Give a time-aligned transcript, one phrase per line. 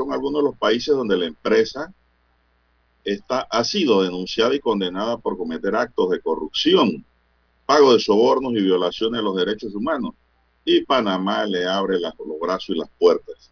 [0.00, 1.92] Son algunos de los países donde la empresa
[3.04, 7.04] está, ha sido denunciada y condenada por cometer actos de corrupción,
[7.66, 10.14] pago de sobornos y violaciones de los derechos humanos.
[10.64, 13.50] Y Panamá le abre las, los brazos y las puertas.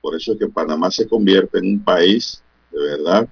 [0.00, 3.28] Por eso es que Panamá se convierte en un país, de verdad,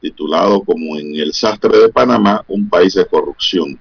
[0.00, 3.78] titulado como en el sastre de Panamá, un país de corrupción.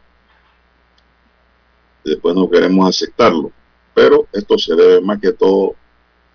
[2.03, 3.51] Después no queremos aceptarlo,
[3.93, 5.75] pero esto se debe más que todo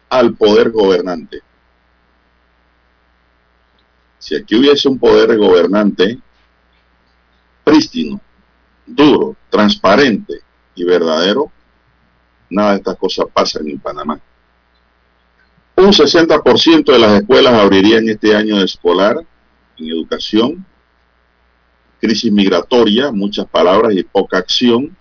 [0.08, 1.40] al poder gobernante.
[4.18, 6.18] Si aquí hubiese un poder gobernante
[7.62, 8.20] prístino,
[8.86, 10.40] duro, transparente
[10.74, 11.50] y verdadero,
[12.50, 14.20] nada de estas cosas pasan en Panamá.
[15.76, 19.18] Un 60% de las escuelas abrirían este año escolar
[19.76, 20.64] en educación.
[22.00, 24.96] Crisis migratoria, muchas palabras y poca acción.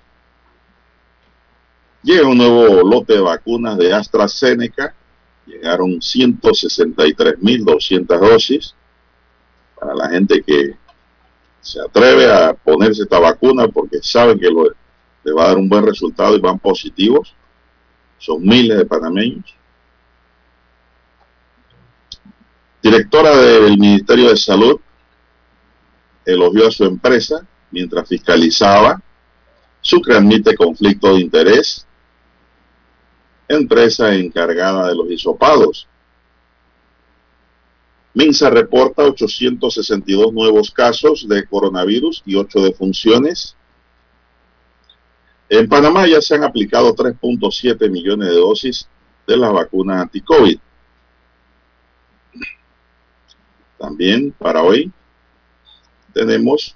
[2.05, 4.93] Llega un nuevo lote de vacunas de AstraZeneca.
[5.47, 8.75] Llegaron 163.200 dosis
[9.79, 10.75] para la gente que
[11.61, 15.83] se atreve a ponerse esta vacuna porque saben que le va a dar un buen
[15.83, 17.33] resultado y van positivos.
[18.19, 19.55] Son miles de panameños.
[22.83, 24.79] Directora del Ministerio de Salud
[26.23, 29.01] elogió a su empresa mientras fiscalizaba.
[29.81, 31.84] Sucre admite conflicto de interés
[33.47, 35.87] empresa encargada de los hisopados.
[38.13, 43.55] Minsa reporta 862 nuevos casos de coronavirus y 8 defunciones.
[45.49, 48.87] En Panamá ya se han aplicado 3.7 millones de dosis
[49.27, 50.59] de la vacuna anti-COVID.
[53.77, 54.91] También para hoy
[56.13, 56.75] tenemos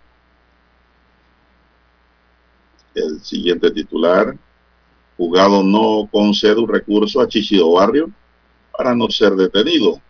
[2.94, 4.38] el siguiente titular.
[5.20, 8.10] Juzgado no concede un recurso a Chichido Barrio
[8.72, 10.02] para no ser detenido.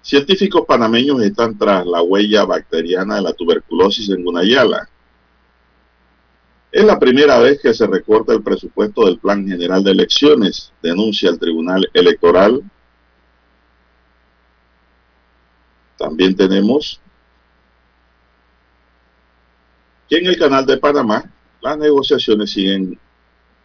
[0.00, 4.88] Científicos panameños están tras la huella bacteriana de la tuberculosis en Gunayala.
[6.70, 11.30] Es la primera vez que se recorta el presupuesto del Plan General de Elecciones, denuncia
[11.30, 12.62] el Tribunal Electoral.
[15.98, 17.00] También tenemos
[20.08, 21.24] que en el canal de Panamá
[21.60, 22.98] las negociaciones siguen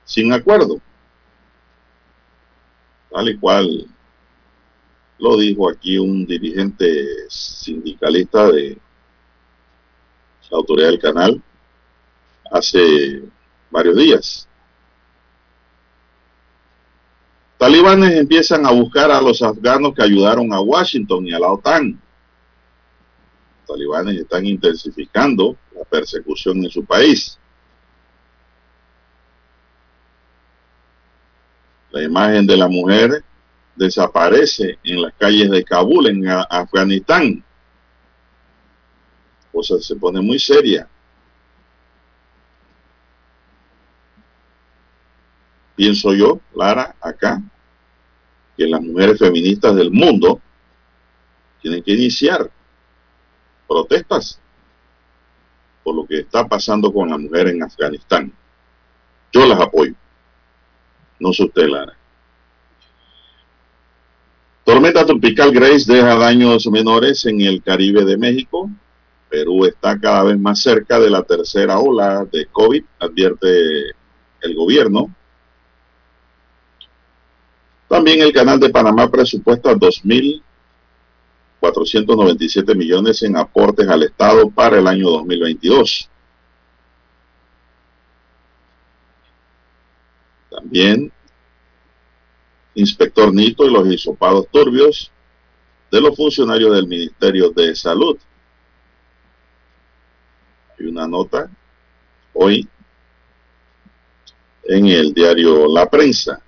[0.04, 0.80] sin acuerdo.
[3.12, 3.88] Tal y cual
[5.20, 8.78] lo dijo aquí un dirigente sindicalista de
[10.50, 11.42] la autoridad del canal
[12.52, 13.24] hace
[13.72, 14.48] varios días.
[17.58, 22.00] Talibanes empiezan a buscar a los afganos que ayudaron a Washington y a la OTAN.
[23.66, 27.40] talibanes están intensificando la persecución en su país.
[31.96, 33.24] La imagen de la mujer
[33.74, 37.42] desaparece en las calles de Kabul, en Afganistán.
[39.50, 40.90] Cosa se pone muy seria.
[45.78, 47.42] Pienso yo, Lara, acá,
[48.58, 50.42] que las mujeres feministas del mundo
[51.62, 52.52] tienen que iniciar
[53.70, 54.38] protestas
[55.82, 58.34] por lo que está pasando con la mujer en Afganistán.
[59.32, 59.96] Yo las apoyo.
[61.20, 61.98] No sé Lara.
[64.64, 68.70] Tormenta tropical Grace deja daños menores en el Caribe de México.
[69.30, 73.48] Perú está cada vez más cerca de la tercera ola de COVID, advierte
[74.42, 75.14] el gobierno.
[77.88, 85.10] También el canal de Panamá presupuesta 2.497 millones en aportes al Estado para el año
[85.12, 86.10] 2022.
[90.56, 91.12] También
[92.76, 95.12] inspector Nito y los hisopados turbios
[95.92, 98.18] de los funcionarios del Ministerio de Salud.
[100.78, 101.50] Hay una nota
[102.34, 102.68] hoy
[104.64, 106.42] en el diario La Prensa.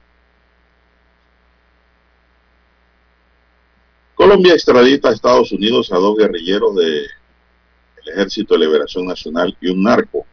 [4.15, 7.07] Colombia extradita a Estados Unidos a dos guerrilleros del
[8.05, 10.25] Ejército de Liberación Nacional y un narco.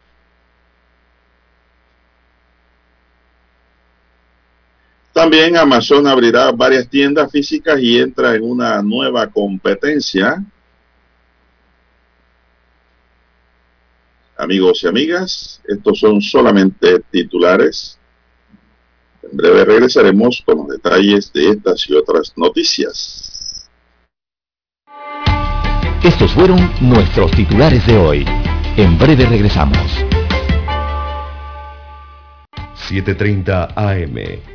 [5.25, 10.45] También Amazon abrirá varias tiendas físicas y entra en una nueva competencia.
[14.37, 17.97] Amigos y amigas, estos son solamente titulares.
[19.23, 23.67] En breve regresaremos con los detalles de estas y otras noticias.
[26.03, 28.25] Estos fueron nuestros titulares de hoy.
[28.77, 29.79] En breve regresamos.
[32.87, 34.54] 7.30 AM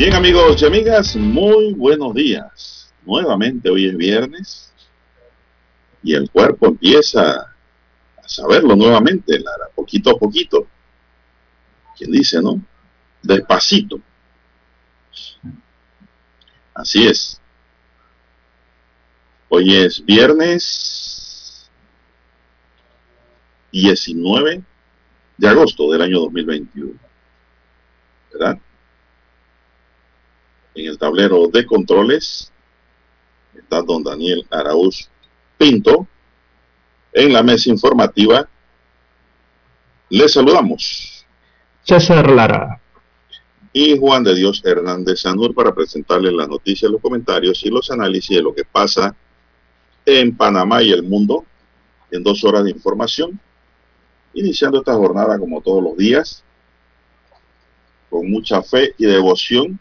[0.00, 2.90] Bien amigos y amigas, muy buenos días.
[3.04, 4.72] Nuevamente hoy es viernes
[6.02, 7.54] y el cuerpo empieza
[8.16, 10.66] a saberlo nuevamente, Lara, poquito a poquito.
[11.98, 12.62] ¿Quién dice, no?
[13.22, 14.00] Despacito.
[16.72, 17.38] Así es.
[19.50, 21.70] Hoy es viernes
[23.70, 24.62] 19
[25.36, 26.94] de agosto del año 2021.
[28.32, 28.58] ¿Verdad?
[30.74, 32.52] En el tablero de controles
[33.54, 35.08] está don Daniel Araúz
[35.58, 36.06] Pinto.
[37.12, 38.48] En la mesa informativa
[40.08, 41.26] le saludamos.
[41.82, 42.80] César Lara.
[43.72, 48.36] Y Juan de Dios Hernández Sanur para presentarles las noticias, los comentarios y los análisis
[48.36, 49.14] de lo que pasa
[50.06, 51.44] en Panamá y el mundo
[52.10, 53.38] en dos horas de información.
[54.34, 56.44] Iniciando esta jornada como todos los días,
[58.08, 59.78] con mucha fe y devoción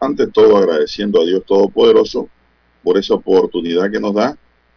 [0.00, 2.28] ante todo agradeciendo a Dios Todopoderoso
[2.82, 4.36] por esa oportunidad que nos da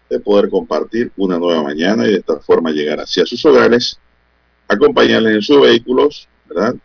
[0.10, 4.00] de poder compartir una nueva mañana y de esta forma llegar hacia sus hogares,
[4.68, 6.76] acompañarles en sus vehículos, ¿verdad?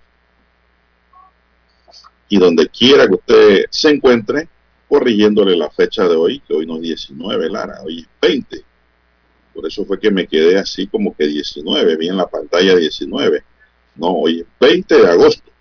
[2.29, 4.49] Y donde quiera que usted se encuentre,
[4.89, 8.65] corrigiéndole la fecha de hoy, que hoy no es 19, Lara, hoy es 20.
[9.55, 13.45] Por eso fue que me quedé así como que 19, vi en la pantalla 19.
[13.97, 15.52] No, hoy es 20 de agosto.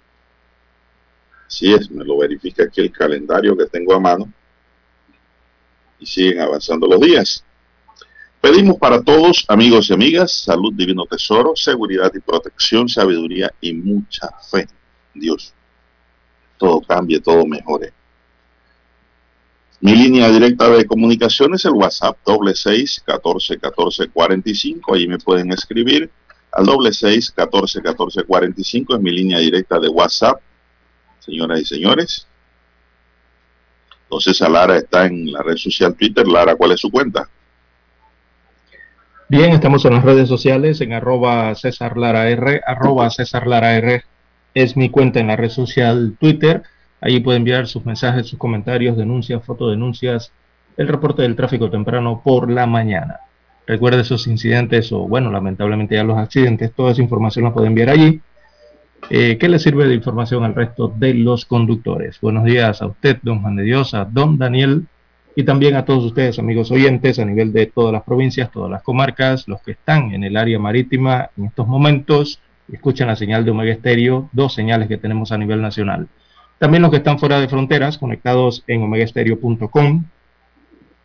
[1.52, 4.32] Así es, me lo verifica aquí el calendario que tengo a mano.
[6.00, 7.44] Y siguen avanzando los días.
[8.40, 14.30] Pedimos para todos, amigos y amigas, salud, divino tesoro, seguridad y protección, sabiduría y mucha
[14.50, 14.66] fe.
[15.14, 15.54] Dios,
[16.58, 17.92] todo cambie, todo mejore.
[19.82, 24.96] Mi línea directa de comunicación es el WhatsApp doble seis catorce catorce cuarenta y cinco.
[24.96, 26.10] Ahí me pueden escribir
[26.54, 28.96] al doble seis catorce catorce cuarenta y cinco.
[28.96, 30.42] Es mi línea directa de WhatsApp
[31.22, 32.28] señoras y señores.
[34.04, 36.28] Entonces, Lara está en la red social Twitter.
[36.28, 37.30] Lara, ¿cuál es su cuenta?
[39.30, 44.04] Bien, estamos en las redes sociales, en arroba César Lara R, arroba César Lara R
[44.54, 46.64] es mi cuenta en la red social Twitter.
[47.00, 50.34] Allí puede enviar sus mensajes, sus comentarios, denuncias, fotodenuncias,
[50.76, 53.22] el reporte del tráfico temprano por la mañana.
[53.66, 57.90] Recuerde esos incidentes o, bueno, lamentablemente ya los accidentes, toda esa información la puede enviar
[57.90, 58.22] allí
[59.10, 62.20] eh, ¿Qué le sirve de información al resto de los conductores?
[62.22, 64.86] Buenos días a usted, don Juan de Dios, a don Daniel
[65.36, 68.84] y también a todos ustedes, amigos oyentes, a nivel de todas las provincias, todas las
[68.84, 72.42] comarcas, los que están en el área marítima en estos momentos,
[72.72, 76.08] escuchan la señal de Omega Estéreo, dos señales que tenemos a nivel nacional.
[76.60, 80.06] También los que están fuera de fronteras, conectados en omegaestereo.com,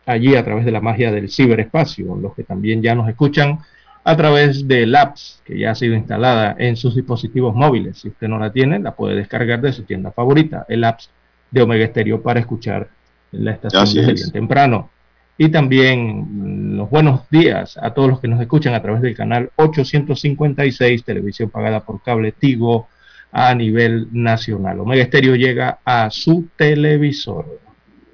[0.05, 3.59] allí a través de la magia del ciberespacio, los que también ya nos escuchan
[4.07, 7.97] a través del apps que ya ha sido instalada en sus dispositivos móviles.
[7.97, 11.09] Si usted no la tiene, la puede descargar de su tienda favorita, el apps
[11.51, 12.87] de Omega Stereo para escuchar
[13.33, 14.89] la estación de bien temprano.
[15.37, 19.51] y también los buenos días a todos los que nos escuchan a través del canal
[19.57, 22.87] 856, televisión pagada por cable Tigo
[23.33, 24.79] a nivel nacional.
[24.79, 27.59] Omega Estéreo llega a su televisor.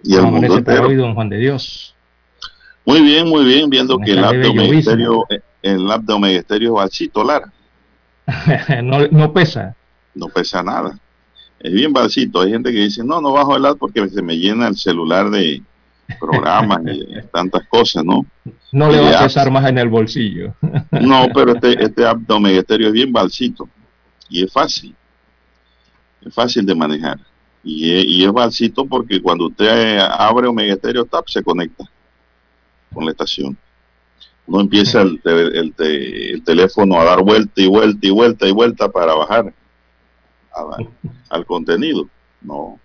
[0.03, 1.95] Y el mundo hoy, don Juan de Dios.
[2.83, 5.27] Muy bien, muy bien, viendo que el app, de Omega Estéreo,
[5.63, 7.51] el app de Omega Estéreo es balsito, Lara.
[8.84, 9.75] no, no pesa.
[10.13, 11.00] No pesa nada.
[11.60, 12.41] Es bien balsito.
[12.41, 15.32] Hay gente que dice, no, no bajo el app porque se me llena el celular
[15.32, 15.63] de,
[16.20, 18.25] programas y tantas cosas, ¿no?
[18.72, 20.53] No le va a pesar más en el bolsillo.
[20.91, 23.67] No, pero este, este Omega es bien balsito
[24.29, 24.96] y es fácil.
[26.22, 27.20] Es fácil de manejar.
[27.63, 31.86] Y es, y es porque cuando usted abre Stereo Tap se conecta
[32.93, 33.58] con la estación.
[34.45, 38.89] No empieza el, el, el, teléfono a dar vuelta y vuelta y vuelta y vuelta
[38.89, 39.53] para bajar
[41.29, 42.07] al contenido.
[42.41, 42.79] No,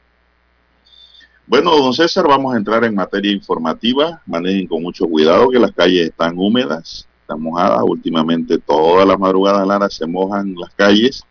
[1.48, 4.20] bueno, don César, vamos a entrar en materia informativa.
[4.26, 7.80] Manejen con mucho cuidado que las calles están húmedas, están mojadas.
[7.84, 11.24] Últimamente todas las madrugadas Lara se mojan las calles,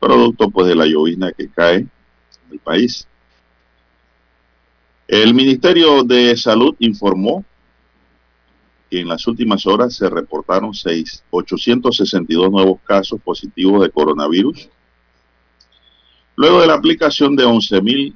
[0.00, 1.90] producto pues de la llovizna que cae en
[2.52, 3.06] el país.
[5.06, 7.44] El Ministerio de Salud informó
[8.90, 14.68] en las últimas horas se reportaron 6, 862 nuevos casos positivos de coronavirus.
[16.36, 18.14] Luego de la aplicación de 11.000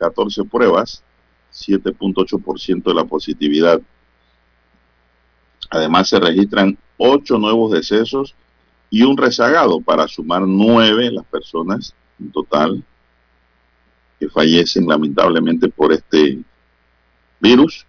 [0.00, 1.04] 14 pruebas,
[1.52, 3.80] 7.8% de la positividad.
[5.68, 8.34] Además se registran 8 nuevos decesos
[8.88, 12.82] y un rezagado para sumar 9 las personas en total
[14.18, 16.38] que fallecen lamentablemente por este
[17.38, 17.86] virus.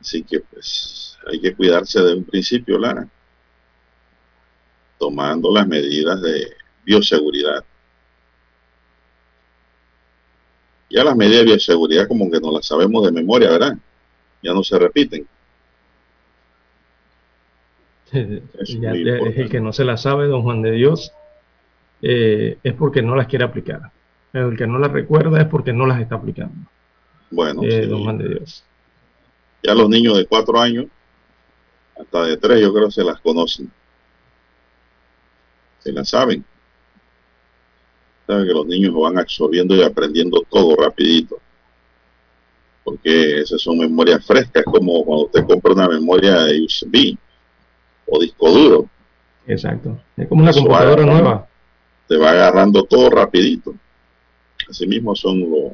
[0.00, 3.08] Así que pues hay que cuidarse de un principio, Lara
[4.98, 6.52] tomando las medidas de
[6.84, 7.64] bioseguridad.
[10.90, 13.76] Ya las medidas de bioseguridad como que no las sabemos de memoria, ¿verdad?
[14.42, 15.26] Ya no se repiten.
[18.10, 21.12] Es, el que no se las sabe, don Juan de Dios,
[22.00, 23.92] eh, es porque no las quiere aplicar.
[24.32, 26.54] El que no las recuerda es porque no las está aplicando.
[27.30, 28.64] Bueno, eh, don Juan de Dios.
[29.62, 30.86] Ya los niños de cuatro años,
[31.98, 33.70] hasta de tres, yo creo que se las conocen
[35.78, 36.44] se la saben.
[38.26, 41.38] Saben que los niños van absorbiendo y aprendiendo todo rapidito.
[42.84, 47.16] Porque esas son memorias frescas, como cuando usted compra una memoria de USB
[48.06, 48.86] o disco duro.
[49.46, 49.98] Exacto.
[50.16, 51.48] Es como una computadora nueva.
[52.06, 53.74] Te va agarrando todo rapidito.
[54.68, 55.72] Así mismo son los,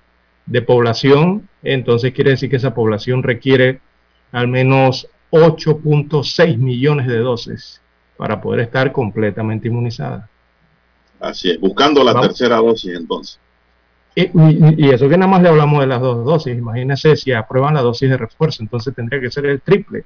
[0.46, 3.80] de población, entonces quiere decir que esa población requiere
[4.32, 7.80] al menos 8.6 millones de dosis
[8.16, 10.28] para poder estar completamente inmunizada.
[11.20, 13.38] Así es, buscando la tercera dosis entonces.
[14.20, 16.58] Y, eso que nada más le hablamos de las dos dosis.
[16.58, 20.04] Imagínense si aprueban la dosis de refuerzo, entonces tendría que ser el triple.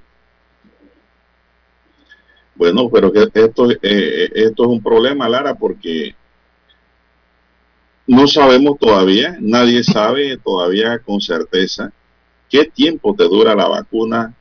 [2.55, 6.15] Bueno, pero esto, eh, esto es un problema, Lara, porque
[8.07, 11.91] no sabemos todavía, nadie sabe todavía con certeza
[12.51, 14.35] qué tiempo te dura la vacuna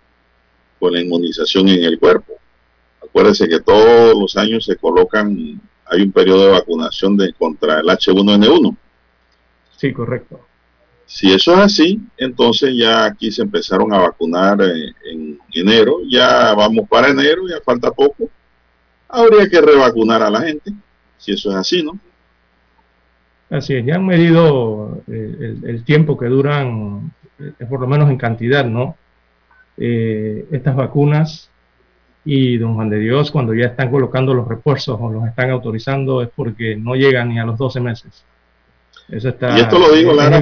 [0.82, 2.34] con la inmunización en el cuerpo.
[3.02, 7.86] Acuérdense que todos los años se colocan, hay un periodo de vacunación de, contra el
[7.86, 8.76] H1N1
[9.82, 10.40] Sí, correcto.
[11.08, 16.54] Si eso es así, entonces ya aquí se empezaron a vacunar eh, en, enero, ya
[16.54, 18.30] vamos para enero, ya falta poco.
[19.10, 20.72] Habría que revacunar a la gente,
[21.18, 22.00] si eso es así, ¿no?
[23.50, 28.18] Así es, ya han medido eh, el, tiempo que duran, eh, por lo menos en
[28.18, 28.96] cantidad, ¿no?
[29.78, 31.50] estas vacunas
[32.24, 36.22] y don Juan de Dios, cuando ya están colocando los refuerzos o los están autorizando,
[36.22, 38.24] es porque no llegan ni a los 12 meses
[39.10, 40.42] y esto lo digo, Lara,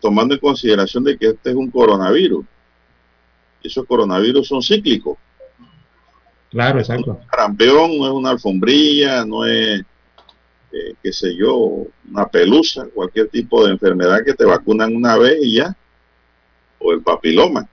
[0.00, 2.44] tomando, en consideración de que este es un coronavirus.
[3.62, 5.18] Esos coronavirus son cíclicos.
[6.50, 7.18] Claro, exacto.
[7.20, 9.80] Un campeón no es una alfombrilla, no es,
[10.72, 15.38] eh, qué sé yo, una pelusa, cualquier tipo de enfermedad que te vacunan una vez
[15.42, 15.76] y ya.
[16.78, 17.68] O el papiloma,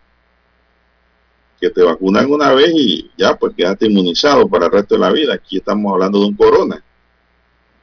[1.60, 5.12] que te vacunan una vez y ya, pues quedaste inmunizado para el resto de la
[5.12, 5.34] vida.
[5.36, 6.84] Aquí estamos hablando de un corona.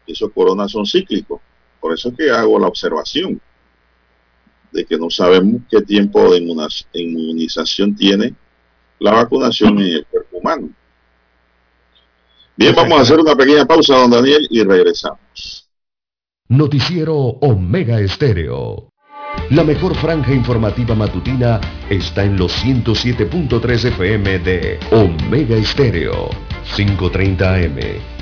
[0.07, 1.41] Esos coronas son cíclicos.
[1.81, 3.41] Por eso es que hago la observación
[4.73, 6.39] de que no sabemos qué tiempo de
[6.93, 8.35] inmunización tiene
[8.99, 10.71] la vacunación en el cuerpo humano.
[12.57, 15.69] Bien, vamos a hacer una pequeña pausa, don Daniel, y regresamos.
[16.49, 18.91] Noticiero Omega Estéreo.
[19.51, 26.29] La mejor franja informativa matutina está en los 107.3 FM de Omega Estéreo,
[26.77, 28.20] 530 AM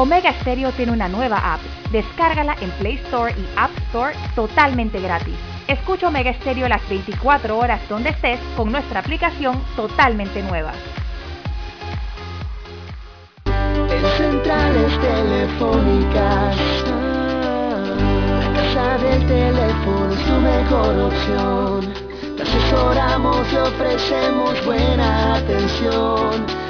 [0.00, 1.60] Omega Stereo tiene una nueva app.
[1.92, 5.34] Descárgala en Play Store y App Store totalmente gratis.
[5.68, 10.72] Escucha Omega Stereo las 24 horas donde estés con nuestra aplicación totalmente nueva.
[13.44, 16.56] En centrales telefónicas,
[18.40, 21.92] la casa del teléfono es tu mejor opción.
[22.38, 26.69] Te asesoramos y ofrecemos buena atención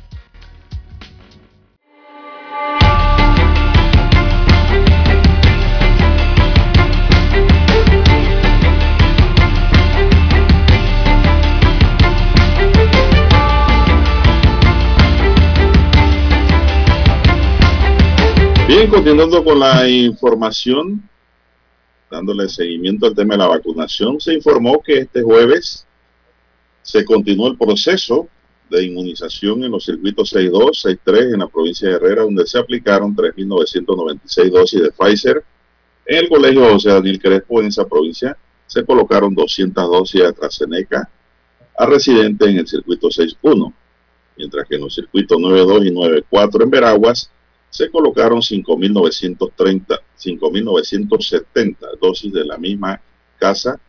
[18.73, 21.03] Bien, continuando con la información,
[22.09, 25.85] dándole seguimiento al tema de la vacunación, se informó que este jueves
[26.81, 28.29] se continuó el proceso
[28.69, 33.13] de inmunización en los circuitos 6.2, 6.3 en la provincia de Herrera, donde se aplicaron
[33.13, 35.43] 3.996 dosis de Pfizer.
[36.05, 41.09] En el colegio José Daniel Crespo, en esa provincia, se colocaron 200 dosis de AstraZeneca
[41.77, 43.73] a residentes en el circuito 6.1,
[44.37, 47.31] mientras que en los circuitos 9.2 y 9.4 en Veraguas
[47.71, 53.01] se colocaron 5.930, 5.970 dosis de la misma
[53.39, 53.79] casa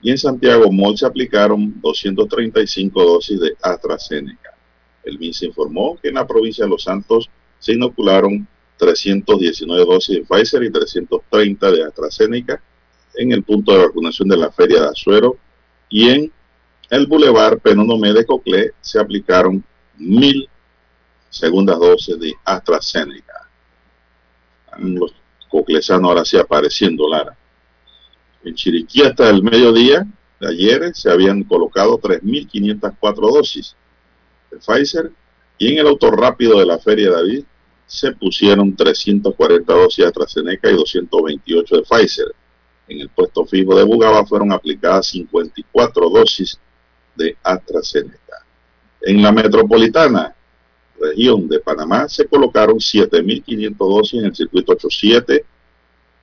[0.00, 4.54] y en Santiago Mall se aplicaron 235 dosis de AstraZeneca.
[5.02, 7.28] El MINSA informó que en la provincia de Los Santos
[7.58, 12.62] se inocularon 319 dosis de Pfizer y 330 de AstraZeneca
[13.16, 15.36] en el punto de vacunación de la Feria de Azuero
[15.88, 16.32] y en
[16.90, 19.64] el Boulevard Penonomé de Coclé se aplicaron
[19.98, 20.48] 1.000
[21.30, 23.48] segunda dosis de AstraZeneca.
[24.78, 25.12] Los
[25.48, 27.36] coclesanos ahora sí apareciendo, Lara.
[28.44, 30.06] En Chiriquí hasta el mediodía
[30.40, 33.76] de ayer se habían colocado 3.504 dosis
[34.50, 35.10] de Pfizer
[35.58, 37.44] y en el auto rápido de la Feria David
[37.86, 42.26] se pusieron 340 dosis de AstraZeneca y 228 de Pfizer.
[42.86, 46.58] En el puesto fijo de Bugaba fueron aplicadas 54 dosis
[47.16, 48.44] de AstraZeneca.
[49.02, 50.34] En la metropolitana,
[51.00, 55.44] región de Panamá, se colocaron 7.500 dosis en el circuito 87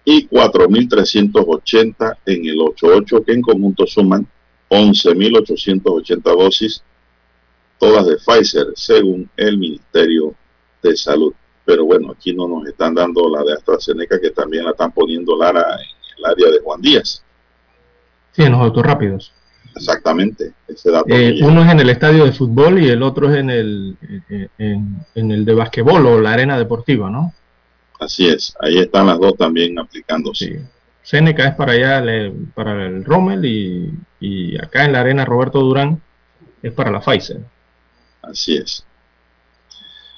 [0.06, 4.28] y 4.380 en el 88, que en conjunto suman
[4.70, 6.84] 11.880 dosis,
[7.80, 10.36] todas de Pfizer, según el Ministerio
[10.82, 11.34] de Salud.
[11.66, 15.36] Pero bueno, aquí no nos están dando la de AstraZeneca, que también la están poniendo
[15.36, 17.24] Lara en el área de Juan Díaz.
[18.34, 19.34] Sí, en los autos rápidos.
[19.76, 21.06] Exactamente, ese dato.
[21.10, 23.98] Eh, uno es en el estadio de fútbol y el otro es en el,
[24.58, 27.34] en, en el de basquetbol o la arena deportiva, ¿no?
[28.00, 30.46] Así es, ahí están las dos también aplicándose.
[30.46, 30.60] Sí.
[31.06, 32.04] Seneca es para allá,
[32.56, 33.94] para el Rommel y,
[34.58, 36.02] acá en la arena Roberto Durán
[36.64, 37.42] es para la Pfizer.
[38.24, 38.84] Así es.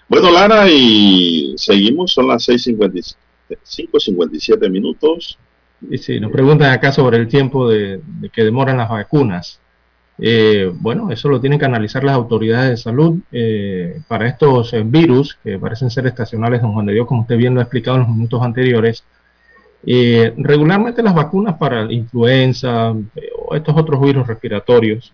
[0.08, 5.38] Bueno, Lara, y seguimos, son las 6.57 minutos.
[5.90, 9.60] Y sí, nos preguntan acá sobre el tiempo de que demoran las vacunas.
[10.20, 14.82] Eh, bueno, eso lo tienen que analizar las autoridades de salud eh, para estos eh,
[14.84, 17.98] virus que parecen ser estacionales, don Juan de Dios, como usted bien lo ha explicado
[17.98, 19.04] en los minutos anteriores.
[20.38, 25.14] regularmente las vacunas para la influenza o estos otros virus respiratorios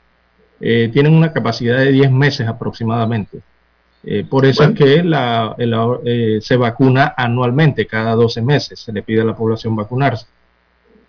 [0.60, 3.40] tienen una capacidad de 10 meses aproximadamente.
[4.30, 9.36] por eso es que se vacuna anualmente, cada 12 meses, se le pide a la
[9.36, 10.28] población vacunarse.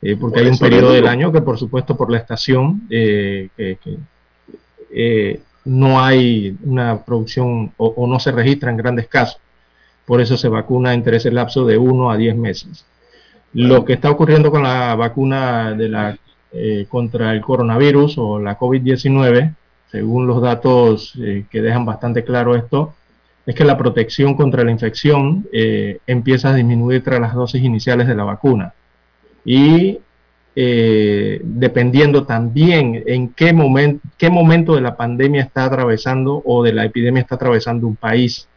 [0.07, 3.49] Eh, porque hay un periodo del año que por supuesto por la estación eh,
[4.91, 9.41] eh, no hay una producción o, no se registra en grandes casos.
[10.05, 12.85] Por eso se vacuna entre ese lapso de 1 a 10 meses.
[13.55, 16.19] Lo que está ocurriendo con la vacuna de la,
[16.89, 19.55] contra el coronavirus o la COVID-19,
[19.91, 21.15] según los datos
[21.51, 22.93] que dejan bastante claro esto,
[23.47, 25.47] es que la protección contra la infección
[26.07, 28.75] empieza a disminuir tras las dosis iniciales de la vacuna
[29.45, 29.99] y
[30.57, 36.73] eh, dependiendo también en qué, momento qué momento de la pandemia está atravesando o de
[36.73, 38.49] la epidemia está atravesando un país.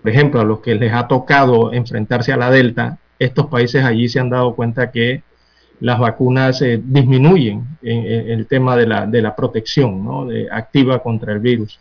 [0.00, 4.08] Por ejemplo, a los que les ha tocado enfrentarse a la Delta, estos países allí
[4.08, 5.22] se han dado cuenta que
[5.80, 10.28] las vacunas eh, disminuyen en, el tema de la, de la protección ¿no?
[10.52, 11.80] activa contra el virus.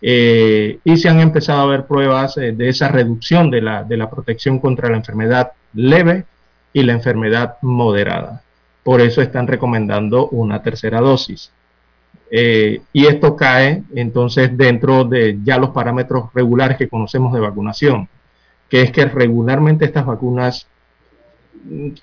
[0.00, 4.08] Eh, y se han empezado a ver pruebas de esa reducción de la, de la
[4.08, 6.26] protección contra la enfermedad leve
[6.74, 8.42] y la enfermedad moderada.
[8.82, 11.50] Por eso están recomendando una tercera dosis.
[12.30, 18.08] Eh, y esto cae entonces dentro de ya los parámetros regulares que conocemos de vacunación,
[18.68, 20.66] que es que regularmente estas vacunas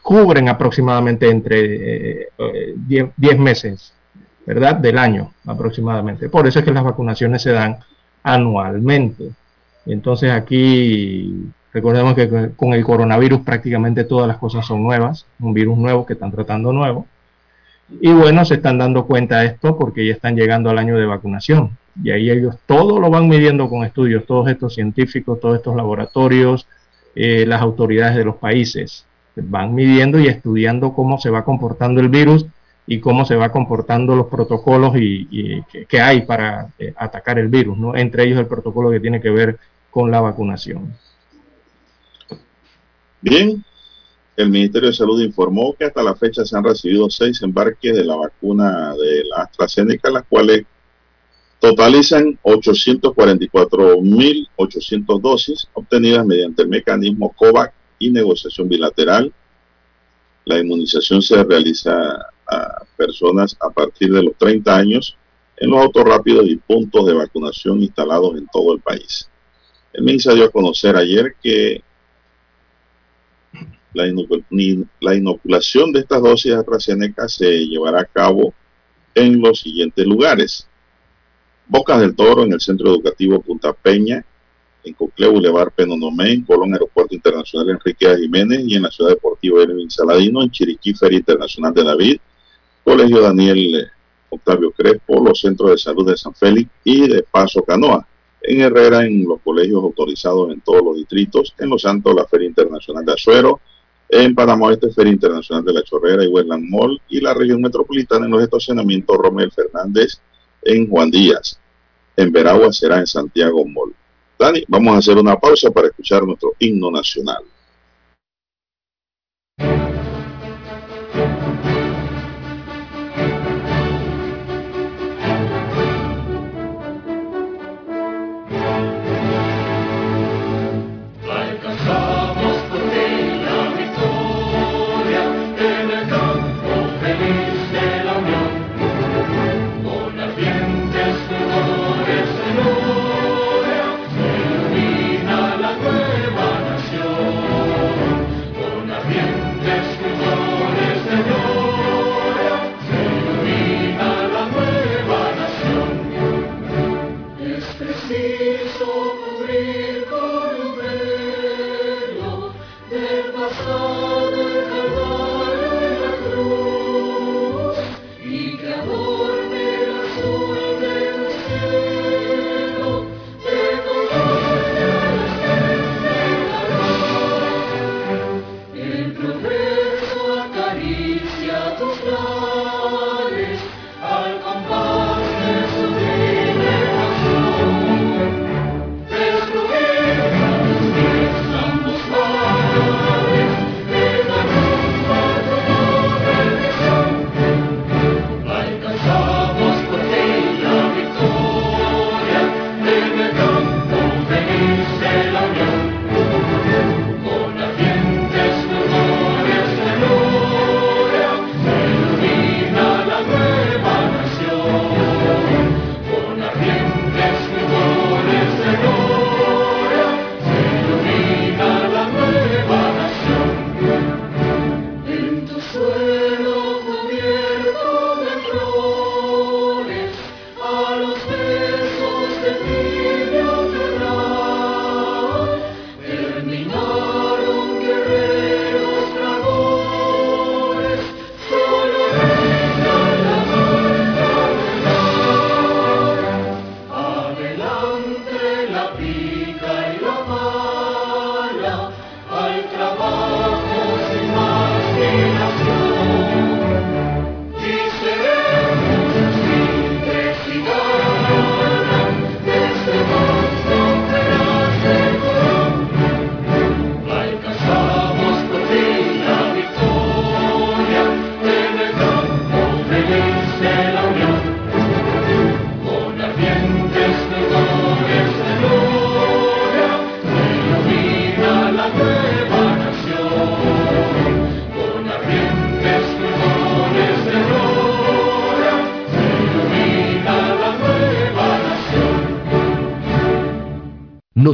[0.02, 2.30] cubren aproximadamente entre
[2.76, 3.94] 10 eh, meses,
[4.46, 4.78] ¿verdad?
[4.78, 6.30] Del año aproximadamente.
[6.30, 7.78] Por eso es que las vacunaciones se dan
[8.24, 9.32] anualmente.
[9.86, 15.78] Entonces aquí Recordemos que con el coronavirus prácticamente todas las cosas son nuevas, un virus
[15.78, 17.06] nuevo que están tratando nuevo.
[18.00, 21.06] Y bueno, se están dando cuenta de esto porque ya están llegando al año de
[21.06, 21.78] vacunación.
[22.02, 26.68] Y ahí ellos todo lo van midiendo con estudios, todos estos científicos, todos estos laboratorios,
[27.16, 29.06] eh, las autoridades de los países.
[29.36, 32.46] Van midiendo y estudiando cómo se va comportando el virus
[32.88, 37.78] y cómo se va comportando los protocolos y, que, hay para eh, atacar el virus,
[37.78, 37.96] ¿no?
[37.96, 39.58] entre ellos el protocolo que tiene que ver
[39.90, 40.94] con la vacunación.
[43.22, 43.64] Bien,
[44.36, 48.04] el Ministerio de Salud informó que hasta la fecha se han recibido seis embarques de
[48.04, 50.64] la vacuna de la AstraZeneca, las cuales
[51.60, 59.32] totalizan 844.800 dosis obtenidas mediante el mecanismo COVAX y negociación bilateral.
[60.46, 61.94] La inmunización se realiza
[62.48, 65.16] a personas a partir de los 30 años
[65.58, 69.30] en los autos rápidos y puntos de vacunación instalados en todo el país.
[69.94, 71.84] El MINSA dio a conocer ayer que
[73.94, 78.54] la, inoculación de estas dosis de AstraZeneca se llevará a cabo
[79.16, 80.68] en los siguientes lugares.
[81.68, 84.26] Bocas del Toro en el Centro Educativo Punta Peña,
[84.84, 88.18] en Cocle Boulevard Penonomé, en Colón Aeropuerto Internacional Enrique.
[88.18, 92.18] Jiménez y en la Ciudad Deportiva Erwin Saladino, en Chiriquí Feria Internacional de David,
[92.84, 93.92] Colegio Daniel
[94.30, 98.08] Octavio Crespo, los centros de salud de San Félix y de Paso Canoa.
[98.42, 101.54] En Herrera, en los colegios autorizados en todos los distritos.
[101.60, 103.60] En Los Santos, la Feria Internacional de Azuero.
[104.14, 107.02] En Panamá este Feria Internacional de la Chorrera y Westland Mall.
[107.08, 110.20] Y la región metropolitana en los estacionamientos Romel Fernández
[110.64, 111.58] en Juan Díaz.
[112.18, 113.96] En Veragua será en Santiago Mall.
[114.38, 117.42] Dani, vamos a hacer una pausa para escuchar nuestro himno nacional.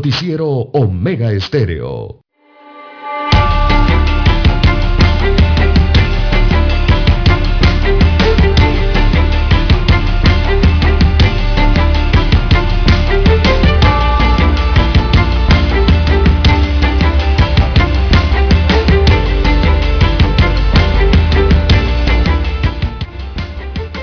[0.07, 2.21] Noticiero Omega Estéreo.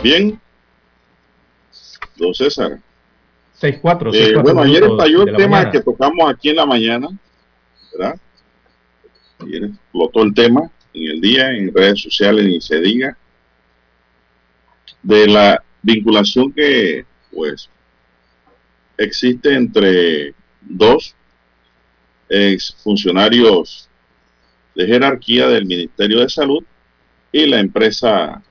[0.02, 0.38] Bien,
[2.18, 2.78] don César.
[3.64, 4.14] 6-4.
[4.14, 7.08] Eh, bueno, ayer estalló el tema que tocamos aquí en la mañana,
[7.92, 8.20] ¿verdad?
[9.38, 13.16] Ayer explotó el tema en el día, en redes sociales, ni se diga,
[15.02, 17.70] de la vinculación que, pues,
[18.98, 21.14] existe entre dos
[22.28, 23.88] ex funcionarios
[24.74, 26.64] de jerarquía del Ministerio de Salud
[27.32, 28.42] y la empresa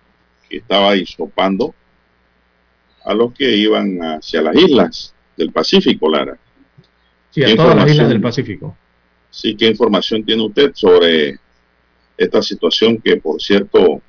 [0.50, 1.74] que estaba hisopando
[3.04, 6.38] a los que iban hacia las islas del Pacífico, Lara.
[7.32, 8.76] Sí, a todas las islas del Pacífico.
[9.30, 11.40] Sí, ¿qué información tiene usted sobre
[12.18, 14.02] esta situación que, por cierto,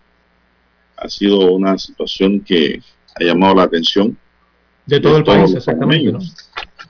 [0.96, 2.80] ha sido una situación que
[3.14, 4.16] ha llamado la atención?
[4.86, 6.12] De todo el país, exactamente.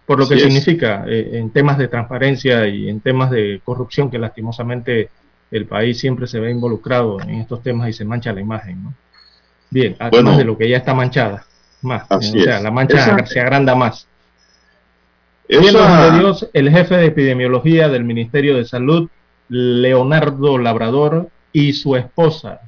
[0.05, 4.19] Por lo que significa eh, en temas de transparencia y en temas de corrupción, que
[4.19, 5.09] lastimosamente
[5.51, 8.83] el país siempre se ve involucrado en estos temas y se mancha la imagen.
[8.83, 8.95] ¿no?
[9.71, 11.47] Bien, además de lo que ya está manchada,
[11.85, 12.07] más.
[12.11, 14.07] o sea, la mancha se agranda más.
[15.49, 19.09] de Dios, el jefe de epidemiología del Ministerio de Salud,
[19.49, 22.63] Leonardo Labrador, y su esposa,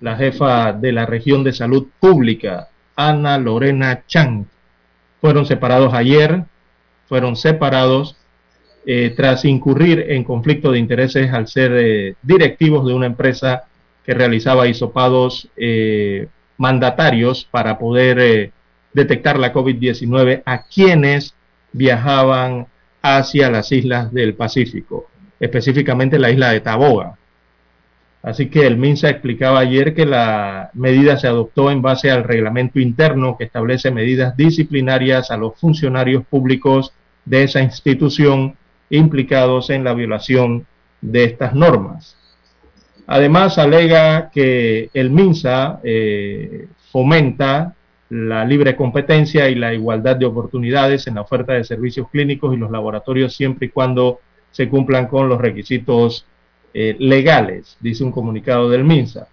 [0.00, 4.46] la jefa de la región de salud pública, Ana Lorena Chang,
[5.20, 6.44] fueron separados ayer,
[7.08, 8.16] fueron separados
[8.86, 13.64] eh, tras incurrir en conflicto de intereses al ser eh, directivos de una empresa
[14.04, 16.26] que realizaba hisopados eh,
[16.62, 18.52] mandatarios para poder
[18.92, 21.34] detectar la COVID-19 a quienes
[21.72, 22.68] viajaban
[23.02, 25.08] hacia las islas del Pacífico,
[25.40, 27.18] específicamente la isla de Taboga.
[28.22, 32.78] Así que el MINSA explicaba ayer que la medida se adoptó en base al reglamento
[32.78, 36.92] interno que establece medidas disciplinarias a los funcionarios públicos
[37.24, 38.54] de esa institución
[38.88, 40.64] implicados en la violación
[41.00, 42.16] de estas normas.
[43.14, 47.74] Además, alega que el MINSA eh, fomenta
[48.08, 52.56] la libre competencia y la igualdad de oportunidades en la oferta de servicios clínicos y
[52.56, 54.20] los laboratorios siempre y cuando
[54.50, 56.24] se cumplan con los requisitos
[56.72, 59.28] eh, legales, dice un comunicado del MINSA.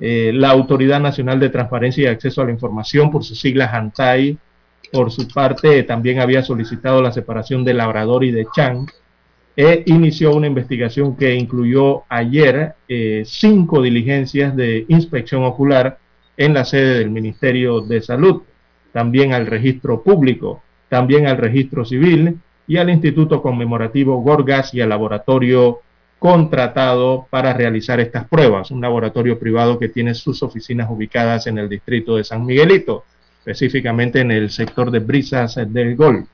[0.00, 4.36] Eh, la Autoridad Nacional de Transparencia y Acceso a la Información, por sus siglas ANTAI,
[4.90, 8.88] por su parte, también había solicitado la separación de Labrador y de Chang
[9.56, 15.98] e inició una investigación que incluyó ayer eh, cinco diligencias de inspección ocular
[16.36, 18.42] en la sede del Ministerio de Salud,
[18.92, 24.88] también al registro público, también al registro civil y al Instituto Conmemorativo Gorgas y al
[24.88, 25.80] laboratorio
[26.18, 31.68] contratado para realizar estas pruebas, un laboratorio privado que tiene sus oficinas ubicadas en el
[31.68, 33.04] distrito de San Miguelito
[33.44, 36.28] específicamente en el sector de brisas del Golfo.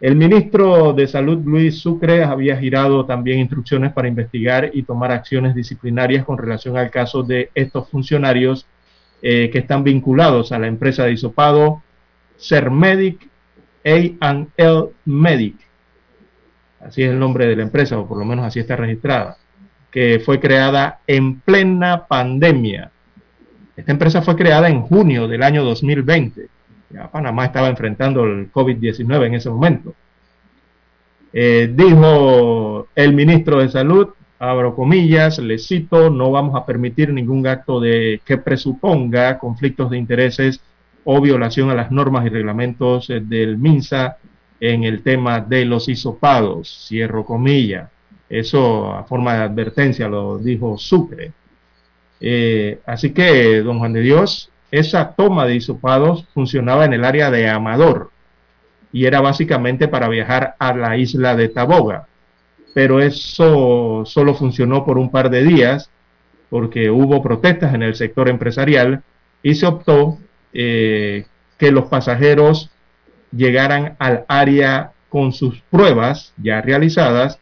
[0.00, 5.54] El ministro de Salud, Luis Sucre, había girado también instrucciones para investigar y tomar acciones
[5.54, 8.66] disciplinarias con relación al caso de estos funcionarios
[9.20, 11.82] eh, que están vinculados a la empresa de isopado
[12.36, 13.28] Sermedic
[13.84, 15.56] A&L Medic.
[16.80, 19.36] Así es el nombre de la empresa, o por lo menos así está registrada,
[19.90, 22.90] que fue creada en plena pandemia
[23.80, 26.48] esta empresa fue creada en junio del año 2020.
[26.90, 29.94] Ya Panamá estaba enfrentando el COVID-19 en ese momento.
[31.32, 34.08] Eh, dijo el ministro de Salud,
[34.40, 39.98] abro comillas, le cito, no vamos a permitir ningún acto de que presuponga conflictos de
[39.98, 40.60] intereses
[41.04, 44.18] o violación a las normas y reglamentos eh, del MINSA
[44.58, 47.90] en el tema de los hisopados, cierro comillas.
[48.28, 51.32] Eso a forma de advertencia lo dijo Sucre.
[52.20, 57.30] Eh, así que, don Juan de Dios, esa toma de hisopados funcionaba en el área
[57.30, 58.10] de Amador
[58.92, 62.06] y era básicamente para viajar a la isla de Taboga.
[62.74, 65.90] Pero eso solo funcionó por un par de días
[66.48, 69.02] porque hubo protestas en el sector empresarial
[69.42, 70.18] y se optó
[70.52, 71.26] eh,
[71.58, 72.70] que los pasajeros
[73.32, 77.38] llegaran al área con sus pruebas ya realizadas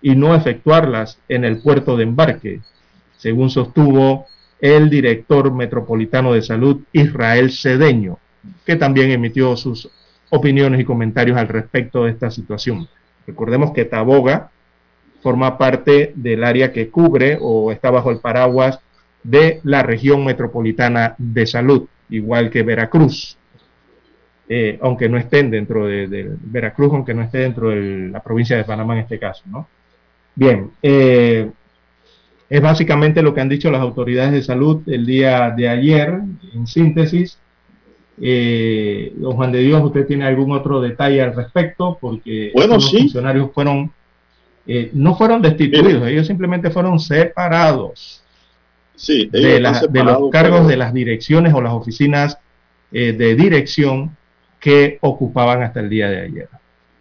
[0.00, 2.60] y no efectuarlas en el puerto de embarque,
[3.16, 4.26] según sostuvo
[4.62, 8.18] el director metropolitano de salud Israel Cedeño,
[8.64, 9.90] que también emitió sus
[10.30, 12.88] opiniones y comentarios al respecto de esta situación.
[13.26, 14.50] Recordemos que Taboga
[15.20, 18.78] forma parte del área que cubre o está bajo el paraguas
[19.24, 23.36] de la región metropolitana de salud, igual que Veracruz,
[24.48, 28.64] eh, aunque no estén dentro de, Veracruz, aunque no esté dentro de la provincia de
[28.64, 29.66] Panamá en este caso, ¿no?
[30.36, 31.50] Bien, eh,
[32.52, 36.20] es básicamente lo que han dicho las autoridades de salud el día de ayer,
[36.52, 37.38] en síntesis.
[38.20, 41.96] Eh, don Juan de Dios, ¿usted tiene algún otro detalle al respecto?
[41.98, 43.90] Porque los funcionarios fueron,
[44.66, 48.22] eh, no fueron destituidos, ellos simplemente fueron separados
[48.96, 52.36] sí, de, los cargos de las direcciones o las oficinas
[52.92, 54.14] eh, de dirección
[54.60, 56.48] que ocupaban hasta el día de ayer.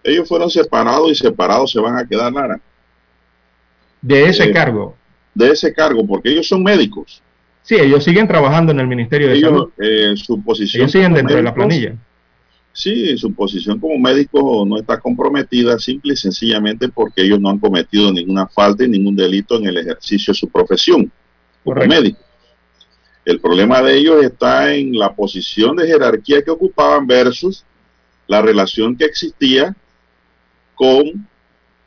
[0.01, 2.57] Ellos fueron separados y separados se van a quedar, Lara.
[4.01, 4.95] De ese cargo.
[5.33, 7.21] De ese cargo, porque ellos son médicos.
[7.63, 9.69] Sí, ellos siguen trabajando en el Ministerio de Salud.
[9.77, 11.95] Eh, su posición ellos siguen dentro de la planilla.
[12.73, 17.59] Sí, su posición como médico no está comprometida simple y sencillamente porque ellos no han
[17.59, 21.11] cometido ninguna falta y ningún delito en el ejercicio de su profesión
[21.63, 22.19] como médico.
[23.25, 27.63] El problema de ellos está en la posición de jerarquía que ocupaban versus
[28.27, 29.75] la relación que existía
[30.73, 31.27] con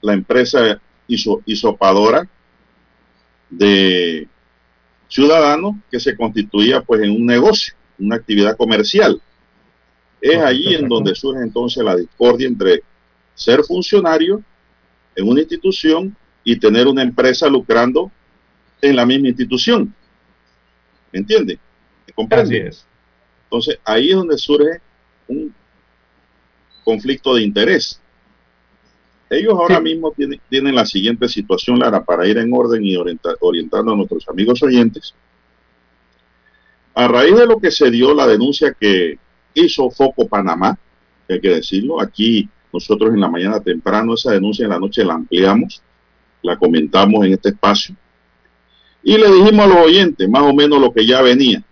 [0.03, 2.29] la empresa isopadora
[3.59, 4.29] de
[5.09, 9.21] ciudadanos que se constituía pues en un negocio, una actividad comercial.
[10.21, 12.83] Es allí en donde surge entonces la discordia entre
[13.35, 14.43] ser funcionario
[15.15, 18.11] en una institución y tener una empresa lucrando
[18.81, 19.95] en la misma institución.
[21.13, 21.59] ¿Me entiende?
[22.17, 22.87] ¿Me es.
[23.45, 24.81] Entonces ahí es donde surge
[25.29, 25.55] un
[26.85, 28.01] conflicto de interés.
[29.37, 33.93] Ellos ahora mismo tienen, tienen, la siguiente situación, Lara, para ir en orden y orientando
[33.93, 35.15] a nuestros amigos oyentes.
[36.95, 39.19] A raíz de lo que se dio la denuncia que
[39.55, 40.79] hizo Foco Panamá,
[41.29, 45.15] hay que decirlo, aquí nosotros en la mañana temprano esa denuncia en la noche la
[45.15, 45.83] ampliamos,
[46.43, 47.97] la comentamos en este espacio
[49.05, 51.63] y le dijimos a los oyentes más o menos lo que ya venía.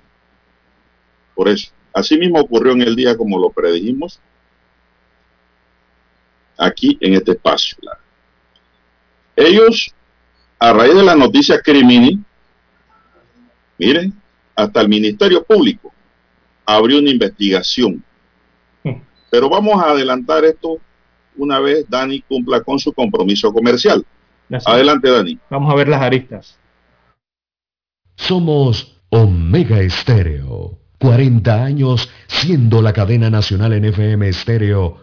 [1.35, 4.21] Por eso, así mismo ocurrió en el día como lo predijimos
[6.63, 7.77] aquí en este espacio.
[9.35, 9.93] Ellos,
[10.59, 12.21] a raíz de la noticia Crimini,
[13.79, 14.13] miren,
[14.55, 15.93] hasta el Ministerio Público
[16.65, 18.05] abrió una investigación.
[18.85, 19.01] Hmm.
[19.31, 20.79] Pero vamos a adelantar esto
[21.37, 24.05] una vez Dani cumpla con su compromiso comercial.
[24.67, 25.39] Adelante, Dani.
[25.49, 26.59] Vamos a ver las aristas.
[28.17, 30.79] Somos Omega Estéreo.
[30.99, 35.03] 40 años siendo la cadena nacional en FM Estéreo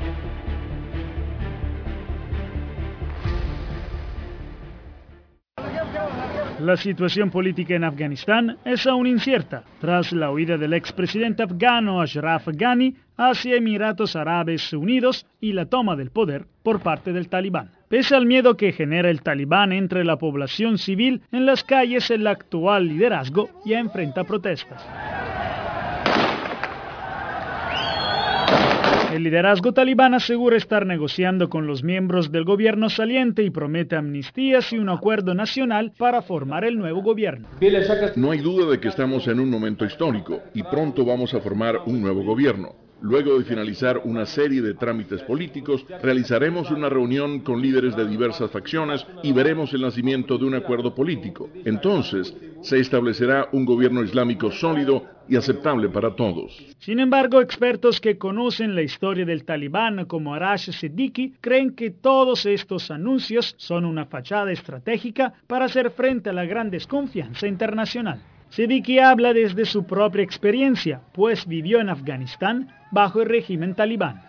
[6.61, 12.49] La situación política en Afganistán es aún incierta, tras la huida del expresidente afgano Ashraf
[12.49, 17.71] Ghani hacia Emiratos Árabes Unidos y la toma del poder por parte del talibán.
[17.89, 22.27] Pese al miedo que genera el talibán entre la población civil, en las calles el
[22.27, 24.87] actual liderazgo ya enfrenta protestas.
[29.11, 34.71] El liderazgo talibán asegura estar negociando con los miembros del gobierno saliente y promete amnistías
[34.71, 37.49] y un acuerdo nacional para formar el nuevo gobierno.
[38.15, 41.79] No hay duda de que estamos en un momento histórico y pronto vamos a formar
[41.87, 42.69] un nuevo gobierno.
[43.01, 48.51] Luego de finalizar una serie de trámites políticos, realizaremos una reunión con líderes de diversas
[48.51, 51.49] facciones y veremos el nacimiento de un acuerdo político.
[51.65, 56.63] Entonces, se establecerá un gobierno islámico sólido y aceptable para todos.
[56.79, 62.45] Sin embargo, expertos que conocen la historia del talibán como Arash Siddiqui creen que todos
[62.45, 68.21] estos anuncios son una fachada estratégica para hacer frente a la gran desconfianza internacional.
[68.51, 74.23] Siddiqui habla desde su propia experiencia, pues vivió en Afganistán bajo el régimen talibán.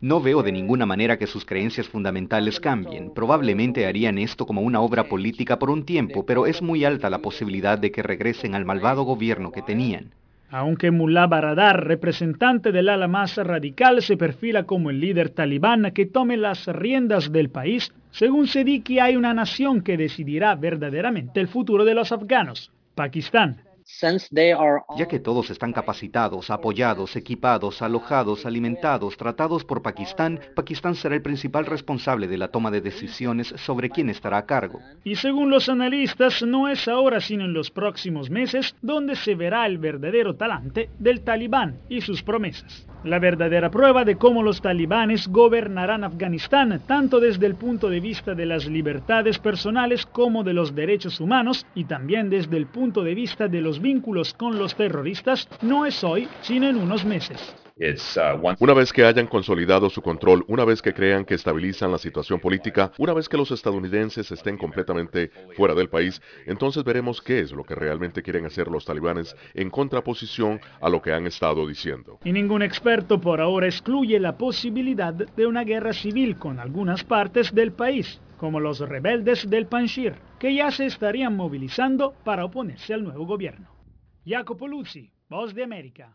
[0.00, 3.12] No veo de ninguna manera que sus creencias fundamentales cambien.
[3.12, 7.18] Probablemente harían esto como una obra política por un tiempo, pero es muy alta la
[7.18, 10.14] posibilidad de que regresen al malvado gobierno que tenían.
[10.48, 16.06] Aunque Mullah Baradar, representante del ala más radical, se perfila como el líder talibán que
[16.06, 21.84] tome las riendas del país, según Sediki hay una nación que decidirá verdaderamente el futuro
[21.84, 23.60] de los afganos, Pakistán.
[24.96, 31.22] Ya que todos están capacitados, apoyados, equipados, alojados, alimentados, tratados por Pakistán, Pakistán será el
[31.22, 34.78] principal responsable de la toma de decisiones sobre quién estará a cargo.
[35.02, 39.66] Y según los analistas, no es ahora sino en los próximos meses donde se verá
[39.66, 42.86] el verdadero talante del talibán y sus promesas.
[43.04, 48.34] La verdadera prueba de cómo los talibanes gobernarán Afganistán, tanto desde el punto de vista
[48.34, 53.14] de las libertades personales como de los derechos humanos y también desde el punto de
[53.14, 57.63] vista de los vínculos con los terroristas, no es hoy, sino en unos meses.
[57.76, 61.98] Uh, una vez que hayan consolidado su control, una vez que crean que estabilizan la
[61.98, 67.40] situación política, una vez que los estadounidenses estén completamente fuera del país, entonces veremos qué
[67.40, 71.66] es lo que realmente quieren hacer los talibanes en contraposición a lo que han estado
[71.66, 72.20] diciendo.
[72.22, 77.52] Y ningún experto por ahora excluye la posibilidad de una guerra civil con algunas partes
[77.52, 83.02] del país, como los rebeldes del Panjshir, que ya se estarían movilizando para oponerse al
[83.02, 83.66] nuevo gobierno.
[84.24, 86.14] Jacopo Luzzi, Voz de América.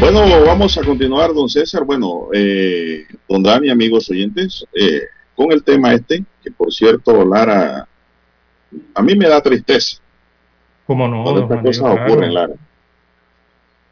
[0.00, 1.84] Bueno, vamos a continuar, don César.
[1.84, 5.02] Bueno, eh, don Dani, amigos oyentes, eh,
[5.36, 7.86] con el tema este, que por cierto, Lara,
[8.94, 9.98] a mí me da tristeza.
[10.86, 11.22] ¿Cómo no?
[11.22, 12.54] Cuando estas cosas ocurren, Lara.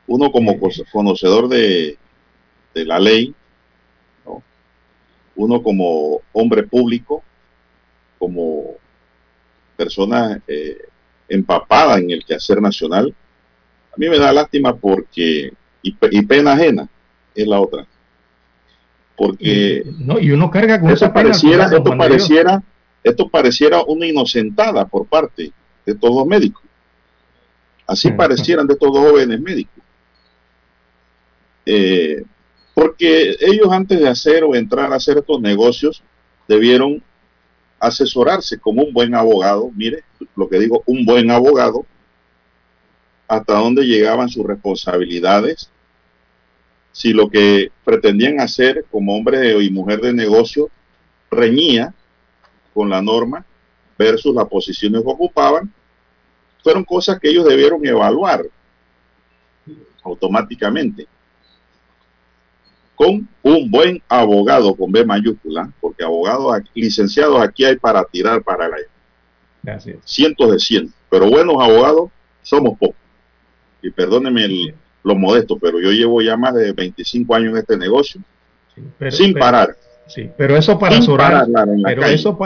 [0.06, 0.58] Uno como
[0.90, 1.98] conocedor de,
[2.74, 3.34] de la ley,
[4.24, 4.42] ¿no?
[5.36, 7.22] uno como hombre público,
[8.18, 8.76] como
[9.76, 10.78] persona eh,
[11.28, 13.14] empapada en el quehacer nacional,
[13.92, 15.52] a mí me da lástima porque
[15.82, 16.88] y, pena ajena
[17.34, 17.86] es la otra.
[19.16, 22.62] Porque no, y uno carga con esto esa pareciera, esto pareciera,
[23.02, 25.52] esto pareciera una inocentada por parte
[25.84, 26.62] de todos los médicos.
[27.86, 29.82] Así parecieran de todos los jóvenes médicos.
[31.64, 32.22] Eh,
[32.74, 36.02] porque ellos antes de hacer o entrar a hacer estos negocios
[36.46, 37.02] debieron
[37.80, 40.04] asesorarse como un buen abogado, mire
[40.36, 41.86] lo que digo, un buen abogado,
[43.28, 45.70] hasta dónde llegaban sus responsabilidades,
[46.92, 50.70] si lo que pretendían hacer como hombre y mujer de negocio
[51.30, 51.94] reñía
[52.72, 53.44] con la norma
[53.98, 55.72] versus las posiciones que ocupaban,
[56.62, 58.46] fueron cosas que ellos debieron evaluar
[60.02, 61.06] automáticamente
[62.94, 68.66] con un buen abogado con B mayúscula, porque abogados licenciados aquí hay para tirar para
[68.66, 70.00] el aire.
[70.04, 72.10] Cientos de cientos, pero buenos abogados
[72.42, 72.96] somos pocos
[73.82, 74.74] y perdóneme
[75.04, 78.20] lo modesto, pero yo llevo ya más de 25 años en este negocio,
[79.10, 79.76] sin parar.
[80.06, 81.46] Sí, pero eso para asesorar,
[81.84, 82.38] pero eso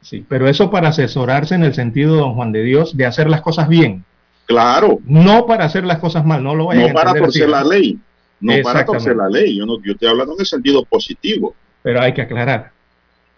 [0.00, 3.40] sí, pero eso para asesorarse en el sentido, don Juan de Dios, de hacer las
[3.40, 4.04] cosas bien.
[4.46, 5.00] Claro.
[5.04, 7.98] No para hacer las cosas mal, no lo vayan No para torcer la ley,
[8.40, 11.54] no para torcer la ley, yo, no, yo estoy hablando en el sentido positivo.
[11.82, 12.70] Pero hay que aclarar.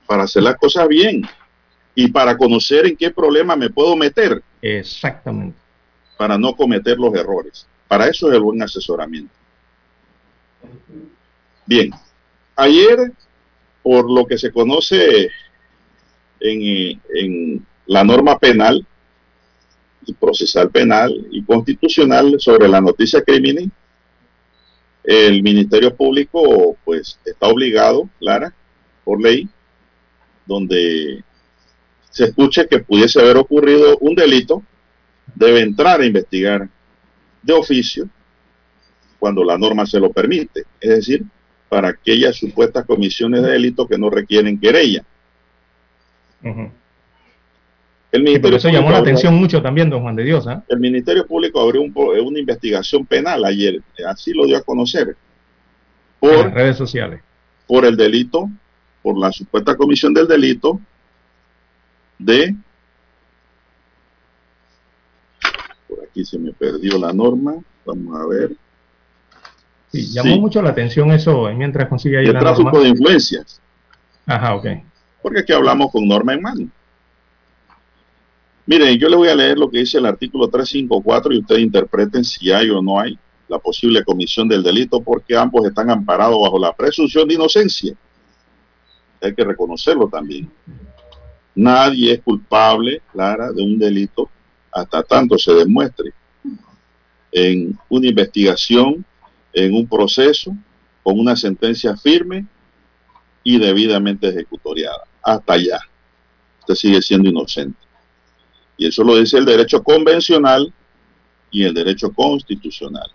[0.07, 1.23] Para hacer las cosas bien
[1.95, 4.43] y para conocer en qué problema me puedo meter.
[4.63, 5.57] Exactamente
[6.21, 7.67] para no cometer los errores.
[7.89, 9.33] Para eso es el buen asesoramiento.
[11.65, 11.93] Bien,
[12.55, 13.11] ayer,
[13.83, 15.31] por lo que se conoce
[16.41, 18.87] en, en la norma penal
[20.05, 23.73] y procesal penal y constitucional sobre la noticia criminal,
[25.03, 28.55] el Ministerio Público pues está obligado, Clara,
[29.05, 29.49] por ley,
[30.45, 31.25] donde
[32.11, 34.63] se escuche que pudiese haber ocurrido un delito
[35.35, 36.69] debe entrar a investigar
[37.43, 38.09] de oficio
[39.19, 41.25] cuando la norma se lo permite, es decir,
[41.69, 45.05] para aquellas supuestas comisiones de delito que no requieren querella.
[48.13, 50.47] El Ministerio eso llamó la atención mucho también, don Juan de Dios.
[50.49, 50.65] ¿ah?
[50.69, 55.17] El Ministerio Público abrió una investigación penal ayer, así lo dio a conocer,
[56.19, 57.21] por redes sociales.
[57.67, 58.51] Por el delito,
[59.03, 60.81] por la supuesta comisión del delito
[62.19, 62.55] de
[66.11, 67.55] aquí se me perdió la norma.
[67.85, 68.57] Vamos a ver.
[69.93, 73.61] Sí, llamó mucho la atención eso mientras consigue ahí el tráfico de influencias.
[74.27, 74.67] Ajá, ok.
[75.23, 76.69] Porque aquí hablamos con norma en mano.
[78.67, 82.25] Miren, yo le voy a leer lo que dice el artículo 354 y ustedes interpreten
[82.25, 86.59] si hay o no hay la posible comisión del delito porque ambos están amparados bajo
[86.59, 87.95] la presunción de inocencia.
[89.21, 90.49] Hay que reconocerlo también.
[91.55, 94.31] Nadie es culpable, Clara, de un delito
[94.73, 96.13] hasta tanto se demuestre
[97.33, 99.05] en una investigación,
[99.53, 100.57] en un proceso,
[101.03, 102.47] con una sentencia firme
[103.43, 105.05] y debidamente ejecutoriada.
[105.23, 105.81] Hasta allá.
[106.61, 107.79] Usted sigue siendo inocente.
[108.77, 110.73] Y eso lo dice el derecho convencional
[111.51, 113.11] y el derecho constitucional.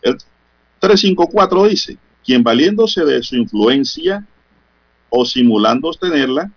[0.00, 0.16] El
[0.78, 4.26] 354 dice, quien valiéndose de su influencia
[5.10, 6.50] o simulando tenerla,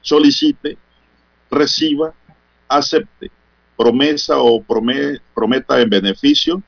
[0.00, 0.76] solicite,
[1.50, 2.14] reciba,
[2.68, 3.30] acepte
[3.82, 6.62] promesa o prometa en beneficio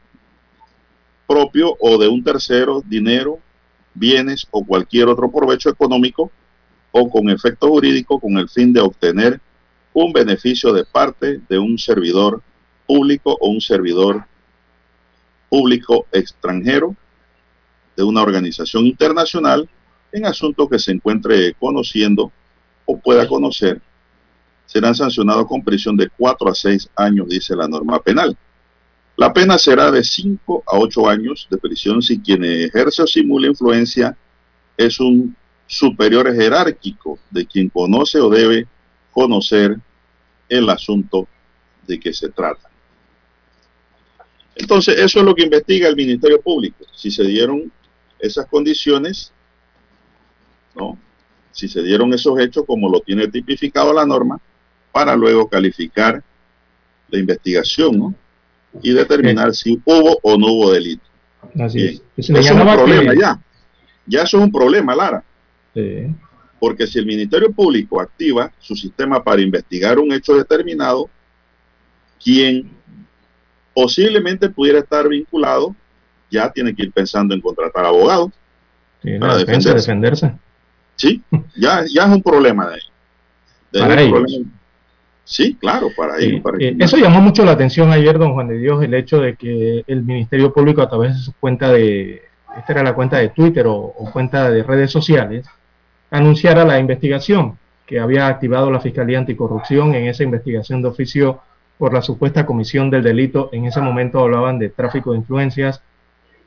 [1.29, 3.39] propio o de un tercero dinero,
[3.95, 6.33] bienes o cualquier otro provecho económico
[6.91, 9.41] o con efecto jurídico con el fin de obtener
[9.93, 12.43] un beneficio de parte de un servidor
[12.85, 14.25] público o un servidor
[15.49, 16.97] público extranjero
[17.97, 19.69] de una organización internacional
[20.11, 22.33] en asunto que se encuentre conociendo
[22.87, 23.81] o pueda conocer
[24.67, 28.37] serán sancionados con prisión de 4 a 6 años, dice la norma penal.
[29.17, 33.47] La pena será de 5 a 8 años de prisión si quien ejerce o simula
[33.47, 34.17] influencia
[34.77, 35.37] es un
[35.67, 38.67] superior jerárquico de quien conoce o debe
[39.13, 39.79] conocer
[40.49, 41.29] el asunto
[41.87, 42.69] de que se trata.
[44.57, 46.85] Entonces, eso es lo que investiga el Ministerio Público.
[46.93, 47.73] Si se dieron
[48.19, 49.33] esas condiciones,
[50.75, 50.99] ¿no?
[51.53, 54.41] Si se dieron esos hechos como lo tiene tipificado la norma,
[54.95, 56.23] para luego calificar
[57.09, 58.15] la investigación, ¿no?
[58.81, 61.03] Y determinar si hubo o no hubo delito.
[61.59, 62.03] Así es.
[62.17, 63.41] Eso es un problema ya.
[64.07, 65.25] Ya eso es un problema, Lara.
[66.61, 71.11] Porque si el Ministerio Público activa su sistema para investigar un hecho determinado,
[72.23, 72.71] quien
[73.75, 75.75] posiblemente pudiera estar vinculado
[76.31, 78.31] ya tiene que ir pensando en contratar abogados
[79.19, 80.33] para defenderse.
[80.95, 81.21] Sí,
[81.57, 82.71] ya, ya es un problema
[83.73, 84.47] de, ahí.
[85.25, 86.43] Sí, claro, para ellos.
[86.61, 89.83] Eh, eso llamó mucho la atención ayer, don Juan de Dios, el hecho de que
[89.87, 92.23] el Ministerio Público a través de su cuenta de,
[92.57, 95.47] esta era la cuenta de Twitter o, o cuenta de redes sociales,
[96.11, 101.41] anunciara la investigación que había activado la Fiscalía Anticorrupción en esa investigación de oficio
[101.79, 103.51] por la supuesta comisión del delito.
[103.53, 105.83] En ese momento hablaban de tráfico de influencias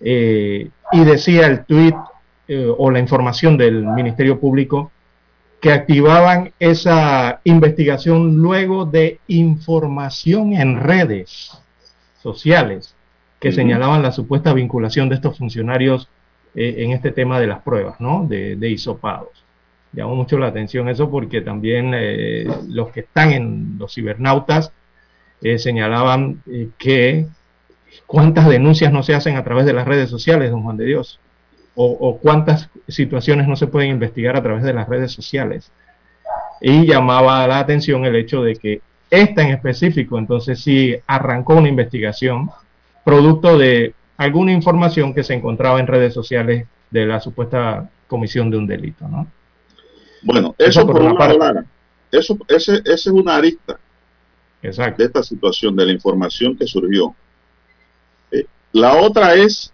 [0.02, 1.96] eh, y decía el tuit
[2.48, 4.92] eh, o la información del Ministerio Público
[5.60, 11.52] que activaban esa investigación luego de información en redes
[12.22, 12.96] sociales
[13.40, 16.10] que señalaban la supuesta vinculación de estos funcionarios
[16.56, 18.26] eh, en este tema de las pruebas, ¿no?
[18.28, 19.44] De, de hisopados.
[19.94, 21.92] Llamó mucho la atención eso porque también
[22.68, 24.72] los que están en los cibernautas
[25.42, 27.28] eh, señalaban eh, que
[28.08, 31.20] cuántas denuncias no se hacen a través de las redes sociales, don Juan de Dios,
[31.80, 35.72] o, cuántas situaciones no se pueden investigar a través de las redes sociales.
[36.60, 41.70] Y llamaba la atención el hecho de que esta en específico, entonces sí arrancó una
[41.70, 42.50] investigación
[43.06, 48.58] producto de alguna información que se encontraba en redes sociales de la supuesta comisión de
[48.58, 49.28] un delito, ¿no?
[50.24, 51.64] Bueno, eso, por, una parte.
[52.12, 53.80] Eso, ese, ese es una arista
[54.62, 57.16] de esta situación, de la información que surgió.
[58.32, 59.72] Eh, la otra es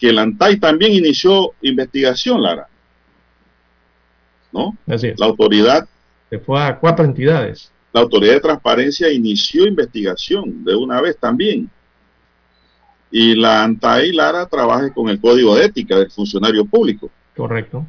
[0.00, 2.66] que el ANTAI también inició investigación, Lara.
[4.50, 4.76] ¿No?
[4.86, 5.86] La autoridad.
[6.30, 7.70] Se fue a cuatro entidades.
[7.92, 11.70] La autoridad de transparencia inició investigación de una vez también.
[13.10, 17.10] Y la ANTAI, Lara, trabaja con el código de ética del funcionario público.
[17.36, 17.84] Correcto.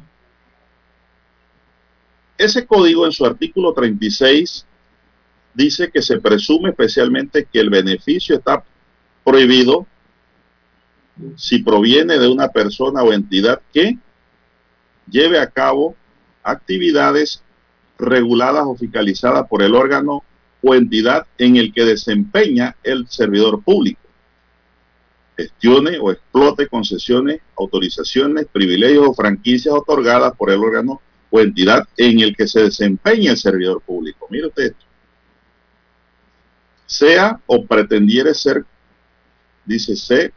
[2.36, 4.66] Ese código en su artículo 36
[5.54, 8.62] dice que se presume especialmente que el beneficio está
[9.24, 9.86] prohibido
[11.36, 13.98] si proviene de una persona o entidad que
[15.08, 15.94] lleve a cabo
[16.42, 17.42] actividades
[17.98, 20.24] reguladas o fiscalizadas por el órgano
[20.62, 24.00] o entidad en el que desempeña el servidor público.
[25.36, 31.00] Gestione o explote concesiones, autorizaciones, privilegios o franquicias otorgadas por el órgano
[31.30, 34.26] o entidad en el que se desempeña el servidor público.
[34.30, 34.92] Mire usted esto
[36.92, 38.64] sea o pretendiere ser,
[39.64, 40.32] dice C,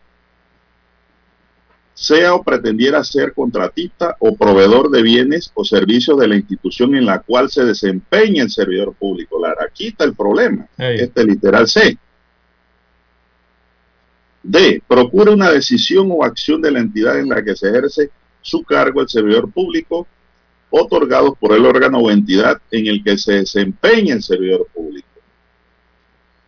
[1.96, 7.06] sea o pretendiera ser contratista o proveedor de bienes o servicios de la institución en
[7.06, 9.40] la cual se desempeña el servidor público.
[9.42, 10.68] La aquí está el problema.
[10.78, 11.98] Este literal C.
[14.44, 14.84] D.
[14.88, 19.02] Procura una decisión o acción de la entidad en la que se ejerce su cargo
[19.02, 20.06] el servidor público
[20.70, 25.08] otorgados por el órgano o entidad en el que se desempeña el servidor público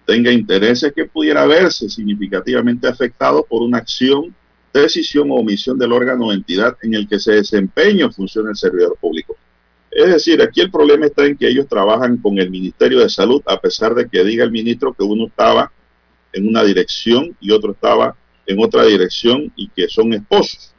[0.08, 4.34] tenga intereses que pudiera verse significativamente afectados por una acción,
[4.82, 8.56] decisión o omisión del órgano o entidad en el que se desempeña o funciona el
[8.56, 9.36] servidor público.
[9.92, 13.42] Es decir, aquí el problema está en que ellos trabajan con el Ministerio de Salud,
[13.46, 15.72] a pesar de que diga el ministro que uno estaba
[16.34, 18.16] en una dirección y otro estaba
[18.46, 20.74] en otra dirección y que son esposos.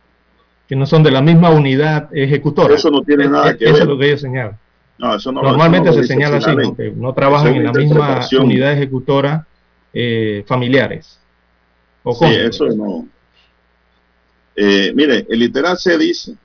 [0.68, 2.74] Que no son de la misma unidad ejecutora.
[2.74, 3.74] Eso no tiene nada que ver.
[3.74, 4.58] Eso es lo que ellos señalan.
[4.98, 9.46] Normalmente se señala así, que no trabajan en la misma unidad ejecutora
[9.92, 11.20] eh, familiares.
[12.02, 13.06] ¿O sí, eso no.
[14.60, 16.36] Eh, mire, el literal se dice,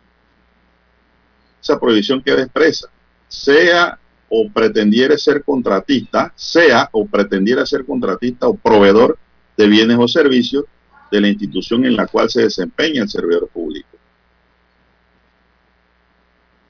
[1.59, 2.87] esa prohibición queda expresa,
[3.27, 3.97] sea
[4.29, 9.17] o pretendiere ser contratista, sea o pretendiera ser contratista o proveedor
[9.57, 10.65] de bienes o servicios
[11.09, 13.89] de la institución en la cual se desempeña el servidor público.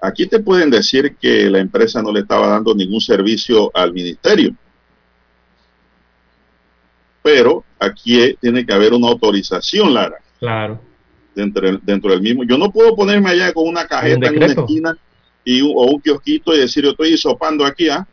[0.01, 4.55] Aquí te pueden decir que la empresa no le estaba dando ningún servicio al ministerio.
[7.21, 10.19] Pero aquí tiene que haber una autorización, Lara.
[10.39, 10.92] Claro.
[11.35, 12.43] Dentro, dentro del mismo.
[12.43, 14.97] Yo no puedo ponerme allá con una cajeta en una esquina
[15.43, 18.07] y o un kiosquito y decir, yo estoy sopando aquí, ¿ah?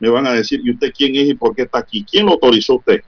[0.00, 2.04] Me van a decir, ¿y usted quién es y por qué está aquí?
[2.04, 3.02] ¿Quién lo autorizó usted?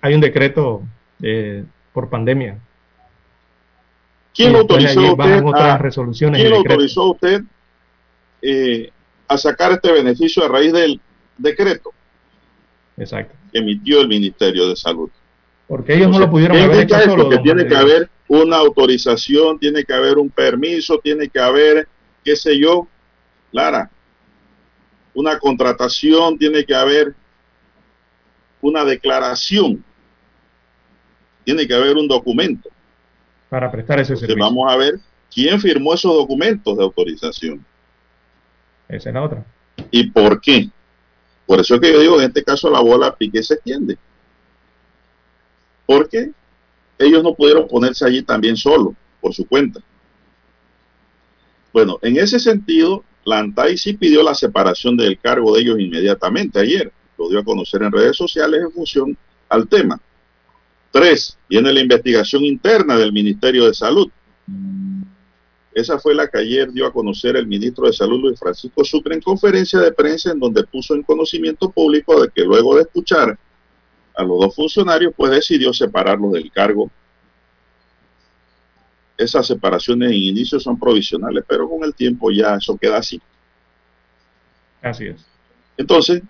[0.00, 0.82] Hay un decreto
[1.20, 2.58] eh, por pandemia
[4.38, 5.42] ¿Quién lo autorizó usted,
[5.80, 7.42] resoluciones ¿quién lo autorizó usted
[8.40, 8.88] eh,
[9.26, 11.00] a sacar este beneficio a raíz del
[11.36, 11.90] decreto?
[12.96, 13.34] Exacto.
[13.52, 15.10] Que emitió el Ministerio de Salud.
[15.68, 17.28] Porque ellos no lo pudieron haber hecho solo.
[17.28, 21.86] Que tiene que haber una autorización, tiene que haber un permiso, tiene que haber,
[22.24, 22.88] qué sé yo,
[23.52, 23.90] Lara,
[25.14, 27.14] una contratación, tiene que haber
[28.62, 29.84] una declaración,
[31.44, 32.70] tiene que haber un documento.
[33.50, 34.42] Para prestar ese servicio.
[34.42, 34.94] Vamos a ver
[35.32, 37.64] quién firmó esos documentos de autorización.
[38.88, 39.44] Esa es la otra.
[39.90, 40.70] ¿Y por qué?
[41.46, 43.98] Por eso es que yo digo, en este caso la bola pique se extiende.
[45.88, 46.32] Porque
[46.98, 49.80] ellos no pudieron ponerse allí también solo, por su cuenta.
[51.72, 56.60] Bueno, en ese sentido, la ANTAI sí pidió la separación del cargo de ellos inmediatamente
[56.60, 56.92] ayer.
[57.16, 59.16] Lo dio a conocer en redes sociales en función
[59.48, 59.98] al tema.
[60.90, 64.10] Tres, viene la investigación interna del Ministerio de Salud.
[65.72, 69.14] Esa fue la que ayer dio a conocer el ministro de Salud, Luis Francisco Sucre,
[69.14, 73.38] en conferencia de prensa, en donde puso en conocimiento público de que luego de escuchar
[74.18, 76.90] a los dos funcionarios, pues decidió separarlos del cargo.
[79.16, 83.22] Esas separaciones en inicio son provisionales, pero con el tiempo ya eso queda así.
[84.82, 85.24] Así es.
[85.76, 86.20] Entonces,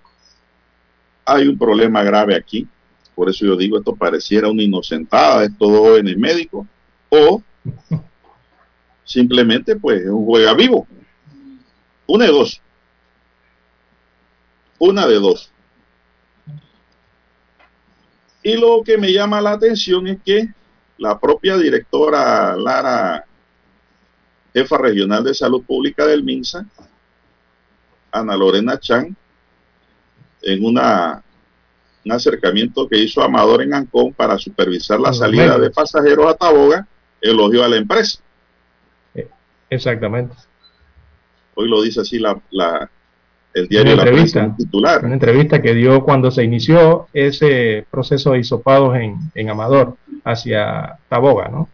[1.24, 2.68] hay un problema grave aquí.
[3.14, 6.66] Por eso yo digo, esto pareciera una inocentada de estos dos en el médico.
[7.09, 7.43] O
[9.05, 10.86] simplemente, pues, un juega vivo.
[12.07, 12.61] Una de dos.
[14.78, 15.51] Una de dos.
[18.49, 20.49] Y lo que me llama la atención es que
[20.96, 23.22] la propia directora Lara,
[24.55, 26.64] jefa regional de salud pública del MINSA,
[28.11, 29.14] Ana Lorena Chan,
[30.40, 31.22] en una,
[32.07, 36.88] un acercamiento que hizo Amador en Ancón para supervisar la salida de pasajeros a Taboga,
[37.20, 38.18] elogió a la empresa.
[39.14, 39.28] Eh,
[39.68, 40.34] exactamente.
[41.55, 42.90] Hoy lo dice así la, la,
[43.59, 45.04] el diario una entrevista, titular.
[45.04, 50.98] Una entrevista que dio cuando se inició ese proceso de hisopados en, en Amador hacia
[51.09, 51.68] Taboga, ¿no?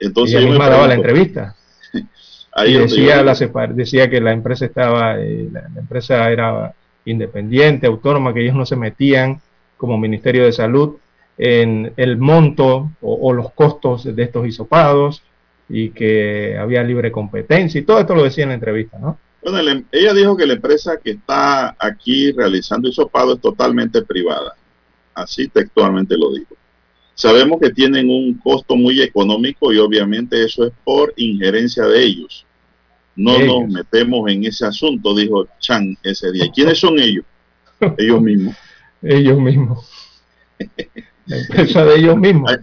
[0.00, 1.54] Entonces ella misma daba la entrevista.
[2.52, 3.34] Ahí decía, la
[3.68, 8.76] decía que la empresa estaba, eh, la, empresa era independiente, autónoma, que ellos no se
[8.76, 9.40] metían
[9.76, 10.96] como Ministerio de Salud
[11.36, 15.22] en el monto o, o los costos de estos hisopados
[15.68, 19.18] y que había libre competencia y todo esto lo decía en la entrevista, ¿no?
[19.42, 24.56] Bueno, em, ella dijo que la empresa que está aquí realizando hisopado es totalmente privada.
[25.14, 26.56] Así textualmente lo dijo.
[27.14, 32.46] Sabemos que tienen un costo muy económico y obviamente eso es por injerencia de ellos.
[33.16, 36.48] No nos metemos en ese asunto, dijo Chan ese día.
[36.54, 37.24] ¿Quiénes son ellos?
[37.98, 38.56] ellos mismos.
[39.02, 39.88] Ellos mismos.
[41.26, 42.56] La empresa de ellos mismos.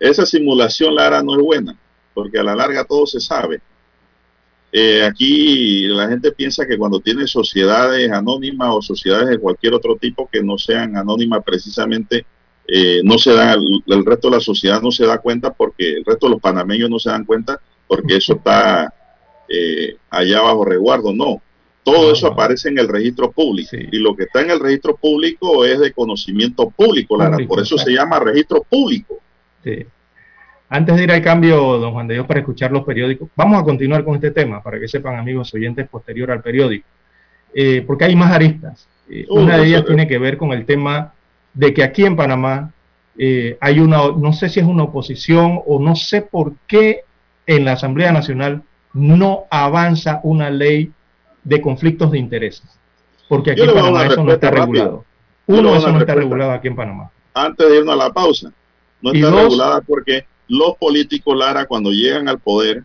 [0.00, 1.76] Esa simulación, Lara, no es buena,
[2.14, 3.60] porque a la larga todo se sabe.
[4.70, 9.96] Eh, aquí la gente piensa que cuando tiene sociedades anónimas o sociedades de cualquier otro
[9.96, 12.26] tipo que no sean anónimas precisamente,
[12.66, 16.04] eh, no se da, el, resto de la sociedad no se da cuenta porque el
[16.04, 18.92] resto de los panameños no se dan cuenta porque eso está
[19.48, 21.14] eh, allá bajo resguardo.
[21.14, 21.40] No,
[21.82, 25.64] todo eso aparece en el registro público y lo que está en el registro público
[25.64, 29.18] es de conocimiento público, Lara, por eso se llama registro público.
[29.64, 29.86] Sí.
[30.70, 33.64] Antes de ir al cambio, don Juan de Dios, para escuchar los periódicos, vamos a
[33.64, 36.86] continuar con este tema para que sepan, amigos oyentes, posterior al periódico,
[37.54, 38.86] eh, porque hay más aristas.
[39.08, 41.14] Eh, una de ellas tiene que ver con el tema
[41.54, 42.70] de que aquí en Panamá
[43.16, 47.04] eh, hay una, no sé si es una oposición o no sé por qué
[47.46, 48.62] en la Asamblea Nacional
[48.92, 50.92] no avanza una ley
[51.44, 52.78] de conflictos de intereses.
[53.26, 55.04] Porque aquí en Panamá eso no está regulado.
[55.46, 57.10] Uno, eso no está regulado aquí en Panamá.
[57.32, 58.52] Antes de irnos a la pausa,
[59.00, 62.84] no está regulada porque los políticos, Lara, cuando llegan al poder,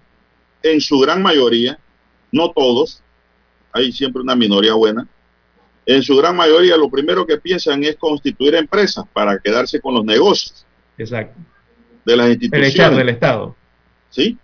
[0.62, 1.80] en su gran mayoría,
[2.32, 3.02] no todos,
[3.72, 5.08] hay siempre una minoría buena,
[5.86, 10.06] en su gran mayoría lo primero que piensan es constituir empresas para quedarse con los
[10.06, 10.66] negocios.
[10.98, 11.38] Exacto.
[12.06, 12.98] De las instituciones.
[12.98, 13.56] del Estado.
[14.10, 14.38] ¿Sí?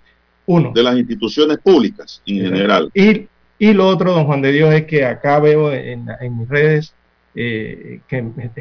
[0.45, 0.71] Uno.
[0.73, 2.91] De las instituciones públicas en general.
[2.93, 3.27] Y,
[3.59, 6.07] y, lo otro, don Juan de Dios, es que acá veo en,
[6.37, 6.93] mis redes
[7.35, 8.51] eh, que me,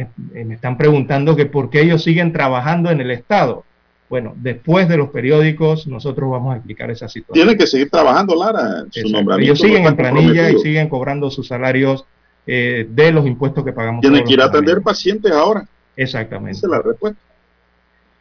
[0.44, 3.64] me, están preguntando que por qué ellos siguen trabajando en el Estado.
[4.08, 7.34] Bueno, después de los periódicos, nosotros vamos a explicar esa situación.
[7.34, 8.84] Tienen que seguir trabajando, Lara.
[8.90, 9.06] Su
[9.38, 12.04] Ellos siguen en planilla y siguen cobrando sus salarios
[12.46, 14.00] eh, de los impuestos que pagamos.
[14.00, 15.66] Tienen que ir a atender pacientes ahora.
[15.94, 16.52] Exactamente.
[16.52, 17.20] Esa es la respuesta.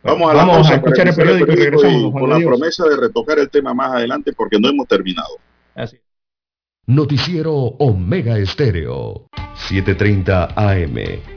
[0.04, 2.12] Vamos a, vamos a escuchar el periódico, y regresamos.
[2.12, 5.38] con la promesa de retocar el tema más adelante porque no hemos terminado.
[5.74, 5.98] Así.
[6.86, 11.37] Noticiero Omega Estéreo, 7:30 AM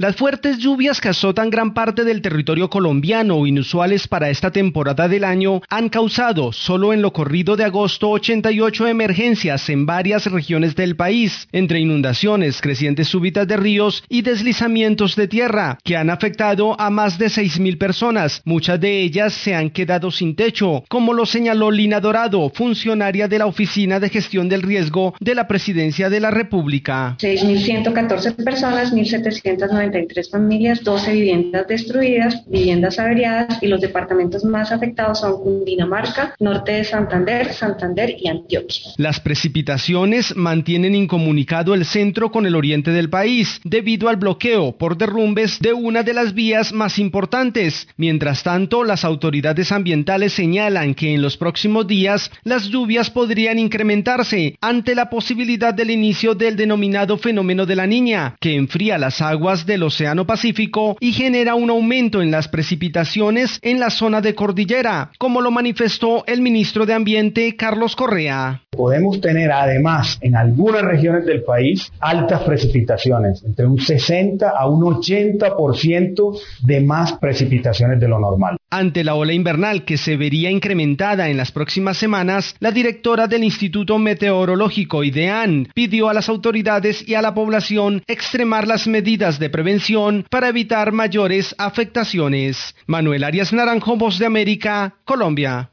[0.00, 5.24] Las fuertes lluvias que azotan gran parte del territorio colombiano, inusuales para esta temporada del
[5.24, 10.96] año, han causado, solo en lo corrido de agosto, 88 emergencias en varias regiones del
[10.96, 16.88] país, entre inundaciones, crecientes súbitas de ríos y deslizamientos de tierra, que han afectado a
[16.88, 18.40] más de 6.000 personas.
[18.46, 23.38] Muchas de ellas se han quedado sin techo, como lo señaló Lina Dorado, funcionaria de
[23.38, 27.18] la Oficina de Gestión del Riesgo de la Presidencia de la República.
[27.20, 29.89] 6.114 personas, 1.790
[30.30, 36.84] familias, 12 viviendas destruidas, viviendas averiadas y los departamentos más afectados son Cundinamarca, norte de
[36.84, 38.92] Santander, Santander y Antioquia.
[38.96, 44.96] Las precipitaciones mantienen incomunicado el centro con el oriente del país debido al bloqueo por
[44.96, 47.88] derrumbes de una de las vías más importantes.
[47.96, 54.56] Mientras tanto, las autoridades ambientales señalan que en los próximos días las lluvias podrían incrementarse
[54.60, 59.66] ante la posibilidad del inicio del denominado fenómeno de la niña, que enfría las aguas
[59.66, 65.10] del Océano Pacífico y genera un aumento en las precipitaciones en la zona de cordillera,
[65.18, 68.62] como lo manifestó el ministro de Ambiente Carlos Correa.
[68.70, 74.82] Podemos tener además en algunas regiones del país altas precipitaciones, entre un 60 a un
[74.82, 78.59] 80% de más precipitaciones de lo normal.
[78.72, 83.42] Ante la ola invernal que se vería incrementada en las próximas semanas, la directora del
[83.42, 89.50] Instituto Meteorológico IDEAN pidió a las autoridades y a la población extremar las medidas de
[89.50, 92.76] prevención para evitar mayores afectaciones.
[92.86, 95.72] Manuel Arias Naranjo, Voz de América, Colombia.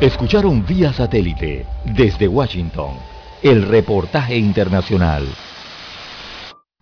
[0.00, 2.94] Escucharon vía satélite desde Washington
[3.44, 5.24] el reportaje internacional.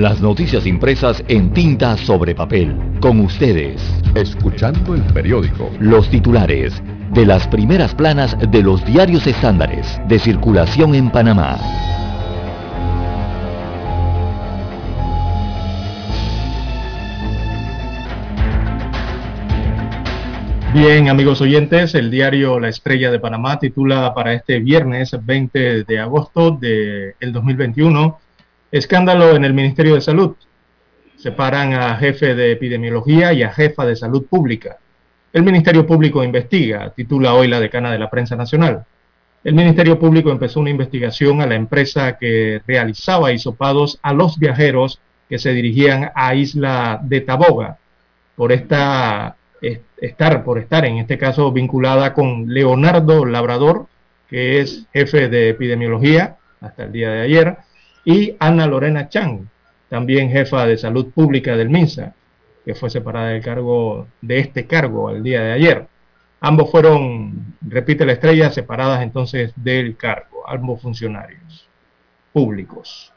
[0.00, 2.74] Las noticias impresas en tinta sobre papel.
[3.02, 3.82] Con ustedes.
[4.14, 5.70] Escuchando el periódico.
[5.78, 6.82] Los titulares
[7.12, 11.58] de las primeras planas de los diarios estándares de circulación en Panamá.
[20.72, 25.98] Bien, amigos oyentes, el diario La Estrella de Panamá titula para este viernes 20 de
[25.98, 28.18] agosto del de 2021
[28.72, 30.36] Escándalo en el Ministerio de Salud.
[31.16, 34.78] Separan a jefe de epidemiología y a jefa de salud pública.
[35.32, 38.84] El Ministerio Público investiga, titula hoy la decana de la prensa nacional.
[39.42, 45.00] El Ministerio Público empezó una investigación a la empresa que realizaba hisopados a los viajeros
[45.28, 47.78] que se dirigían a Isla de Taboga
[48.36, 49.36] por esta,
[50.00, 53.86] estar, por estar en este caso vinculada con Leonardo Labrador,
[54.28, 57.56] que es jefe de epidemiología hasta el día de ayer,
[58.04, 59.46] y Ana Lorena Chang,
[59.88, 62.14] también jefa de salud pública del MINSA,
[62.64, 65.86] que fue separada del cargo de este cargo el día de ayer.
[66.40, 71.68] Ambos fueron, repite la estrella, separadas entonces del cargo, ambos funcionarios
[72.32, 73.12] públicos.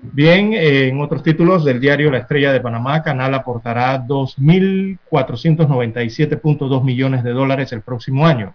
[0.00, 7.32] Bien, en otros títulos del diario La Estrella de Panamá, Canal aportará 2.497.2 millones de
[7.32, 8.54] dólares el próximo año.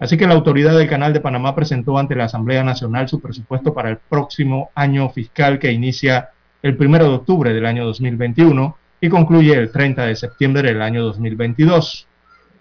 [0.00, 3.74] Así que la autoridad del Canal de Panamá presentó ante la Asamblea Nacional su presupuesto
[3.74, 6.30] para el próximo año fiscal que inicia
[6.62, 11.02] el 1 de octubre del año 2021 y concluye el 30 de septiembre del año
[11.02, 12.08] 2022.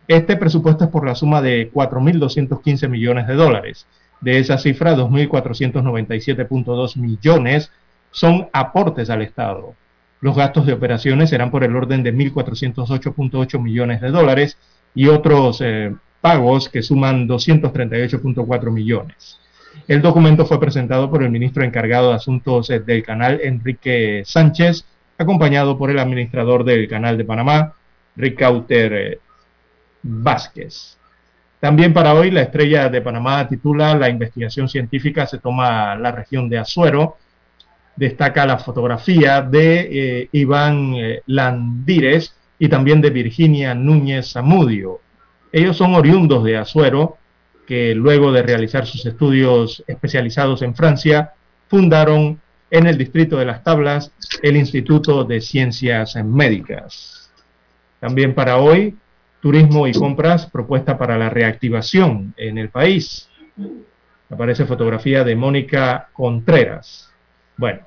[0.10, 3.88] Este presupuesto es por la suma de 4.215 millones de dólares.
[4.20, 7.72] De esa cifra, 2.497.2 millones
[8.12, 9.76] son aportes al Estado.
[10.20, 14.58] Los gastos de operaciones serán por el orden de 1.408.8 millones de dólares
[14.94, 19.40] y otros eh, pagos que suman 238.4 millones.
[19.88, 24.86] El documento fue presentado por el ministro encargado de Asuntos del Canal, Enrique Sánchez,
[25.18, 27.74] acompañado por el administrador del Canal de Panamá,
[28.16, 29.20] Ricauter eh,
[30.04, 30.98] Vázquez.
[31.60, 36.48] También para hoy la estrella de Panamá titula La investigación científica se toma la región
[36.48, 37.18] de Azuero.
[37.96, 45.02] Destaca la fotografía de eh, Iván eh, Landírez y también de Virginia Núñez Zamudio.
[45.52, 47.18] Ellos son oriundos de Azuero,
[47.66, 51.34] que luego de realizar sus estudios especializados en Francia,
[51.68, 52.40] fundaron
[52.72, 57.32] en el distrito de Las Tablas el Instituto de Ciencias Médicas.
[58.00, 58.96] También para hoy,
[59.42, 63.30] turismo y compras, propuesta para la reactivación en el país.
[64.30, 67.12] Aparece fotografía de Mónica Contreras.
[67.58, 67.82] Bueno,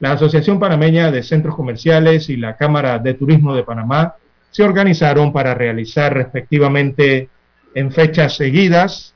[0.00, 4.16] la Asociación Panameña de Centros Comerciales y la Cámara de Turismo de Panamá
[4.56, 7.28] se organizaron para realizar respectivamente
[7.74, 9.14] en fechas seguidas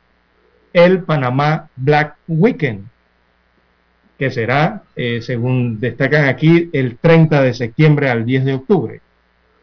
[0.75, 2.85] el Panamá Black Weekend,
[4.19, 9.01] que será, eh, según destacan aquí, el 30 de septiembre al 10 de octubre.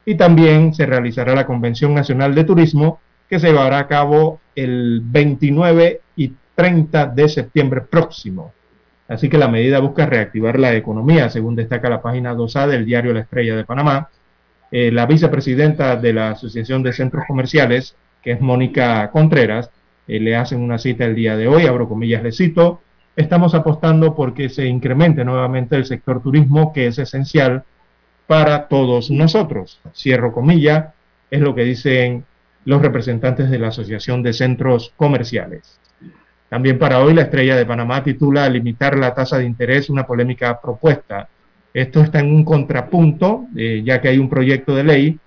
[0.04, 3.00] Y también se realizará la Convención Nacional de Turismo,
[3.30, 8.52] que se llevará a cabo el 29 y 30 de septiembre próximo.
[9.08, 13.14] Así que la medida busca reactivar la economía, según destaca la página 2A del diario
[13.14, 14.10] La Estrella de Panamá.
[14.72, 19.72] Eh, la vicepresidenta de la Asociación de Centros Comerciales, que es Mónica Contreras,
[20.08, 22.82] eh, le hacen una cita el día de hoy, abro comillas, le cito,
[23.16, 27.64] estamos apostando porque se incremente nuevamente el sector turismo, que es esencial
[28.28, 29.80] para todos nosotros.
[29.96, 30.94] Cierro comilla,
[31.32, 32.26] es lo que dicen
[32.66, 35.80] los representantes de la Asociación de Centros Comerciales.
[36.50, 40.60] También para hoy la estrella de Panamá titula Limitar la tasa de interés, una polémica
[40.62, 41.28] propuesta.
[41.78, 45.20] Esto está en un contrapunto, eh, ya que hay un proyecto de ley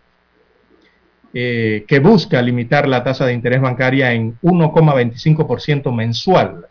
[1.33, 6.67] eh, que busca limitar la tasa de interés bancaria en 1,25% mensual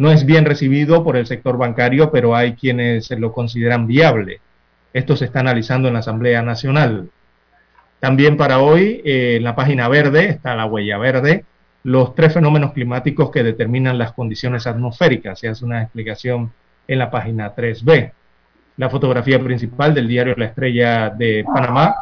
[0.00, 4.40] no es bien recibido por el sector bancario, pero hay quienes lo consideran viable.
[4.94, 7.10] Esto se está analizando en la Asamblea Nacional.
[7.98, 11.44] También para hoy, eh, en la página verde, está la huella verde,
[11.82, 15.38] los tres fenómenos climáticos que determinan las condiciones atmosféricas.
[15.38, 16.50] Se hace una explicación
[16.88, 18.12] en la página 3B.
[18.80, 21.94] La fotografía principal del diario La Estrella de Panamá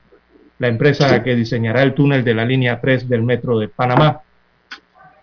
[0.57, 4.21] la empresa que diseñará el túnel de la línea 3 del metro de Panamá.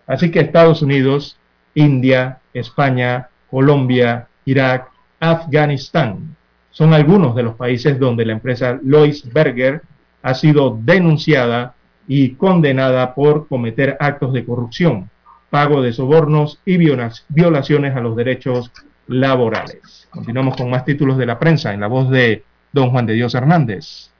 [0.06, 1.38] Así que Estados Unidos,
[1.74, 4.88] India, España, Colombia, Irak,
[5.20, 6.36] Afganistán
[6.70, 9.80] son algunos de los países donde la empresa Lois Berger
[10.22, 11.74] ha sido denunciada
[12.06, 15.08] y condenada por cometer actos de corrupción,
[15.56, 18.70] pago de sobornos y violaciones a los derechos
[19.06, 20.06] laborales.
[20.10, 23.34] Continuamos con más títulos de la prensa en la voz de don Juan de Dios
[23.34, 24.10] Hernández.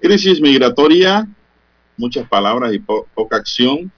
[0.00, 1.28] Crisis migratoria,
[1.98, 3.92] muchas palabras y poca acción.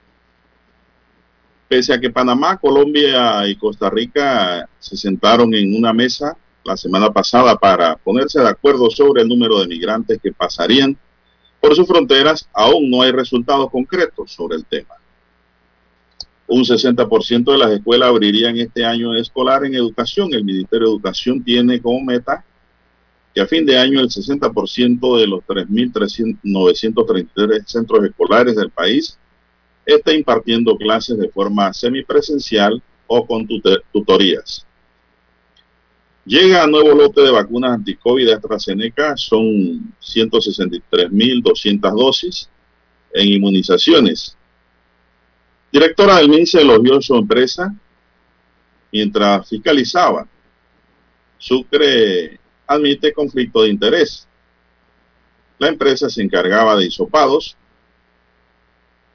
[1.69, 7.13] Pese a que Panamá, Colombia y Costa Rica se sentaron en una mesa la semana
[7.13, 10.97] pasada para ponerse de acuerdo sobre el número de migrantes que pasarían
[11.61, 14.95] por sus fronteras, aún no hay resultados concretos sobre el tema.
[16.53, 20.31] Un 60% de las escuelas abrirían este año escolar en educación.
[20.35, 22.45] El Ministerio de Educación tiene como meta
[23.33, 29.17] que a fin de año el 60% de los 3.933 centros escolares del país
[29.83, 33.47] esté impartiendo clases de forma semipresencial o con
[33.91, 34.67] tutorías.
[36.23, 42.47] Llega a nuevo lote de vacunas anti-COVID de AstraZeneca, son 163.200 dosis
[43.11, 44.37] en inmunizaciones.
[45.73, 47.73] Directora del MINSE elogió su empresa
[48.91, 50.27] mientras fiscalizaba.
[51.39, 54.27] Sucre admite conflicto de interés.
[55.57, 57.57] La empresa se encargaba de hisopados.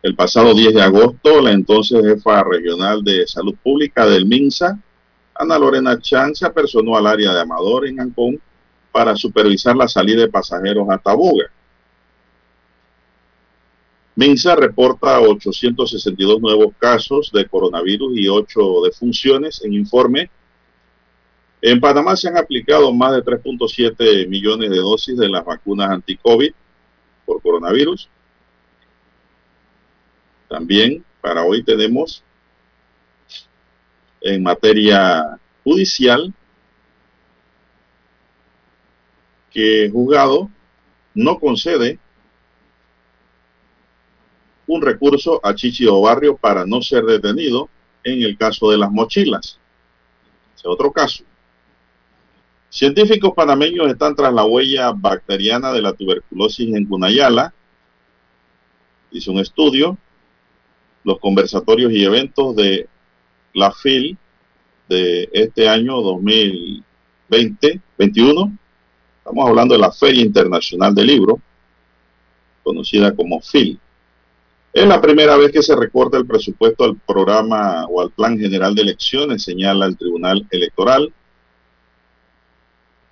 [0.03, 4.81] El pasado 10 de agosto, la entonces jefa regional de salud pública del MINSA,
[5.37, 8.41] Ana Lorena Chan se apersonó al área de Amador en Ancón
[8.91, 11.53] para supervisar la salida de pasajeros a Tabuga.
[14.19, 20.29] Minsa reporta 862 nuevos casos de coronavirus y 8 defunciones en informe.
[21.62, 26.53] En Panamá se han aplicado más de 3.7 millones de dosis de las vacunas anti-COVID
[27.25, 28.09] por coronavirus.
[30.49, 32.25] También para hoy tenemos
[34.21, 36.35] en materia judicial
[39.53, 40.51] que juzgado
[41.14, 42.01] no concede
[44.69, 47.69] un recurso a Chichio Barrio para no ser detenido
[48.05, 49.59] en el caso de las mochilas.
[50.55, 51.25] Es otro caso.
[52.69, 57.53] Científicos panameños están tras la huella bacteriana de la tuberculosis en Cunayala.
[59.11, 59.97] Hizo un estudio.
[61.03, 62.87] Los conversatorios y eventos de
[63.55, 64.19] la FIL
[64.89, 68.59] de este año 2020, 21.
[69.19, 71.41] Estamos hablando de la Feria Internacional del Libro,
[72.62, 73.81] conocida como FIL.
[74.79, 78.72] Es la primera vez que se recorta el presupuesto al programa o al Plan General
[78.76, 81.12] de Elecciones, señala el Tribunal Electoral.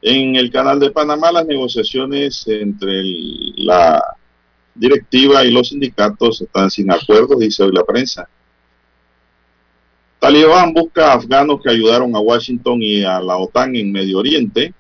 [0.01, 3.03] En el canal de Panamá, las negociaciones entre
[3.57, 4.01] la
[4.77, 8.29] directiva y los sindicatos están sin acuerdo, dice hoy la prensa.
[10.21, 14.73] Talibán busca a afganos que ayudaron a Washington y a la OTAN en Medio Oriente.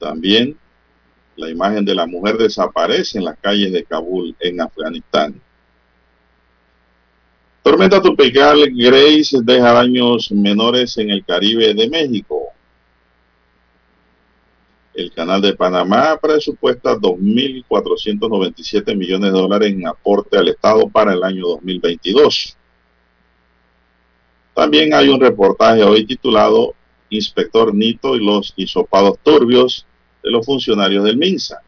[0.00, 0.58] También
[1.36, 5.40] la imagen de la mujer desaparece en las calles de Kabul, en Afganistán.
[7.62, 12.44] Tormenta tropical Grace deja daños menores en el Caribe de México.
[14.94, 21.22] El canal de Panamá presupuesta 2.497 millones de dólares en aporte al Estado para el
[21.22, 22.56] año 2022.
[24.54, 26.74] También hay un reportaje hoy titulado
[27.10, 29.86] Inspector Nito y los hisopados turbios
[30.26, 31.62] de los funcionarios del MINSA.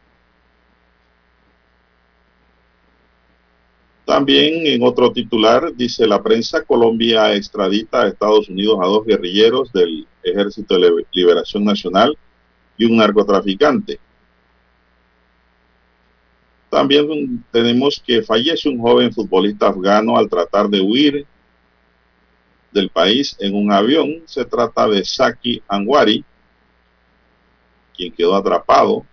[4.03, 9.71] También en otro titular dice la prensa, Colombia extradita a Estados Unidos a dos guerrilleros
[9.71, 12.17] del Ejército de Liberación Nacional
[12.77, 13.97] y un narcotraficante.
[16.69, 21.25] También tenemos que fallece un joven futbolista afgano al tratar de huir
[22.73, 24.21] del país en un avión.
[24.25, 26.25] Se trata de Saki Anwari,
[27.99, 29.05] quien quedó atrapado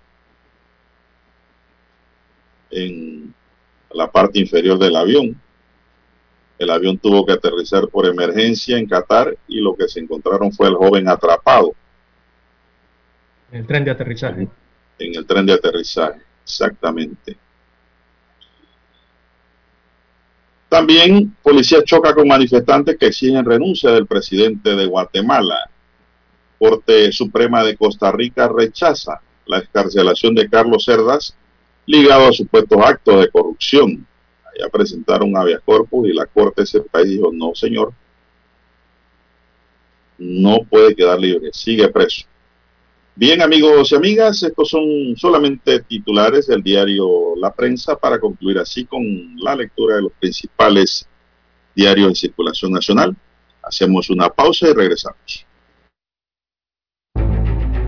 [2.70, 3.34] en
[3.90, 5.40] la parte inferior del avión.
[6.56, 10.68] El avión tuvo que aterrizar por emergencia en Qatar y lo que se encontraron fue
[10.68, 11.74] el joven atrapado.
[13.50, 14.48] En el tren de aterrizaje.
[15.00, 17.36] En el tren de aterrizaje, exactamente.
[20.68, 25.70] También policía choca con manifestantes que exigen renuncia del presidente de Guatemala.
[26.58, 31.36] Corte Suprema de Costa Rica rechaza la escarcelación de Carlos Cerdas
[31.86, 34.06] ligado a supuestos actos de corrupción.
[34.44, 37.92] Allá presentaron habeas corpus y la Corte de ese país dijo, no señor,
[40.18, 42.26] no puede quedar libre, sigue preso.
[43.14, 48.84] Bien, amigos y amigas, estos son solamente titulares del diario La Prensa para concluir así
[48.84, 49.02] con
[49.36, 51.08] la lectura de los principales
[51.74, 53.16] diarios de circulación nacional.
[53.62, 55.45] Hacemos una pausa y regresamos.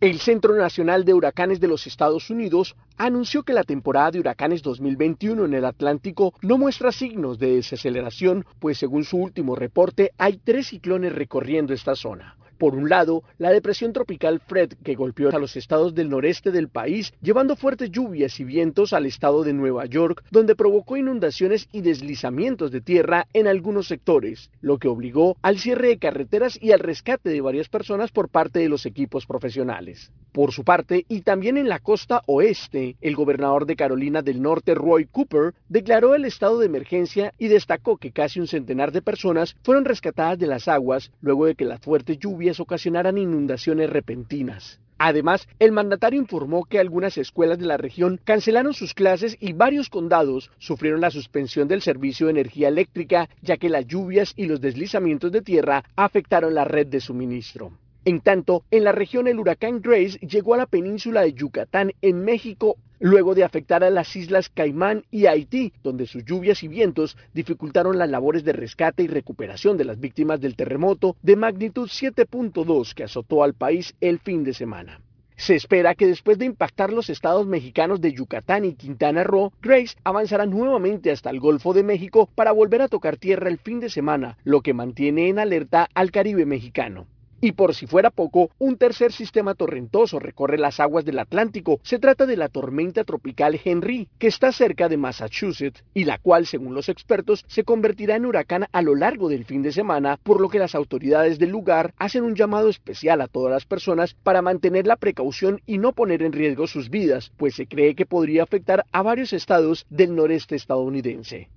[0.00, 4.62] El Centro Nacional de Huracanes de los Estados Unidos anunció que la temporada de huracanes
[4.62, 10.38] 2021 en el Atlántico no muestra signos de desaceleración, pues según su último reporte hay
[10.38, 12.38] tres ciclones recorriendo esta zona.
[12.60, 16.68] Por un lado, la depresión tropical Fred que golpeó a los estados del noreste del
[16.68, 21.80] país, llevando fuertes lluvias y vientos al estado de Nueva York, donde provocó inundaciones y
[21.80, 26.80] deslizamientos de tierra en algunos sectores, lo que obligó al cierre de carreteras y al
[26.80, 30.12] rescate de varias personas por parte de los equipos profesionales.
[30.30, 34.74] Por su parte, y también en la costa oeste, el gobernador de Carolina del Norte,
[34.74, 39.56] Roy Cooper, declaró el estado de emergencia y destacó que casi un centenar de personas
[39.62, 44.80] fueron rescatadas de las aguas luego de que las fuertes lluvias ocasionaran inundaciones repentinas.
[45.02, 49.88] Además, el mandatario informó que algunas escuelas de la región cancelaron sus clases y varios
[49.88, 54.60] condados sufrieron la suspensión del servicio de energía eléctrica ya que las lluvias y los
[54.60, 57.72] deslizamientos de tierra afectaron la red de suministro.
[58.04, 62.22] En tanto, en la región el huracán Grace llegó a la península de Yucatán en
[62.24, 67.16] México luego de afectar a las islas Caimán y Haití, donde sus lluvias y vientos
[67.34, 72.94] dificultaron las labores de rescate y recuperación de las víctimas del terremoto de magnitud 7.2
[72.94, 75.00] que azotó al país el fin de semana.
[75.40, 79.96] Se espera que después de impactar los estados mexicanos de Yucatán y Quintana Roo, Grace
[80.04, 83.88] avanzará nuevamente hasta el Golfo de México para volver a tocar tierra el fin de
[83.88, 87.06] semana, lo que mantiene en alerta al Caribe mexicano.
[87.42, 91.80] Y por si fuera poco, un tercer sistema torrentoso recorre las aguas del Atlántico.
[91.82, 96.46] Se trata de la tormenta tropical Henry, que está cerca de Massachusetts y la cual,
[96.46, 100.38] según los expertos, se convertirá en huracán a lo largo del fin de semana, por
[100.38, 104.42] lo que las autoridades del lugar hacen un llamado especial a todas las personas para
[104.42, 108.42] mantener la precaución y no poner en riesgo sus vidas, pues se cree que podría
[108.42, 111.48] afectar a varios estados del noreste estadounidense.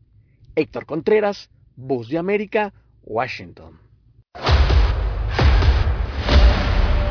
[0.56, 2.74] Héctor Contreras, Voz de América,
[3.04, 3.80] Washington.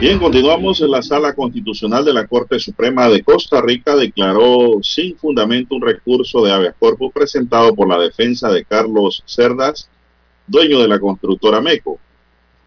[0.00, 3.94] Bien, continuamos en la sala constitucional de la Corte Suprema de Costa Rica.
[3.94, 9.90] Declaró sin fundamento un recurso de habeas corpus presentado por la defensa de Carlos Cerdas,
[10.46, 11.98] dueño de la constructora MECO.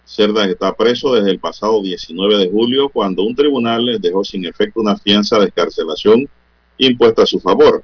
[0.06, 4.82] Cerdas está preso desde el pasado 19 de julio cuando un tribunal dejó sin efecto
[4.82, 6.30] una fianza de escarcelación
[6.78, 7.84] impuesta a su favor.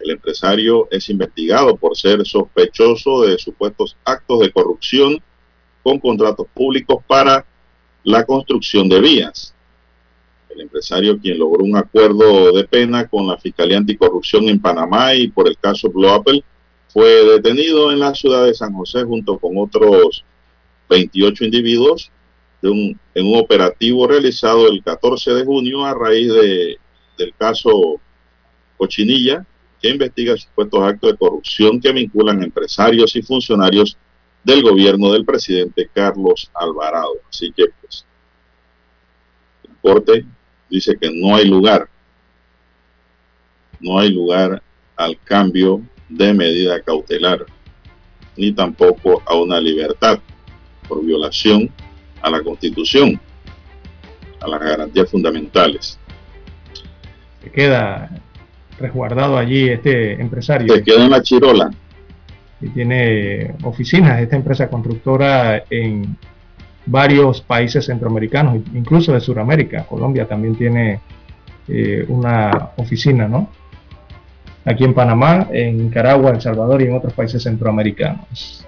[0.00, 5.22] El empresario es investigado por ser sospechoso de supuestos actos de corrupción
[5.82, 7.44] con contratos públicos para
[8.04, 9.54] la construcción de vías.
[10.50, 15.28] El empresario quien logró un acuerdo de pena con la Fiscalía Anticorrupción en Panamá y
[15.28, 16.44] por el caso Blue Apple
[16.88, 20.24] fue detenido en la ciudad de San José junto con otros
[20.90, 22.10] 28 individuos
[22.62, 22.96] en
[23.26, 26.78] un operativo realizado el 14 de junio a raíz de,
[27.18, 28.00] del caso
[28.76, 29.44] Cochinilla,
[29.80, 33.96] que investiga supuestos actos de corrupción que vinculan empresarios y funcionarios
[34.44, 37.14] del gobierno del presidente Carlos Alvarado.
[37.28, 38.04] Así que, pues,
[39.64, 40.24] la Corte
[40.68, 41.88] dice que no hay lugar,
[43.80, 44.62] no hay lugar
[44.96, 47.46] al cambio de medida cautelar,
[48.36, 50.18] ni tampoco a una libertad
[50.88, 51.70] por violación
[52.20, 53.20] a la Constitución,
[54.40, 55.98] a las garantías fundamentales.
[57.42, 58.10] Se queda
[58.78, 60.72] resguardado allí este empresario.
[60.72, 61.70] Se queda en la chirola.
[62.68, 66.16] Tiene oficinas, esta empresa constructora en
[66.86, 69.84] varios países centroamericanos, incluso de Sudamérica.
[69.84, 71.00] Colombia también tiene
[71.68, 73.48] eh, una oficina, ¿no?
[74.64, 78.64] Aquí en Panamá, en Nicaragua, El Salvador y en otros países centroamericanos.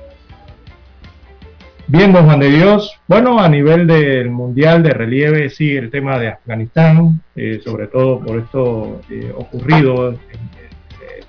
[1.87, 2.99] Bien, don Juan de Dios.
[3.07, 8.21] Bueno, a nivel del Mundial de Relieve sigue el tema de Afganistán, eh, sobre todo
[8.21, 10.19] por esto eh, ocurrido, eh,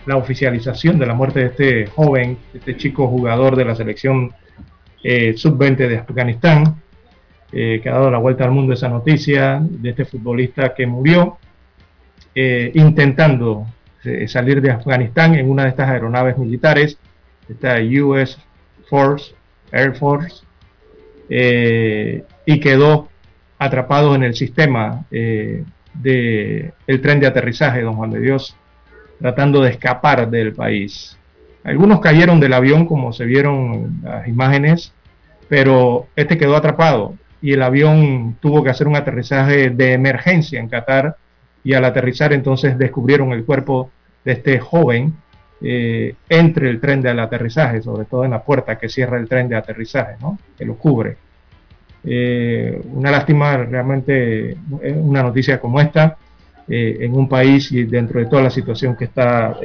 [0.06, 4.32] la oficialización de la muerte de este joven, este chico jugador de la selección
[5.04, 6.82] sub-20 de Afganistán,
[7.52, 11.38] que ha dado la vuelta al mundo esa noticia de este futbolista que murió
[12.36, 13.68] intentando
[14.28, 16.98] salir de Afganistán en una de estas aeronaves militares,
[17.48, 18.38] esta US
[18.90, 19.34] Force,
[19.72, 20.44] Air Force,
[21.30, 23.10] eh, y quedó
[23.58, 25.64] atrapado en el sistema eh,
[25.94, 28.56] del tren de aterrizaje, don Juan de Dios,
[29.20, 31.18] tratando de escapar del país.
[31.64, 34.94] Algunos cayeron del avión, como se vieron las imágenes,
[35.50, 40.70] pero este quedó atrapado y el avión tuvo que hacer un aterrizaje de emergencia en
[40.70, 41.18] Qatar
[41.64, 43.92] y al aterrizar entonces descubrieron el cuerpo
[44.24, 45.14] de este joven
[45.62, 49.48] eh, entre el tren del aterrizaje, sobre todo en la puerta que cierra el tren
[49.48, 50.38] de aterrizaje, ¿no?
[50.58, 51.18] que lo cubre.
[52.04, 56.18] Eh, una lástima realmente eh, una noticia como esta
[56.68, 59.56] en un país y dentro de toda la situación que está,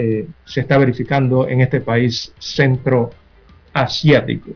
[0.45, 4.51] se está verificando en este país centroasiático.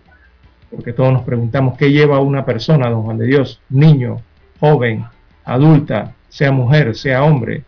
[0.70, 4.18] Porque todos nos preguntamos qué lleva a una persona, don Juan de Dios, niño,
[4.60, 5.06] joven,
[5.44, 7.62] adulta, sea mujer, sea hombre,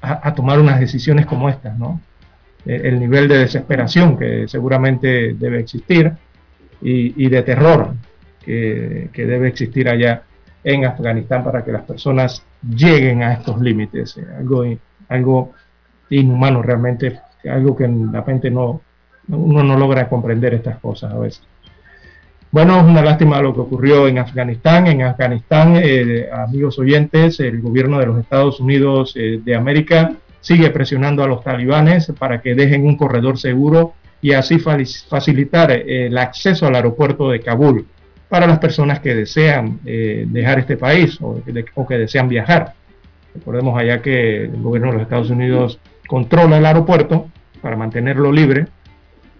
[0.00, 2.00] a, tomar unas decisiones como estas, ¿no?
[2.66, 6.12] Eh, el nivel de desesperación que seguramente debe existir
[6.80, 7.94] y, de terror
[8.44, 10.22] que, debe existir allá
[10.64, 14.16] en Afganistán para que las personas lleguen a estos límites.
[14.18, 14.64] Eh, algo,
[15.08, 15.52] algo
[16.10, 18.80] inhumano realmente, algo que la gente no,
[19.28, 21.42] uno no logra comprender estas cosas a veces.
[22.50, 24.86] Bueno, es una lástima lo que ocurrió en Afganistán.
[24.86, 30.70] En Afganistán, eh, amigos oyentes, el gobierno de los Estados Unidos eh, de América sigue
[30.70, 36.16] presionando a los talibanes para que dejen un corredor seguro y así facilitar eh, el
[36.16, 37.86] acceso al aeropuerto de Kabul
[38.28, 41.42] para las personas que desean dejar este país o,
[41.88, 42.74] que desean viajar.
[43.34, 47.28] Recordemos allá que el gobierno de los Estados Unidos controla el aeropuerto
[47.62, 48.66] para mantenerlo libre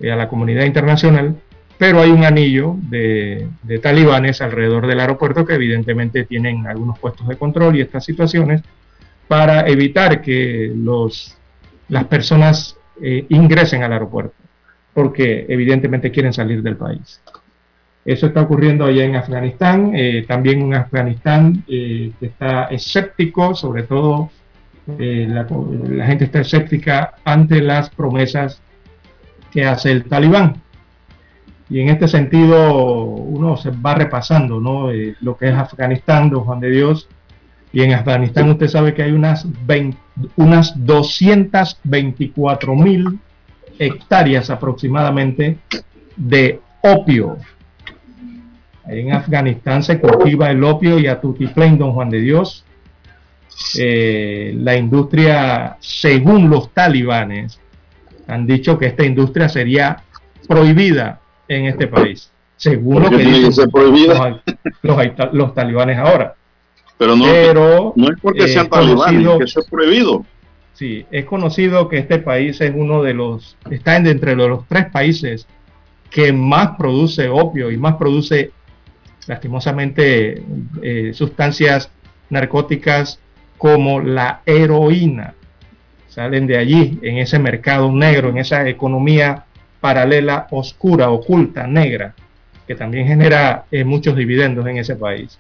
[0.01, 1.37] a la comunidad internacional
[1.79, 3.49] pero hay un anillo de,
[3.81, 8.63] talibanes alrededor del aeropuerto que evidentemente tienen algunos puestos de control y estas situaciones
[9.29, 10.75] para evitar que
[11.89, 14.35] las personas eh, ingresen al aeropuerto,
[14.93, 17.21] porque evidentemente quieren salir del país.
[18.09, 24.31] Eso está ocurriendo allá en Afganistán, eh, también en Afganistán eh, está escéptico, sobre todo
[24.87, 25.47] la,
[25.91, 28.63] la gente está escéptica ante las promesas
[29.53, 30.63] que hace el talibán
[31.71, 34.91] y en este sentido uno se va repasando ¿no?
[34.91, 37.09] Eh, lo que es Afganistán, don Juan de Dios.
[37.71, 39.47] Y en Afganistán usted sabe que hay unas,
[40.37, 43.19] unas 224 mil
[43.79, 45.59] hectáreas aproximadamente
[46.17, 47.37] de opio.
[48.89, 52.65] En Afganistán se cultiva el opio y a tutiplén, don Juan de Dios.
[53.79, 57.61] Eh, la industria, según los talibanes,
[58.27, 60.03] han dicho que esta industria sería
[60.47, 63.71] prohibida en este país, según lo que dicen
[64.83, 66.35] los, los, talibanes ahora.
[66.97, 70.25] Pero no, no es porque sean talibanes, que eso es prohibido.
[70.73, 75.47] Sí, es conocido que este país es uno de los, está entre los tres países
[76.11, 78.53] que más produce opio y más produce
[79.29, 80.43] lastimosamente
[80.83, 81.91] eh, sustancias
[82.31, 83.21] narcóticas
[83.57, 85.35] como la heroína.
[86.09, 89.45] Salen de allí, en ese mercado negro, en esa economía
[89.81, 92.15] paralela, oscura, oculta, negra,
[92.67, 95.39] que también genera eh, muchos dividendos en ese país.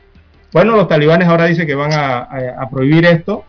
[0.53, 3.45] Bueno, los talibanes ahora dicen que van a, prohibir esto.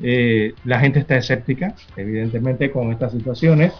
[0.00, 3.72] Eh, la gente está escéptica, evidentemente, con estas situaciones.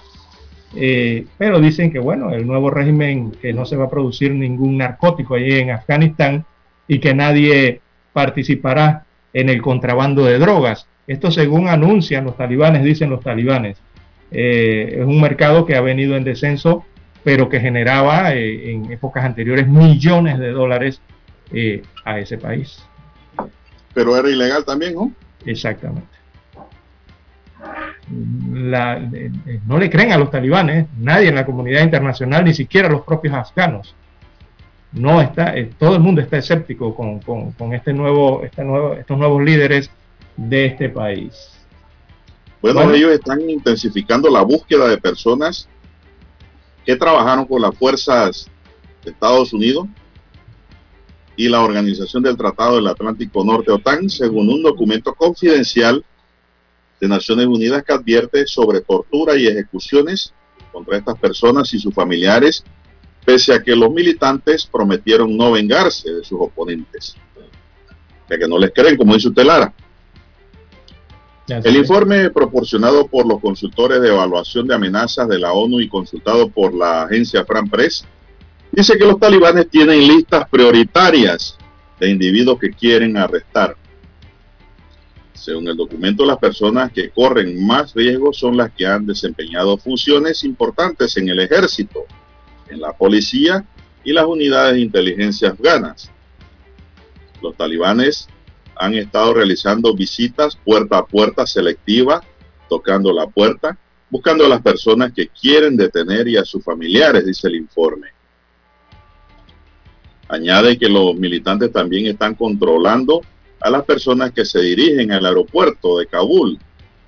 [0.74, 4.78] Eh, pero dicen que bueno, el nuevo régimen, que no se va a producir ningún
[4.78, 6.44] narcótico allí en Afganistán
[6.86, 7.80] y que nadie
[8.12, 10.86] participará en el contrabando de drogas.
[11.06, 13.78] Esto según anuncian los talibanes, dicen los talibanes.
[14.30, 16.84] Eh, es un mercado que ha venido en descenso,
[17.24, 21.00] pero que generaba eh, en épocas anteriores millones de dólares
[22.04, 22.80] a ese país.
[23.92, 25.12] Pero era ilegal también, ¿no?
[25.44, 26.19] Exactamente.
[28.12, 32.88] Eh, eh, no le creen a los talibanes, nadie en la comunidad internacional, ni siquiera
[32.88, 33.94] los propios afganos.
[34.92, 39.42] No está, eh, todo el mundo está escéptico con, este nuevo, este nuevo, estos nuevos
[39.42, 39.90] líderes
[40.36, 41.52] de este país.
[42.60, 45.68] Bueno, ellos están intensificando la búsqueda de personas
[46.84, 48.50] que trabajaron con las fuerzas
[49.04, 49.86] de Estados Unidos
[51.36, 56.04] y la Organización del Tratado del Atlántico Norte OTAN, según un documento confidencial
[57.00, 60.32] de Naciones Unidas que advierte sobre tortura y ejecuciones
[60.72, 62.64] contra estas personas y sus familiares,
[63.24, 67.16] pese a que los militantes prometieron no vengarse de sus oponentes.
[68.28, 69.72] Ya que no les creen, como dice usted, Lara.
[71.48, 76.48] El informe proporcionado por los consultores de evaluación de amenazas de la ONU y consultado
[76.48, 78.04] por la agencia Fran Press
[78.70, 81.58] dice que los talibanes tienen listas prioritarias
[81.98, 83.76] de individuos que quieren arrestar.
[85.40, 90.44] Según el documento, las personas que corren más riesgo son las que han desempeñado funciones
[90.44, 92.04] importantes en el ejército,
[92.68, 93.64] en la policía
[94.04, 96.10] y las unidades de inteligencia afganas.
[97.40, 98.28] Los talibanes
[98.76, 102.22] han estado realizando visitas puerta a puerta selectiva,
[102.68, 103.78] tocando la puerta,
[104.10, 108.08] buscando a las personas que quieren detener y a sus familiares, dice el informe.
[110.28, 113.22] Añade que los militantes también están controlando
[113.60, 116.58] a las personas que se dirigen al aeropuerto de Kabul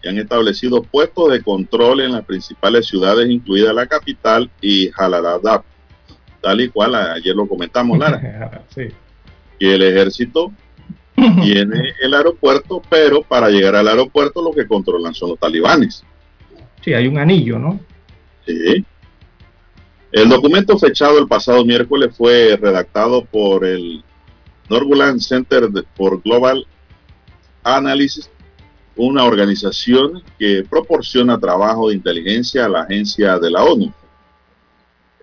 [0.02, 5.62] y han establecido puestos de control en las principales ciudades, incluida la capital y Jalalabad,
[6.40, 8.64] tal y cual ayer lo comentamos, Lara.
[8.74, 8.88] sí.
[9.58, 10.52] Que el ejército
[11.14, 16.04] tiene el aeropuerto, pero para llegar al aeropuerto lo que controlan son los talibanes.
[16.82, 17.78] Sí, hay un anillo, ¿no?
[18.44, 18.84] Sí.
[20.10, 24.04] El documento fechado el pasado miércoles fue redactado por el
[24.68, 26.66] Norbuland Center for Global
[27.62, 28.30] Analysis,
[28.96, 33.92] una organización que proporciona trabajo de inteligencia a la agencia de la ONU.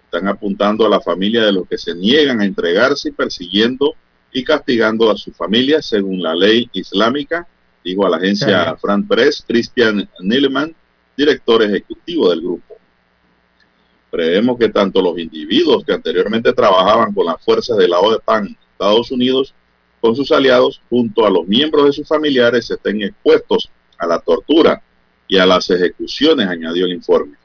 [0.03, 3.94] Están apuntando a la familia de los que se niegan a entregarse y persiguiendo
[4.32, 7.48] y castigando a su familia según la ley islámica,
[7.84, 10.76] dijo a la agencia Fran Press, Christian Nilman,
[11.16, 12.76] director ejecutivo del grupo.
[14.10, 19.11] Prevemos que tanto los individuos que anteriormente trabajaban con las fuerzas de la OTAN Estados
[19.11, 19.53] Unidos
[19.99, 24.81] con sus aliados junto a los miembros de sus familiares estén expuestos a la tortura
[25.27, 27.35] y a las ejecuciones, añadió el informe.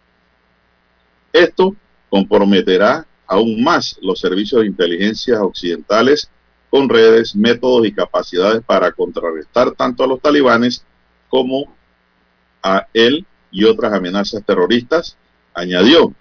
[1.33, 1.75] Esto
[2.09, 6.31] comprometerá aún más los servicios de inteligencia occidentales
[6.71, 10.85] con redes, métodos y capacidades para contrarrestar tanto a los talibanes
[11.29, 11.75] como
[12.63, 15.17] a él y otras amenazas terroristas,
[15.53, 16.15] añadió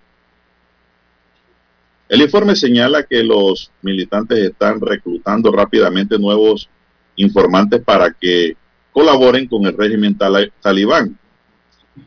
[2.14, 6.70] el informe señala que los militantes están reclutando rápidamente nuevos
[7.16, 8.56] informantes para que
[8.92, 10.16] colaboren con el régimen
[10.62, 11.18] talibán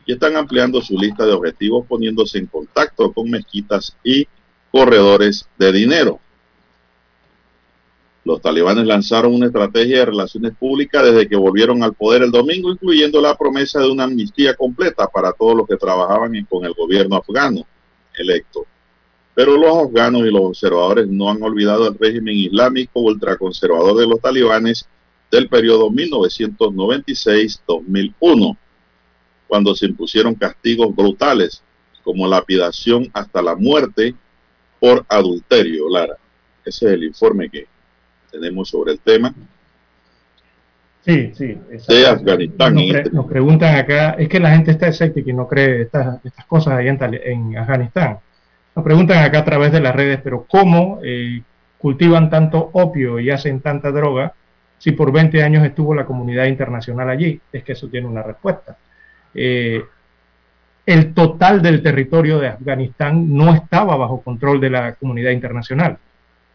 [0.05, 4.25] y están ampliando su lista de objetivos poniéndose en contacto con mezquitas y
[4.71, 6.21] corredores de dinero.
[8.23, 12.71] Los talibanes lanzaron una estrategia de relaciones públicas desde que volvieron al poder el domingo,
[12.71, 17.17] incluyendo la promesa de una amnistía completa para todos los que trabajaban con el gobierno
[17.17, 17.67] afgano
[18.17, 18.65] electo.
[19.37, 24.19] Pero los afganos y los observadores no han olvidado el régimen islámico ultraconservador de los
[24.19, 24.89] talibanes
[25.29, 28.57] del periodo 1996-2001,
[29.47, 31.61] cuando se impusieron castigos brutales
[32.03, 34.15] como lapidación hasta la muerte
[34.79, 36.17] por adulterio, Lara.
[36.65, 37.67] Ese es el informe que
[38.31, 39.35] tenemos sobre el tema.
[41.05, 41.55] Sí, sí.
[41.87, 42.75] De Afganistán.
[42.79, 46.47] Este nos, preguntan acá, es que la gente está escéptica y no cree estas, estas
[46.47, 48.17] cosas ahí en Afganistán.
[48.77, 51.41] Nos preguntan acá a través de las redes, pero ¿cómo eh,
[51.79, 54.33] cultivan tanto opio y hacen tanta droga
[54.77, 57.41] si por 20 años estuvo la comunidad internacional allí?
[57.51, 58.77] Es que eso tiene una respuesta.
[59.33, 59.83] Eh,
[60.85, 65.97] el total del territorio de Afganistán no estaba bajo control de la comunidad internacional.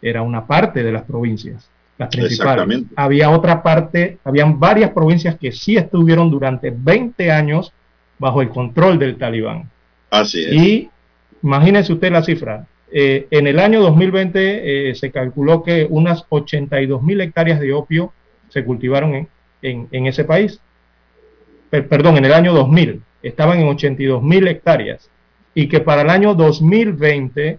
[0.00, 1.68] Era una parte de las provincias,
[1.98, 2.84] las principales.
[2.94, 7.72] Había otra parte, habían varias provincias que sí estuvieron durante 20 años
[8.20, 9.68] bajo el control del talibán.
[10.08, 10.52] Así es.
[10.52, 10.91] Y
[11.42, 12.66] Imagínese usted la cifra.
[12.90, 18.12] Eh, en el año 2020 eh, se calculó que unas 82 mil hectáreas de opio
[18.48, 19.28] se cultivaron
[19.62, 20.60] en, ese país.
[21.70, 25.10] perdón, en el año 2000 estaban en 82 mil hectáreas
[25.54, 27.58] y que para el año 2020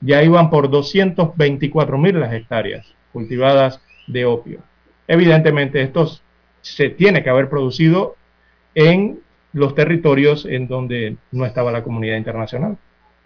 [0.00, 4.60] ya iban por 224 mil las hectáreas cultivadas de opio.
[5.06, 6.10] Evidentemente esto
[6.60, 8.16] se tiene que haber producido
[8.74, 9.20] en
[9.52, 12.78] los territorios en donde no estaba la comunidad internacional,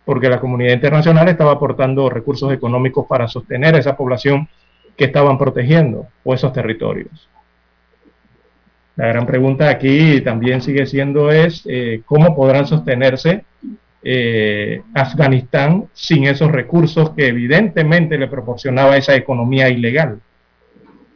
[0.06, 4.48] porque la comunidad internacional estaba aportando recursos económicos para sostener a esa población
[4.96, 7.28] que estaban protegiendo o esos territorios.
[8.94, 13.44] La gran pregunta aquí también sigue siendo es eh, cómo podrán sostenerse
[14.02, 20.20] eh, Afganistán sin esos recursos que evidentemente le proporcionaba esa economía ilegal,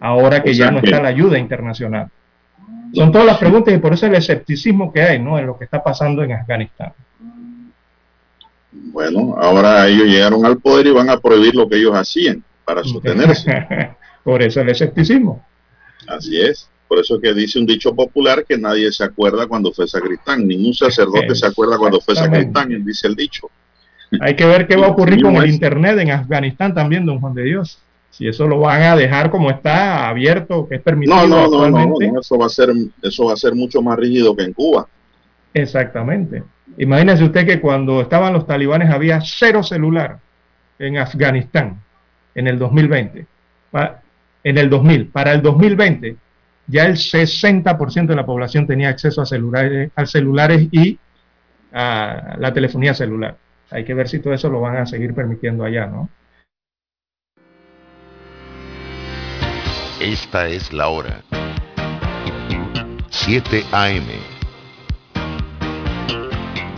[0.00, 2.08] ahora que ya no está la ayuda internacional.
[2.92, 5.38] Son todas las preguntas y por eso el escepticismo que hay ¿no?
[5.38, 6.92] en lo que está pasando en Afganistán.
[8.72, 12.84] Bueno, ahora ellos llegaron al poder y van a prohibir lo que ellos hacían para
[12.84, 13.96] sostenerse.
[14.24, 15.44] por eso el escepticismo.
[16.06, 16.68] Así es.
[16.86, 20.46] Por eso que dice un dicho popular que nadie se acuerda cuando fue sacristán.
[20.46, 23.48] Ningún sacerdote se acuerda cuando fue sacristán, dice el dicho.
[24.20, 27.34] Hay que ver qué va a ocurrir con el Internet en Afganistán también, don Juan
[27.34, 27.78] de Dios.
[28.10, 31.70] Si eso lo van a dejar como está, abierto, que es permitido no, no.
[31.70, 32.70] No, no, eso va a ser,
[33.02, 34.88] eso va a ser mucho más rígido que en Cuba.
[35.54, 36.42] Exactamente.
[36.78, 40.18] Imagínese usted que cuando estaban los talibanes había cero celular
[40.78, 41.82] en Afganistán
[42.34, 43.26] en el 2020.
[44.42, 45.08] En el 2000.
[45.08, 46.16] Para el 2020
[46.70, 50.98] ya el 60% de la población tenía acceso a celulares, a celulares y
[51.72, 53.36] a la telefonía celular.
[53.70, 56.08] Hay que ver si todo eso lo van a seguir permitiendo allá, ¿no?
[60.00, 61.22] Esta es la hora.
[63.10, 64.39] 7 AM.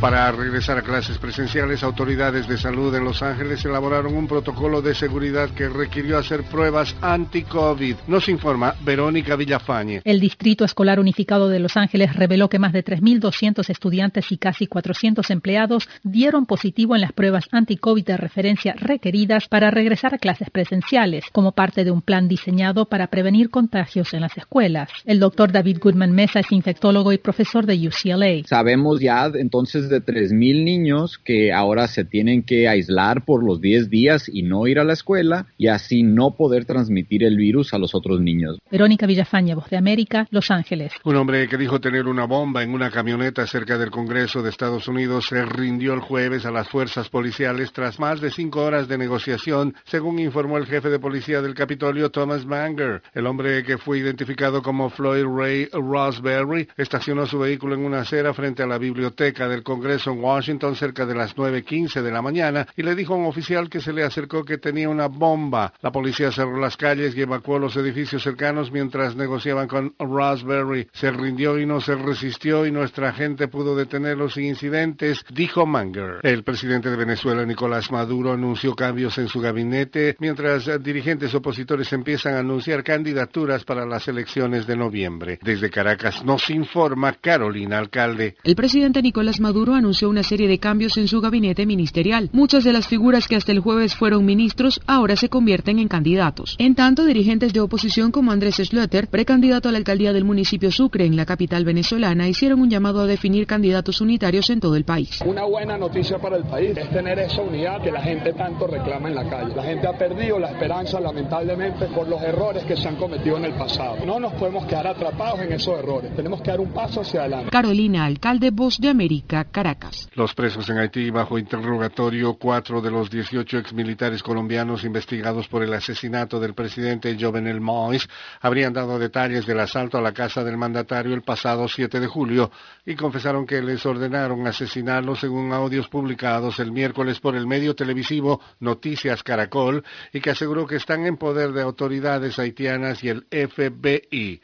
[0.00, 4.94] Para regresar a clases presenciales, autoridades de salud en Los Ángeles elaboraron un protocolo de
[4.94, 7.96] seguridad que requirió hacer pruebas anti-COVID.
[8.06, 10.00] Nos informa Verónica Villafañe.
[10.06, 14.66] El Distrito Escolar Unificado de Los Ángeles reveló que más de 3.200 estudiantes y casi
[14.66, 20.48] 400 empleados dieron positivo en las pruebas anti-COVID de referencia requeridas para regresar a clases
[20.48, 24.88] presenciales, como parte de un plan diseñado para prevenir contagios en las escuelas.
[25.04, 28.46] El doctor David Goodman Mesa es infectólogo y profesor de UCLA.
[28.46, 33.90] Sabemos ya entonces de 3.000 niños que ahora se tienen que aislar por los 10
[33.90, 37.78] días y no ir a la escuela y así no poder transmitir el virus a
[37.78, 38.58] los otros niños.
[38.70, 40.92] Verónica Villafaña, Voz de América, Los Ángeles.
[41.04, 44.88] Un hombre que dijo tener una bomba en una camioneta cerca del Congreso de Estados
[44.88, 48.98] Unidos se rindió el jueves a las fuerzas policiales tras más de cinco horas de
[48.98, 53.02] negociación, según informó el jefe de policía del Capitolio, Thomas Manger.
[53.12, 58.32] El hombre que fue identificado como Floyd Ray Rosberry estacionó su vehículo en una acera
[58.32, 62.20] frente a la biblioteca del Congreso Congreso en Washington cerca de las 9.15 de la
[62.20, 65.72] mañana y le dijo a un oficial que se le acercó que tenía una bomba.
[65.80, 70.86] La policía cerró las calles y evacuó los edificios cercanos mientras negociaban con Raspberry.
[70.92, 76.18] Se rindió y no se resistió y nuestra gente pudo detenerlo sin incidentes, dijo Manger.
[76.24, 82.34] El presidente de Venezuela, Nicolás Maduro, anunció cambios en su gabinete mientras dirigentes opositores empiezan
[82.34, 85.38] a anunciar candidaturas para las elecciones de noviembre.
[85.42, 88.36] Desde Caracas nos informa Carolina Alcalde.
[88.44, 92.30] El presidente Nicolás Maduro anunció una serie de cambios en su gabinete ministerial.
[92.32, 96.56] Muchas de las figuras que hasta el jueves fueron ministros ahora se convierten en candidatos.
[96.58, 101.04] En tanto, dirigentes de oposición como Andrés Schloeter, precandidato a la alcaldía del municipio Sucre
[101.06, 105.20] en la capital venezolana, hicieron un llamado a definir candidatos unitarios en todo el país.
[105.24, 109.08] Una buena noticia para el país es tener esa unidad que la gente tanto reclama
[109.08, 109.54] en la calle.
[109.54, 113.44] La gente ha perdido la esperanza, lamentablemente, por los errores que se han cometido en
[113.44, 113.96] el pasado.
[114.04, 116.14] No nos podemos quedar atrapados en esos errores.
[116.14, 117.50] Tenemos que dar un paso hacia adelante.
[117.50, 120.08] Carolina, alcalde Voz de América, Caracas.
[120.14, 125.72] Los presos en Haití bajo interrogatorio, cuatro de los 18 exmilitares colombianos investigados por el
[125.74, 128.08] asesinato del presidente Jovenel Moïse
[128.40, 132.50] habrían dado detalles del asalto a la casa del mandatario el pasado 7 de julio
[132.86, 138.40] y confesaron que les ordenaron asesinarlo según audios publicados el miércoles por el medio televisivo
[138.60, 144.42] Noticias Caracol y que aseguró que están en poder de autoridades haitianas y el FBI.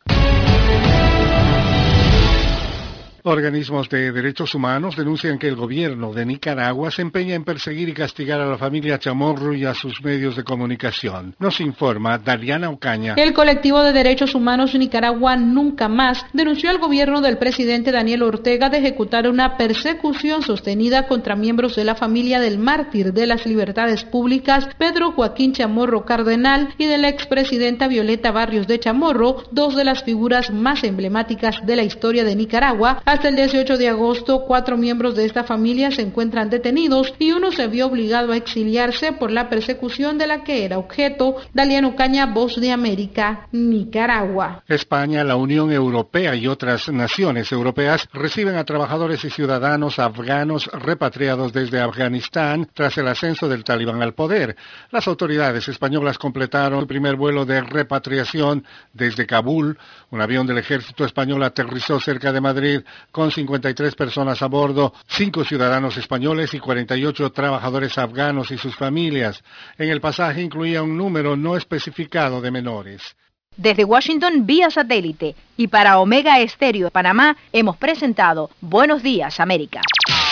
[3.28, 7.92] Organismos de derechos humanos denuncian que el gobierno de Nicaragua se empeña en perseguir y
[7.92, 11.34] castigar a la familia Chamorro y a sus medios de comunicación.
[11.40, 13.14] Nos informa Dariana Ocaña.
[13.16, 18.70] El colectivo de derechos humanos Nicaragua Nunca Más denunció al gobierno del presidente Daniel Ortega
[18.70, 24.04] de ejecutar una persecución sostenida contra miembros de la familia del mártir de las libertades
[24.04, 29.82] públicas Pedro Joaquín Chamorro Cardenal y de la expresidenta Violeta Barrios de Chamorro, dos de
[29.82, 34.76] las figuras más emblemáticas de la historia de Nicaragua, hasta el 18 de agosto, cuatro
[34.76, 39.30] miembros de esta familia se encuentran detenidos y uno se vio obligado a exiliarse por
[39.30, 41.36] la persecución de la que era objeto.
[41.54, 44.62] Daliano Caña, Voz de América, Nicaragua.
[44.68, 51.54] España, la Unión Europea y otras naciones europeas reciben a trabajadores y ciudadanos afganos repatriados
[51.54, 54.56] desde Afganistán tras el ascenso del talibán al poder.
[54.90, 59.78] Las autoridades españolas completaron el primer vuelo de repatriación desde Kabul.
[60.10, 62.80] Un avión del ejército español aterrizó cerca de Madrid
[63.10, 69.42] con 53 personas a bordo, 5 ciudadanos españoles y 48 trabajadores afganos y sus familias.
[69.78, 73.16] En el pasaje incluía un número no especificado de menores.
[73.56, 79.80] Desde Washington vía satélite y para Omega Estéreo de Panamá hemos presentado Buenos Días América.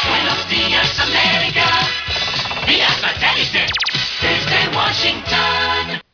[0.08, 1.64] Buenos días América,
[2.66, 3.66] vía satélite
[4.20, 6.13] desde Washington.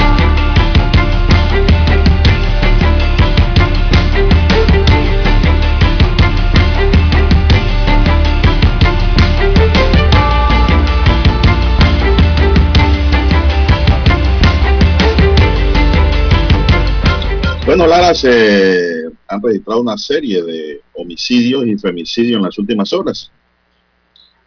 [17.71, 23.31] Bueno, Lara, se han registrado una serie de homicidios y femicidios en las últimas horas.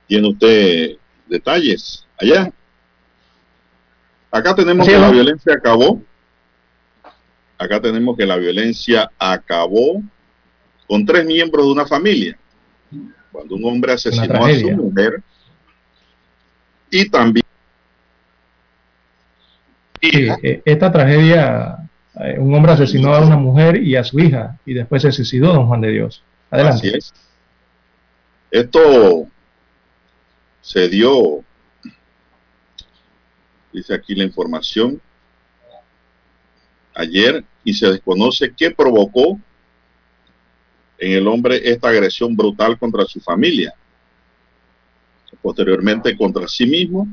[0.06, 2.52] ¿Tiene usted detalles allá?
[4.30, 6.02] Acá tenemos Sí, que la violencia acabó.
[7.56, 10.02] Acá tenemos que la violencia acabó
[10.86, 12.38] con tres miembros de una familia.
[13.32, 15.22] Cuando un hombre asesinó a su mujer
[16.90, 17.46] y también
[20.02, 21.88] Sí, eh, esta tragedia,
[22.20, 25.53] eh, un hombre asesinó a una mujer y a su hija y después se suicidó,
[25.53, 26.23] don Juan de Dios.
[26.51, 26.99] Adelante.
[28.51, 29.27] Esto
[30.61, 31.45] se dio,
[33.73, 35.01] dice aquí la información,
[36.95, 39.41] ayer y se desconoce qué provocó
[40.99, 43.74] en el hombre esta agresión brutal contra su familia.
[45.43, 47.09] Posteriormente contra sí mismo,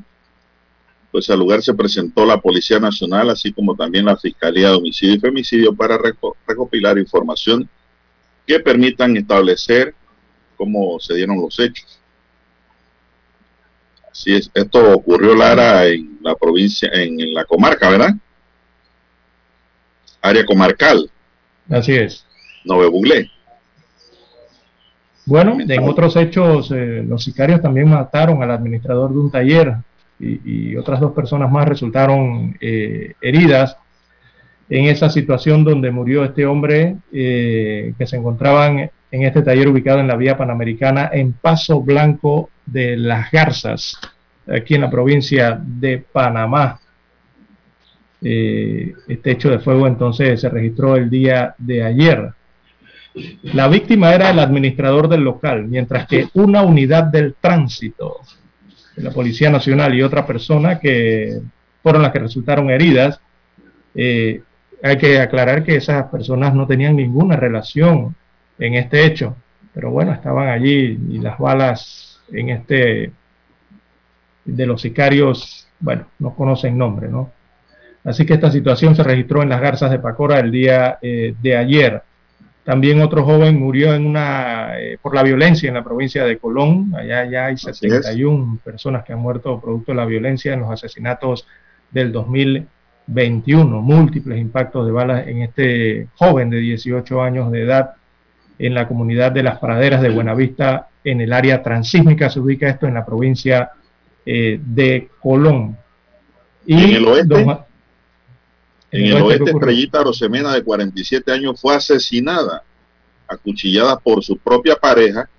[1.11, 5.15] pues al lugar se presentó la Policía Nacional, así como también la Fiscalía de Homicidio
[5.15, 7.67] y Femicidio para reco- recopilar información
[8.47, 9.93] que permitan establecer
[10.57, 11.99] cómo se dieron los hechos.
[14.11, 18.13] Así es, esto ocurrió, Lara, en la provincia, en, en la comarca, ¿verdad?
[20.21, 21.09] Área comarcal,
[21.69, 22.25] Así es.
[22.65, 23.31] Nove Buglé.
[25.25, 29.75] Bueno, en otros hechos, eh, los sicarios también mataron al administrador de un taller
[30.22, 33.77] y, otras dos personas más resultaron eh, heridas
[34.69, 39.99] en esa situación donde murió este hombre eh, que se encontraban en este taller ubicado
[39.99, 43.98] en la vía panamericana en Paso Blanco de las Garzas,
[44.48, 46.80] aquí en la provincia de Panamá.
[48.23, 52.30] Eh, este hecho de fuego entonces se registró el día de ayer.
[53.43, 58.22] La víctima era el administrador del local, mientras que una unidad del tránsito
[58.97, 61.39] la Policía Nacional y otra persona que
[61.81, 63.19] fueron las que resultaron heridas.
[63.95, 64.41] eh,
[64.84, 68.15] hay que aclarar que esas personas no tenían ninguna relación
[68.57, 69.35] en este hecho,
[69.73, 73.11] pero bueno, estaban allí y las balas en este
[74.45, 77.31] de los sicarios, bueno, no conocen nombre, ¿no?
[78.03, 81.55] Así que esta situación se registró en las garzas de Pacora el día eh, de
[81.55, 82.01] ayer.
[82.63, 86.93] También otro joven murió en una, eh, por la violencia en la provincia de Colón.
[86.95, 91.47] Allá ya hay 71 personas que han muerto producto de la violencia en los asesinatos
[91.89, 93.81] del 2021.
[93.81, 97.95] Múltiples impactos de balas en este joven de 18 años de edad
[98.59, 102.29] en la comunidad de las praderas de Buenavista, en el área transísmica.
[102.29, 103.71] Se ubica esto en la provincia
[104.23, 105.77] eh, de Colón.
[106.67, 107.43] Y en el oeste,
[108.91, 112.63] en el oeste, Estrellita Rosemena, de 47 años, fue asesinada,
[113.27, 115.30] acuchillada por su propia pareja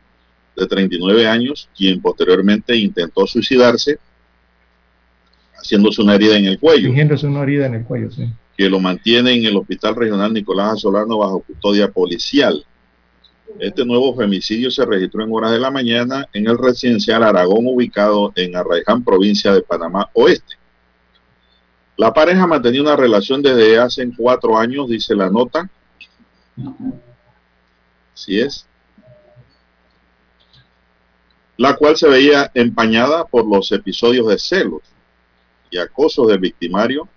[0.56, 3.98] de 39 años, quien posteriormente intentó suicidarse,
[5.54, 6.90] haciéndose una herida en el cuello.
[6.90, 8.26] Haciéndose una herida en el cuello, sí.
[8.56, 12.64] Que lo mantiene en el Hospital Regional Nicolás Azolano bajo custodia policial.
[13.58, 18.32] Este nuevo femicidio se registró en horas de la mañana en el residencial Aragón, ubicado
[18.34, 20.54] en Arraiján, provincia de Panamá Oeste.
[21.96, 25.68] La pareja mantenía una relación desde hace cuatro años, dice la nota.
[28.14, 28.66] Así es.
[31.56, 34.82] La cual se veía empañada por los episodios de celos
[35.70, 37.08] y acoso del victimario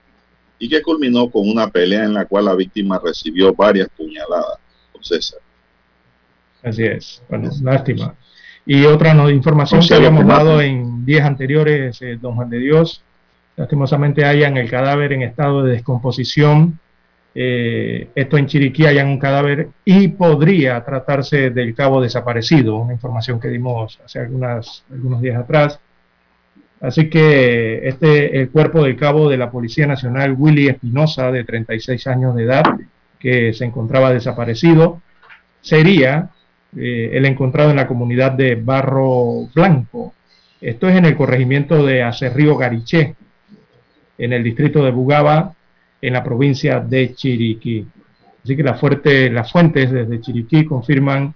[0.59, 4.59] y que culminó con una pelea en la cual la víctima recibió varias puñaladas.
[5.05, 5.39] César.
[6.63, 7.21] Así es.
[7.29, 8.15] Bueno, lástima.
[8.65, 13.03] Y otra no, información que habíamos dado en días anteriores, eh, don Juan de Dios,
[13.55, 16.79] lastimosamente hayan el cadáver en estado de descomposición.
[17.33, 23.39] Eh, esto en Chiriquí hayan un cadáver y podría tratarse del cabo desaparecido, una información
[23.39, 25.79] que dimos hace algunas, algunos días atrás.
[26.81, 32.07] Así que este el cuerpo del cabo de la Policía Nacional, Willy Espinosa, de 36
[32.07, 32.63] años de edad,
[33.19, 35.01] que se encontraba desaparecido,
[35.61, 36.29] sería
[36.77, 40.13] eh, el encontrado en la comunidad de Barro Blanco.
[40.61, 43.15] Esto es en el corregimiento de Acerrío Gariché,
[44.17, 45.53] en el distrito de Bugaba,
[46.01, 47.85] en la provincia de Chiriquí.
[48.43, 51.33] Así que la fuerte, las fuentes desde Chiriquí confirman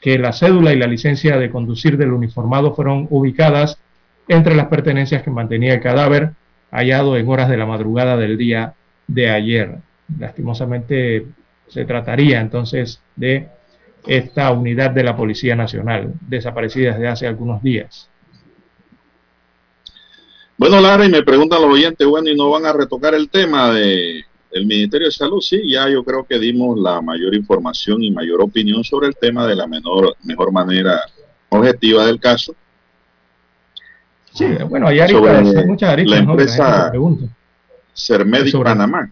[0.00, 3.78] que la cédula y la licencia de conducir del uniformado fueron ubicadas
[4.28, 6.32] entre las pertenencias que mantenía el cadáver
[6.70, 8.74] hallado en horas de la madrugada del día
[9.06, 9.78] de ayer.
[10.18, 11.26] Lastimosamente
[11.68, 13.48] se trataría entonces de
[14.06, 18.08] esta unidad de la Policía Nacional, desaparecida desde hace algunos días.
[20.60, 23.72] Bueno, Lara, y me preguntan los oyentes, bueno, ¿y no van a retocar el tema
[23.72, 25.40] de el Ministerio de Salud?
[25.40, 29.46] Sí, ya yo creo que dimos la mayor información y mayor opinión sobre el tema
[29.46, 31.00] de la menor, mejor manera
[31.48, 32.54] objetiva del caso.
[34.34, 36.92] Sí, bueno, hay, aristas, muchas aristas, la empresa
[37.94, 39.10] Cermedic Panamá.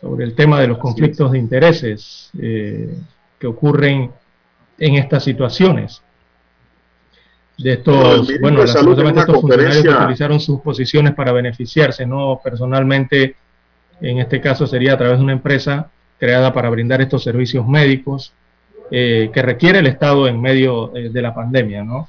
[0.00, 2.96] Sobre el tema de los conflictos de intereses eh,
[3.38, 4.10] que ocurren
[4.78, 6.00] en estas situaciones.
[7.58, 13.36] De estos, bueno, las, estos funcionarios que utilizaron sus posiciones para beneficiarse, no personalmente,
[14.00, 18.34] en este caso sería a través de una empresa creada para brindar estos servicios médicos
[18.90, 22.08] eh, que requiere el Estado en medio eh, de la pandemia, ¿no?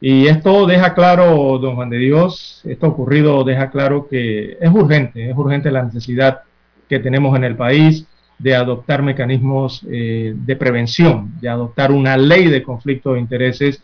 [0.00, 5.30] Y esto deja claro, don Juan de Dios, esto ocurrido deja claro que es urgente,
[5.30, 6.40] es urgente la necesidad
[6.88, 8.06] que tenemos en el país
[8.38, 13.82] de adoptar mecanismos eh, de prevención, de adoptar una ley de conflicto de intereses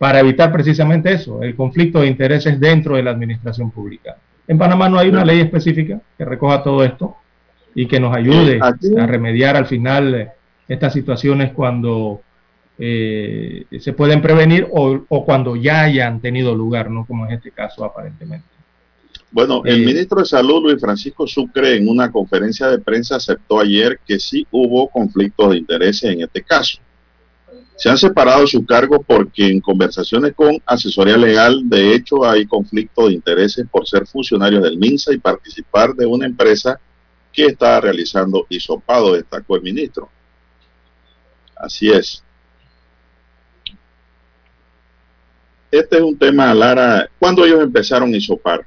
[0.00, 4.16] para evitar precisamente eso, el conflicto de intereses dentro de la administración pública.
[4.48, 7.16] En Panamá no hay una ley específica que recoja todo esto
[7.74, 10.30] y que nos ayude a remediar al final eh,
[10.66, 12.22] estas situaciones cuando
[12.78, 17.04] eh, se pueden prevenir o, o, cuando ya hayan tenido lugar, ¿no?
[17.04, 18.48] Como en este caso aparentemente.
[19.30, 24.00] Bueno, el ministro de Salud, Luis Francisco Sucre, en una conferencia de prensa aceptó ayer
[24.06, 26.78] que sí hubo conflictos de intereses en este caso.
[27.80, 33.08] Se han separado su cargo porque en conversaciones con asesoría legal, de hecho, hay conflicto
[33.08, 36.78] de intereses por ser funcionarios del MINSA y participar de una empresa
[37.32, 40.10] que está realizando hisopado, destacó el ministro.
[41.56, 42.22] Así es.
[45.70, 47.08] Este es un tema, Lara.
[47.18, 48.66] ¿Cuándo ellos empezaron a hisopar?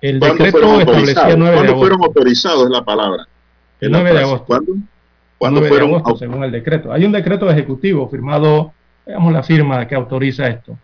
[0.00, 2.64] El decreto establecía 9 ¿Cuándo fueron autorizados?
[2.64, 3.28] Es la palabra.
[3.78, 4.46] El 9 de agosto.
[4.46, 4.72] ¿Cuándo?
[5.40, 5.88] ¿Cuándo fueron?
[5.88, 6.92] De agosto, según el decreto.
[6.92, 8.74] Hay un decreto ejecutivo firmado,
[9.06, 10.76] veamos la firma que autoriza esto.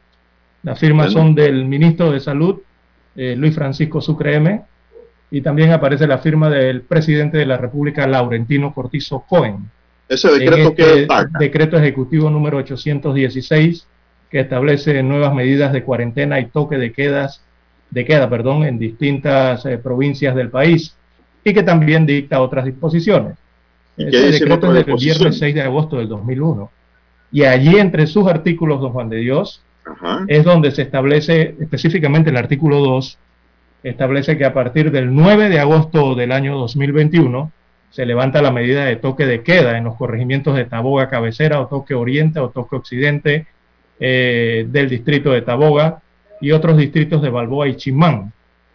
[0.62, 2.62] Las firmas son del ministro de Salud,
[3.16, 4.62] eh, Luis Francisco Sucre M,
[5.31, 9.70] y también aparece la firma del presidente de la República, Laurentino Cortizo Cohen.
[10.09, 13.87] Ese decreto que este decreto ejecutivo número 816
[14.31, 17.43] que establece nuevas medidas de cuarentena y toque de quedas
[17.91, 20.97] de queda, perdón, en distintas eh, provincias del país
[21.45, 23.37] y que también dicta otras disposiciones.
[23.97, 26.70] Ese decreto es del viernes 6 de agosto del 2001.
[27.32, 29.62] Y allí entre sus artículos, don Juan de Dios,
[30.28, 33.18] es donde se establece específicamente el artículo 2,
[33.82, 37.52] establece que a partir del 9 de agosto del año 2021
[37.90, 41.68] se levanta la medida de toque de queda en los corregimientos de Taboga Cabecera o
[41.68, 43.47] Toque Oriente o Toque Occidente
[44.01, 46.02] eh, del distrito de Taboga
[46.40, 48.32] y otros distritos de Balboa y Chimán,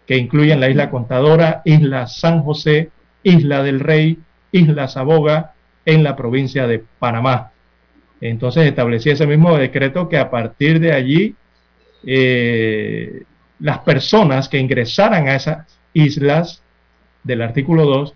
[0.08, 2.90] que incluyen la isla Contadora, isla San José,
[3.22, 4.18] isla del Rey,
[4.52, 5.54] isla Saboga,
[5.86, 7.52] en la provincia de Panamá.
[8.20, 11.36] Entonces establecía ese mismo decreto que a partir de allí
[12.06, 13.24] eh,
[13.60, 16.62] las personas que ingresaran a esas islas
[17.24, 18.14] del artículo 2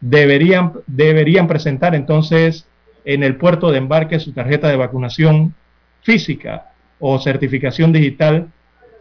[0.00, 2.66] deberían, deberían presentar entonces
[3.04, 5.54] en el puerto de embarque su tarjeta de vacunación
[6.02, 8.48] física o certificación digital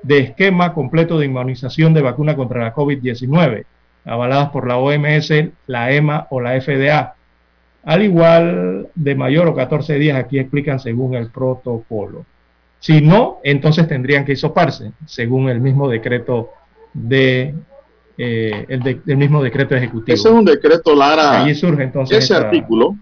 [0.04, 3.66] de esquema completo de inmunización de vacuna contra la COVID-19,
[4.06, 5.32] avaladas por la OMS,
[5.68, 7.16] la EMA o la FDA,
[7.84, 12.26] al igual de mayor o 14 días, aquí explican según el protocolo.
[12.80, 16.50] Si no, entonces tendrían que hisoparse, según el mismo decreto
[16.94, 17.54] de
[18.18, 20.14] eh, el, mismo decreto ejecutivo.
[20.14, 21.42] Ese es un decreto, Lara.
[21.42, 22.96] Allí surge entonces ese artículo.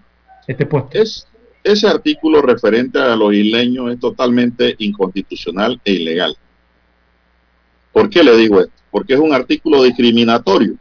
[0.46, 0.98] Este puesto.
[0.98, 1.26] Es,
[1.62, 6.36] ese artículo referente a los isleños es totalmente inconstitucional e ilegal.
[7.92, 8.72] ¿Por qué le digo esto?
[8.90, 10.74] Porque es un artículo discriminatorio.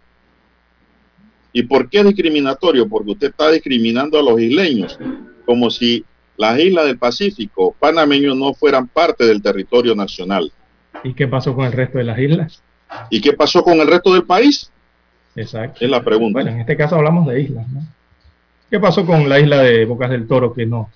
[1.52, 2.88] ¿Y por qué es discriminatorio?
[2.88, 5.00] Porque usted está discriminando a los isleños,
[5.46, 6.06] como si
[6.38, 10.52] las islas del Pacífico panameños no fueran parte del territorio nacional.
[11.04, 12.64] ¿Y qué pasó con el resto de las islas?
[13.10, 14.72] ¿Y qué pasó con el resto del país?
[15.36, 15.84] Exacto.
[15.84, 16.40] Es la pregunta.
[16.40, 17.82] Bueno, en este caso hablamos de islas, ¿no?
[18.70, 20.90] ¿Qué pasó con la isla de Bocas del Toro que no?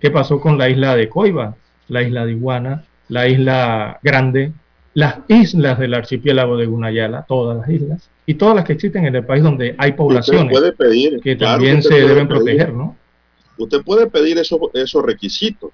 [0.00, 1.56] ¿Qué pasó con la isla de Coiba,
[1.88, 4.52] la isla de Iguana, la isla Grande,
[4.94, 9.16] las islas del archipiélago de Gunayala, todas las islas, y todas las que existen en
[9.16, 12.96] el país donde hay poblaciones puede pedir, que también se deben proteger, ¿no?
[13.58, 15.72] Usted puede pedir esos, esos requisitos,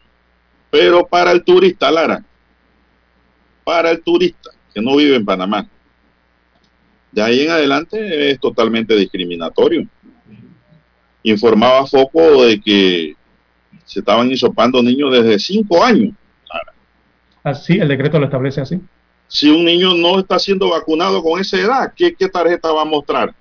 [0.70, 2.24] pero para el turista, Lara,
[3.62, 5.68] para el turista, que no vive en Panamá.
[7.12, 9.86] De ahí en adelante es totalmente discriminatorio.
[11.22, 13.14] Informaba Foco de que
[13.84, 16.14] se estaban hisopando niños desde cinco años.
[17.42, 18.80] Así, el decreto lo establece así.
[19.32, 23.32] Si un niño no está siendo vacunado con esa edad, ¿qué, tarjeta va a mostrar?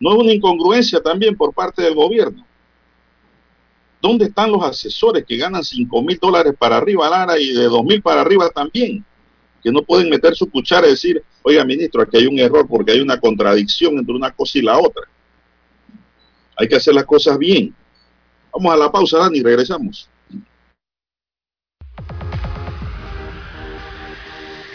[0.00, 2.42] No es una incongruencia también por parte del gobierno.
[4.00, 7.84] ¿Dónde están los asesores que ganan cinco mil dólares para arriba, Lara, y de dos
[7.84, 9.04] mil para arriba también?
[9.62, 12.92] que no pueden meter su cuchara y decir, oiga, ministro, aquí hay un error porque
[12.92, 15.02] hay una contradicción entre una cosa y la otra.
[16.56, 17.74] Hay que hacer las cosas bien.
[18.52, 20.08] Vamos a la pausa, Dani, regresamos.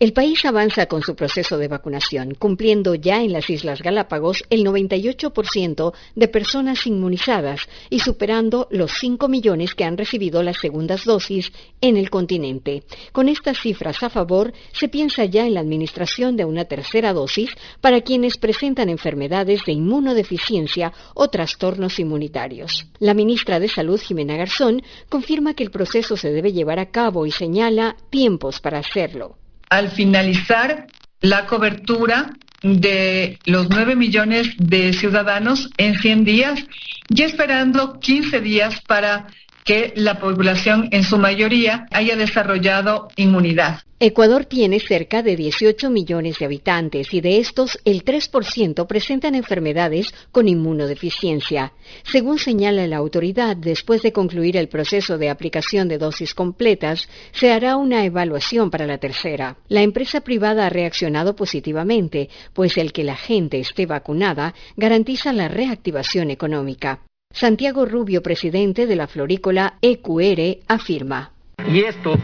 [0.00, 4.64] El país avanza con su proceso de vacunación, cumpliendo ya en las Islas Galápagos el
[4.64, 11.52] 98% de personas inmunizadas y superando los 5 millones que han recibido las segundas dosis
[11.82, 12.82] en el continente.
[13.12, 17.50] Con estas cifras a favor, se piensa ya en la administración de una tercera dosis
[17.82, 22.86] para quienes presentan enfermedades de inmunodeficiencia o trastornos inmunitarios.
[23.00, 27.26] La ministra de Salud, Jimena Garzón, confirma que el proceso se debe llevar a cabo
[27.26, 29.36] y señala tiempos para hacerlo
[29.70, 30.86] al finalizar
[31.20, 32.32] la cobertura
[32.62, 36.60] de los 9 millones de ciudadanos en 100 días
[37.08, 39.28] y esperando 15 días para
[39.64, 43.80] que la población en su mayoría haya desarrollado inmunidad.
[44.02, 50.14] Ecuador tiene cerca de 18 millones de habitantes y de estos el 3% presentan enfermedades
[50.32, 51.74] con inmunodeficiencia.
[52.02, 57.52] Según señala la autoridad, después de concluir el proceso de aplicación de dosis completas, se
[57.52, 59.58] hará una evaluación para la tercera.
[59.68, 65.48] La empresa privada ha reaccionado positivamente, pues el que la gente esté vacunada garantiza la
[65.48, 67.02] reactivación económica.
[67.32, 71.30] Santiago Rubio, presidente de la florícola EQR, afirma.
[71.66, 72.14] Y esto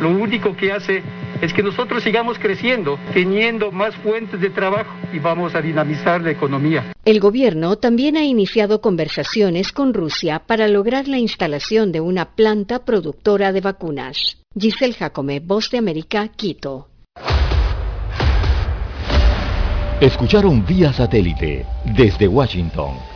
[0.00, 1.02] lo único que hace
[1.40, 6.30] es que nosotros sigamos creciendo, teniendo más fuentes de trabajo y vamos a dinamizar la
[6.30, 6.92] economía.
[7.04, 12.84] El gobierno también ha iniciado conversaciones con Rusia para lograr la instalación de una planta
[12.84, 14.38] productora de vacunas.
[14.58, 16.88] Giselle Jacome, Voz de América, Quito.
[20.00, 23.15] Escucharon vía satélite desde Washington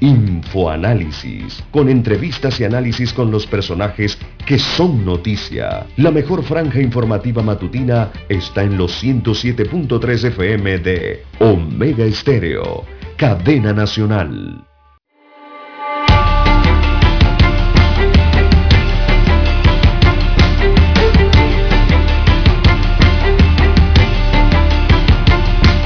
[0.00, 5.86] Infoanálisis, con entrevistas y análisis con los personajes que son noticia.
[5.98, 12.84] La mejor franja informativa matutina está en los 107.3 FM de Omega Estéreo,
[13.16, 14.64] cadena nacional.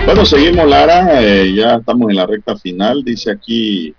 [0.07, 1.23] Bueno, seguimos, Lara.
[1.23, 3.03] eh, ya estamos en la recta final.
[3.03, 3.95] Dice aquí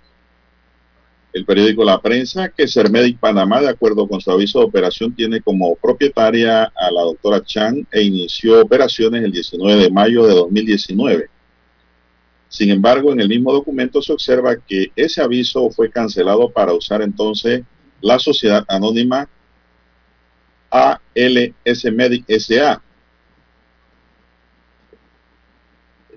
[1.36, 5.42] el periódico La Prensa que Cermedic Panamá, de acuerdo con su aviso de operación, tiene
[5.42, 11.28] como propietaria a la doctora Chan e inició operaciones el 19 de mayo de 2019.
[12.48, 17.02] Sin embargo, en el mismo documento se observa que ese aviso fue cancelado para usar
[17.02, 17.64] entonces
[18.00, 19.28] la sociedad anónima
[20.70, 22.80] ALS Medic SA.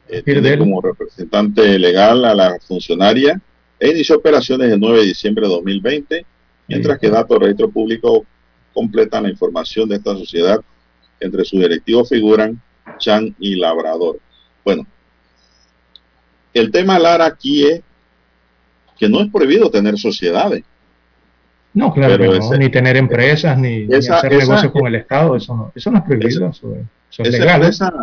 [0.08, 3.42] Eh, tiene como representante legal a la funcionaria
[3.80, 6.26] e inició operaciones el 9 de diciembre de 2020,
[6.68, 8.26] mientras que datos del registro público
[8.74, 10.60] completan la información de esta sociedad.
[11.20, 12.62] Entre sus directivos figuran
[12.98, 14.20] Chan y Labrador.
[14.64, 14.86] Bueno,
[16.54, 17.82] el tema Lara aquí es
[18.98, 20.64] que no es prohibido tener sociedades.
[21.74, 24.88] No, claro, que no, ese- ni tener empresas, ni, ni esa- hacer esa- negocios con
[24.88, 26.82] el Estado, eso no, eso no es prohibido, eso, es-
[27.12, 27.56] eso es Esa legal.
[27.62, 27.94] empresa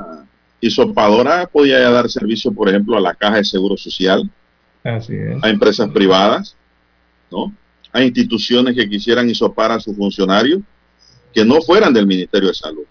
[0.61, 4.29] isopadora podía ya dar servicio, por ejemplo, a la Caja de Seguro Social,
[4.87, 5.43] Así es.
[5.43, 6.57] a empresas privadas,
[7.31, 7.53] ¿no?
[7.93, 10.61] A instituciones que quisieran isopar a sus funcionarios
[11.33, 12.85] que no fueran del Ministerio de Salud.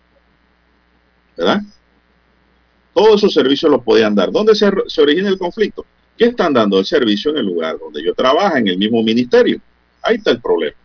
[1.38, 1.62] ¿Verdad?
[2.94, 4.32] Todos esos servicios los podían dar.
[4.32, 5.86] ¿Dónde se, se origina el conflicto?
[6.18, 9.60] ¿Qué están dando el servicio en el lugar donde yo trabajo, en el mismo ministerio?
[10.02, 10.76] Ahí está el problema.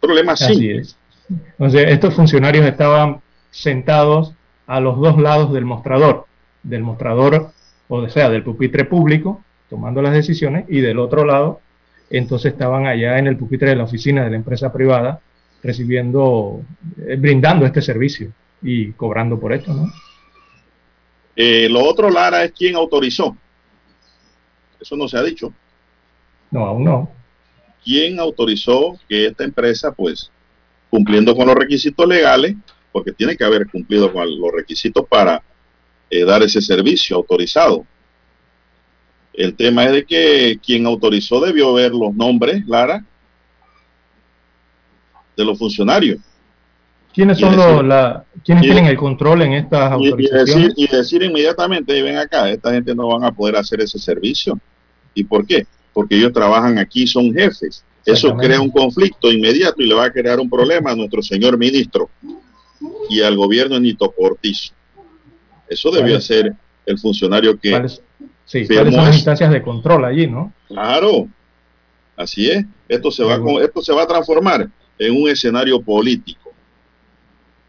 [0.00, 0.78] Problema Así simple.
[0.78, 0.96] es.
[1.30, 4.34] Entonces, estos funcionarios estaban sentados
[4.66, 6.26] a los dos lados del mostrador,
[6.62, 7.52] del mostrador,
[7.88, 9.42] o sea, del pupitre público,
[9.72, 11.62] tomando las decisiones, y del otro lado,
[12.10, 15.22] entonces estaban allá en el pupitre de la oficina de la empresa privada,
[15.62, 16.60] recibiendo,
[17.06, 19.90] eh, brindando este servicio y cobrando por esto, ¿no?
[21.34, 23.34] Eh, lo otro, Lara, es quién autorizó.
[24.78, 25.54] Eso no se ha dicho.
[26.50, 27.10] No, aún no.
[27.82, 30.30] quién autorizó que esta empresa, pues,
[30.90, 32.56] cumpliendo con los requisitos legales,
[32.92, 35.42] porque tiene que haber cumplido con los requisitos para
[36.10, 37.86] eh, dar ese servicio autorizado.
[39.34, 43.04] El tema es de que quien autorizó debió ver los nombres, Lara,
[45.36, 46.18] de los funcionarios.
[47.14, 50.46] ¿Quiénes son decir- los, la, quiénes y- tienen el control en estas Y, y autorizaciones?
[50.68, 53.98] decir, y decir inmediatamente, "Ey, ven acá, esta gente no van a poder hacer ese
[53.98, 54.58] servicio.
[55.14, 55.66] ¿Y por qué?
[55.92, 57.84] Porque ellos trabajan aquí, son jefes.
[58.04, 61.56] Eso crea un conflicto inmediato y le va a crear un problema a nuestro señor
[61.56, 62.10] ministro
[63.08, 64.72] y al gobierno Nito Cortizo.
[65.68, 66.52] Eso debió ¿Cuáles- ser
[66.86, 68.02] el funcionario que ¿Cuáles,
[68.44, 70.52] sí, ¿cuáles son las instancias de control allí, no?
[70.68, 71.28] Claro,
[72.16, 72.64] así es.
[72.88, 76.52] Esto se va con- esto se va a transformar en un escenario político,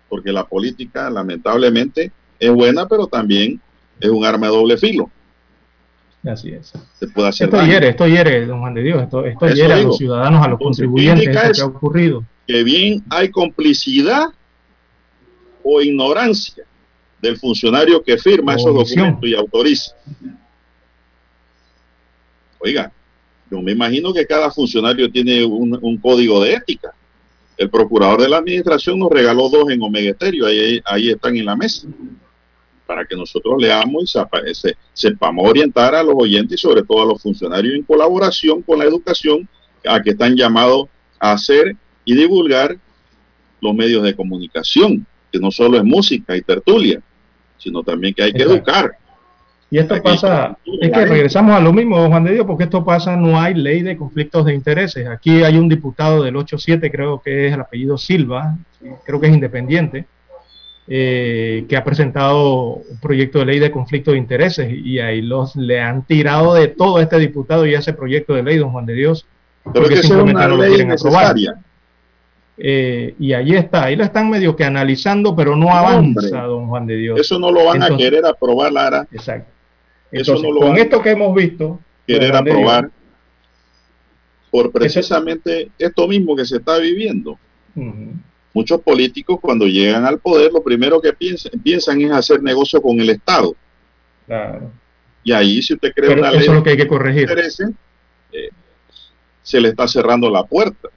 [0.09, 3.59] porque la política lamentablemente es buena, pero también
[3.99, 5.09] es un arma de doble filo.
[6.25, 6.71] Así es.
[6.99, 7.69] Se puede hacer Esto daño.
[7.71, 10.59] hiere, esto hiere, don Juan de Dios, esto, esto hiere a los ciudadanos, a los
[10.59, 12.23] Entonces, ¿qué contribuyentes, esto que ha ocurrido.
[12.47, 14.27] Que bien hay complicidad
[15.63, 16.63] o ignorancia
[17.21, 18.99] del funcionario que firma O esos omisión.
[19.13, 19.95] documentos y autoriza.
[22.63, 22.91] Oiga,
[23.51, 26.93] yo me imagino que cada funcionario tiene un, un código de ética.
[27.57, 31.45] El procurador de la administración nos regaló dos en Omega Estéreo, ahí, ahí están en
[31.45, 31.87] la mesa,
[32.87, 37.03] para que nosotros leamos y sepa- se- sepamos orientar a los oyentes y sobre todo
[37.03, 39.47] a los funcionarios en colaboración con la educación
[39.85, 40.87] a que están llamados
[41.19, 41.75] a hacer
[42.05, 42.77] y divulgar
[43.61, 47.01] los medios de comunicación, que no solo es música y tertulia,
[47.57, 48.55] sino también que hay que Exacto.
[48.55, 48.91] educar.
[49.73, 52.85] Y esto pasa, es que regresamos a lo mismo, don Juan de Dios, porque esto
[52.85, 55.07] pasa, no hay ley de conflictos de intereses.
[55.07, 58.55] Aquí hay un diputado del 8-7, creo que es el apellido Silva,
[59.03, 60.05] creo que es independiente,
[60.87, 65.55] eh, que ha presentado un proyecto de ley de conflicto de intereses y ahí los
[65.55, 68.69] le han tirado de todo a este diputado y a ese proyecto de ley, don
[68.69, 69.25] Juan de Dios.
[69.73, 71.55] Pero que eso es una ley necesaria.
[72.59, 76.85] Eh, y ahí está, ahí lo están medio que analizando, pero no avanza, don Juan
[76.85, 77.19] de Dios.
[77.19, 79.07] Eso no lo van a querer aprobar, Lara.
[79.11, 79.52] Exacto.
[80.19, 82.89] Entonces, con esto que hemos visto, querer aprobar
[84.51, 87.37] por precisamente esto mismo que se está viviendo.
[88.53, 92.99] Muchos políticos cuando llegan al poder lo primero que piensan, piensan es hacer negocio con
[92.99, 93.55] el Estado.
[94.27, 94.71] Claro.
[95.23, 97.21] Y ahí si usted cree Pero una eso ley es lo que hay que corregir.
[97.23, 97.63] interese,
[98.31, 98.49] eh,
[99.41, 100.89] se le está cerrando la puerta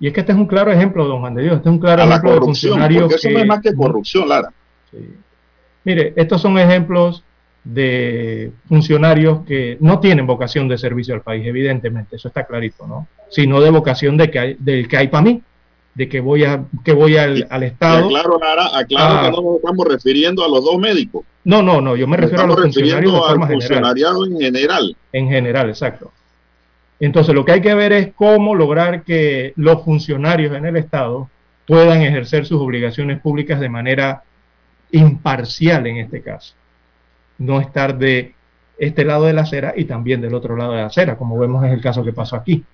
[0.00, 1.78] Y es que este es un claro ejemplo, don Juan de Dios, este es un
[1.80, 4.28] claro a la ejemplo de corrupción, funcionarios porque eso no que- es más que corrupción,
[4.28, 4.52] Lara.
[5.84, 7.22] Mire, estos son ejemplos
[7.64, 13.08] de funcionarios que no tienen vocación de servicio al país, evidentemente, eso está clarito, ¿no?
[13.30, 15.42] Sino de vocación de que hay, del que hay para mí,
[15.94, 18.06] de que voy a que voy al, al Estado.
[18.06, 19.22] aclaro, Lara, aclaro Ah.
[19.24, 21.24] que no nos estamos refiriendo a los dos médicos.
[21.44, 23.68] No, no, no, yo me refiero a los funcionarios de forma al general.
[23.68, 24.96] funcionariado en general.
[25.12, 26.12] En general, exacto.
[27.00, 31.28] Entonces, lo que hay que ver es cómo lograr que los funcionarios en el Estado
[31.66, 34.22] puedan ejercer sus obligaciones públicas de manera
[34.92, 36.54] imparcial en este caso.
[37.38, 38.34] No estar de
[38.78, 41.64] este lado de la acera y también del otro lado de la acera, como vemos
[41.64, 42.64] es el caso que pasó aquí.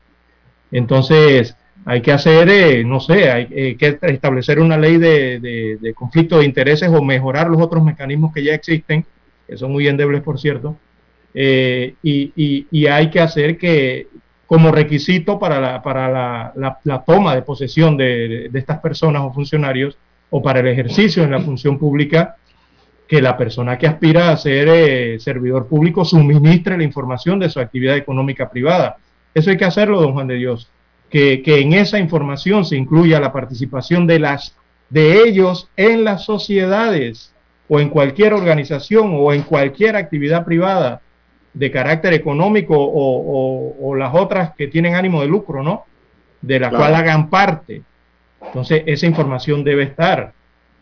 [0.70, 5.78] Entonces, hay que hacer, eh, no sé, hay eh, que establecer una ley de, de-
[5.80, 9.04] de conflicto de intereses o mejorar los otros mecanismos que ya existen,
[9.48, 10.76] que son muy endebles, por cierto,
[11.34, 14.08] eh, y, y- hay que hacer que
[14.46, 19.22] como requisito para la, para la, la- la toma de posesión de, de estas personas
[19.22, 19.96] o funcionarios
[20.30, 22.36] o para el ejercicio en la función pública,
[23.10, 27.58] que la persona que aspira a ser eh, servidor público suministre la información de su
[27.58, 28.98] actividad económica privada.
[29.34, 30.70] Eso hay que hacerlo, don Juan de Dios,
[31.10, 34.54] que, que en esa información se incluya la participación de, las,
[34.90, 37.34] de ellos en las sociedades
[37.68, 41.00] o en cualquier organización o en cualquier actividad privada
[41.52, 45.84] de carácter económico o, o- o las otras que tienen ánimo de lucro, ¿no?
[46.40, 46.84] De la Claro.
[46.84, 47.82] cual hagan parte.
[48.40, 50.32] Entonces, esa información debe estar,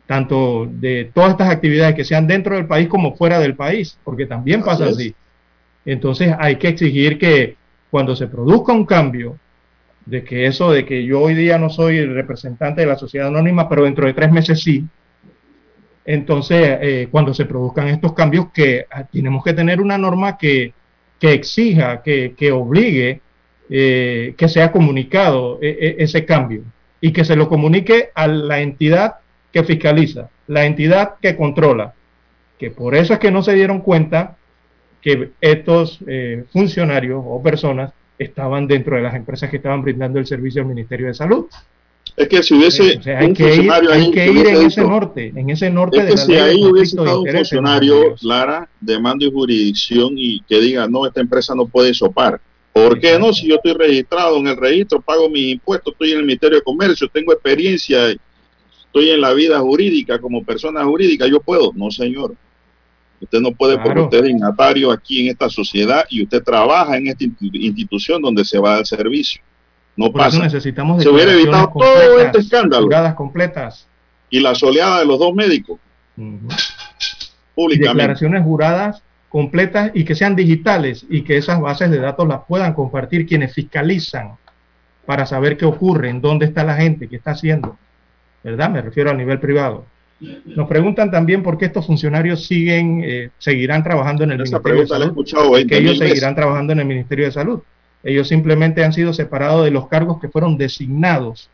[0.09, 4.25] tanto de todas estas actividades que sean dentro del país como fuera del país, porque
[4.25, 4.97] también pasa Así es.
[4.97, 5.15] así.
[5.85, 7.57] Entonces, hay que exigir que
[7.91, 9.39] cuando se produzca un cambio,
[10.07, 13.29] de que eso de que yo hoy día no soy el representante de la sociedad
[13.29, 14.83] anónima, pero dentro de tres meses sí,
[16.07, 20.73] entonces, eh, cuando se produzcan estos cambios, que ah, tenemos que tener una norma que,
[21.21, 23.21] que exija, que, que obligue,
[23.69, 26.63] eh, que sea comunicado eh, ese cambio
[26.99, 29.17] y que se lo comunique a la entidad
[29.59, 31.95] que fiscaliza, la entidad que controla,
[32.59, 34.37] que por eso es que no se dieron cuenta
[35.01, 40.27] que estos eh, funcionarios o personas estaban dentro de las empresas que estaban brindando el
[40.27, 41.47] servicio al Ministerio de Salud.
[42.17, 44.33] Es que si hubiese O sea, hay un que ir, funcionario hay ahí que que
[44.33, 46.97] ir en ese norte, en ese norte Es de que la si de ahí hubiese
[46.97, 48.15] de estado un funcionario.
[48.23, 52.41] Lara, de mando y jurisdicción y que diga, no, esta empresa no puede sopar.
[52.73, 53.33] ¿Por qué no?
[53.33, 56.63] Si yo estoy registrado en el registro, pago mis impuestos, estoy en el Ministerio de
[56.63, 58.15] Comercio, tengo experiencia,
[58.99, 61.73] estoy en la vida jurídica como persona jurídica, yo puedo.
[61.75, 62.35] No, señor.
[63.21, 67.09] Usted no puede porque usted es dignatario aquí en esta sociedad y usted trabaja en
[67.09, 69.41] esta institu- institución donde se va a dar servicio.
[69.97, 70.39] No Por pasa.
[70.39, 73.87] necesitamos Se hubiera evitado todo este escándalo juradas completas.
[74.31, 75.81] y la soleada de los dos médicos
[76.17, 76.23] y
[77.55, 77.89] públicamente.
[78.03, 82.73] declaraciones juradas completas y que sean digitales y que esas bases de datos las puedan
[82.75, 84.33] compartir quienes fiscalizan
[85.07, 87.77] para saber qué ocurre, en dónde está la gente, qué está haciendo.
[88.43, 88.71] ¿Verdad?
[88.71, 89.85] Me refiero a nivel privado.
[90.45, 94.81] Nos preguntan también por qué estos funcionarios siguen, eh, seguirán trabajando en el Esa Ministerio
[94.83, 95.13] de pregunta la he Salud.
[95.13, 97.63] escuchado 20 que ellos seguirán trabajando en el Ministerio de Salud.
[98.03, 101.51] Ellos simplemente han sido separados de los cargos que fueron designados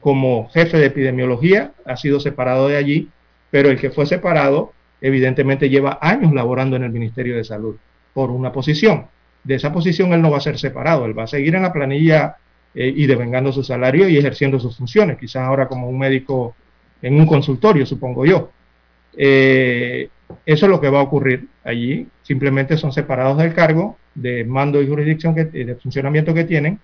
[0.00, 3.08] como jefe de epidemiología, ha sido separado de allí,
[3.50, 7.76] pero el que fue separado evidentemente lleva años laborando en el Ministerio de Salud
[8.14, 9.06] por una posición.
[9.44, 11.72] De esa posición él no va a ser separado, él va a seguir en la
[11.72, 12.36] planilla
[12.74, 16.54] eh, y devengando su salario y ejerciendo sus funciones, quizás ahora como un médico
[17.02, 18.50] en un consultorio, supongo yo.
[19.16, 20.08] Eh,
[20.46, 22.06] eso es lo que va a ocurrir allí.
[22.22, 26.78] Simplemente son separados del cargo de mando y jurisdicción que, de funcionamiento que tienen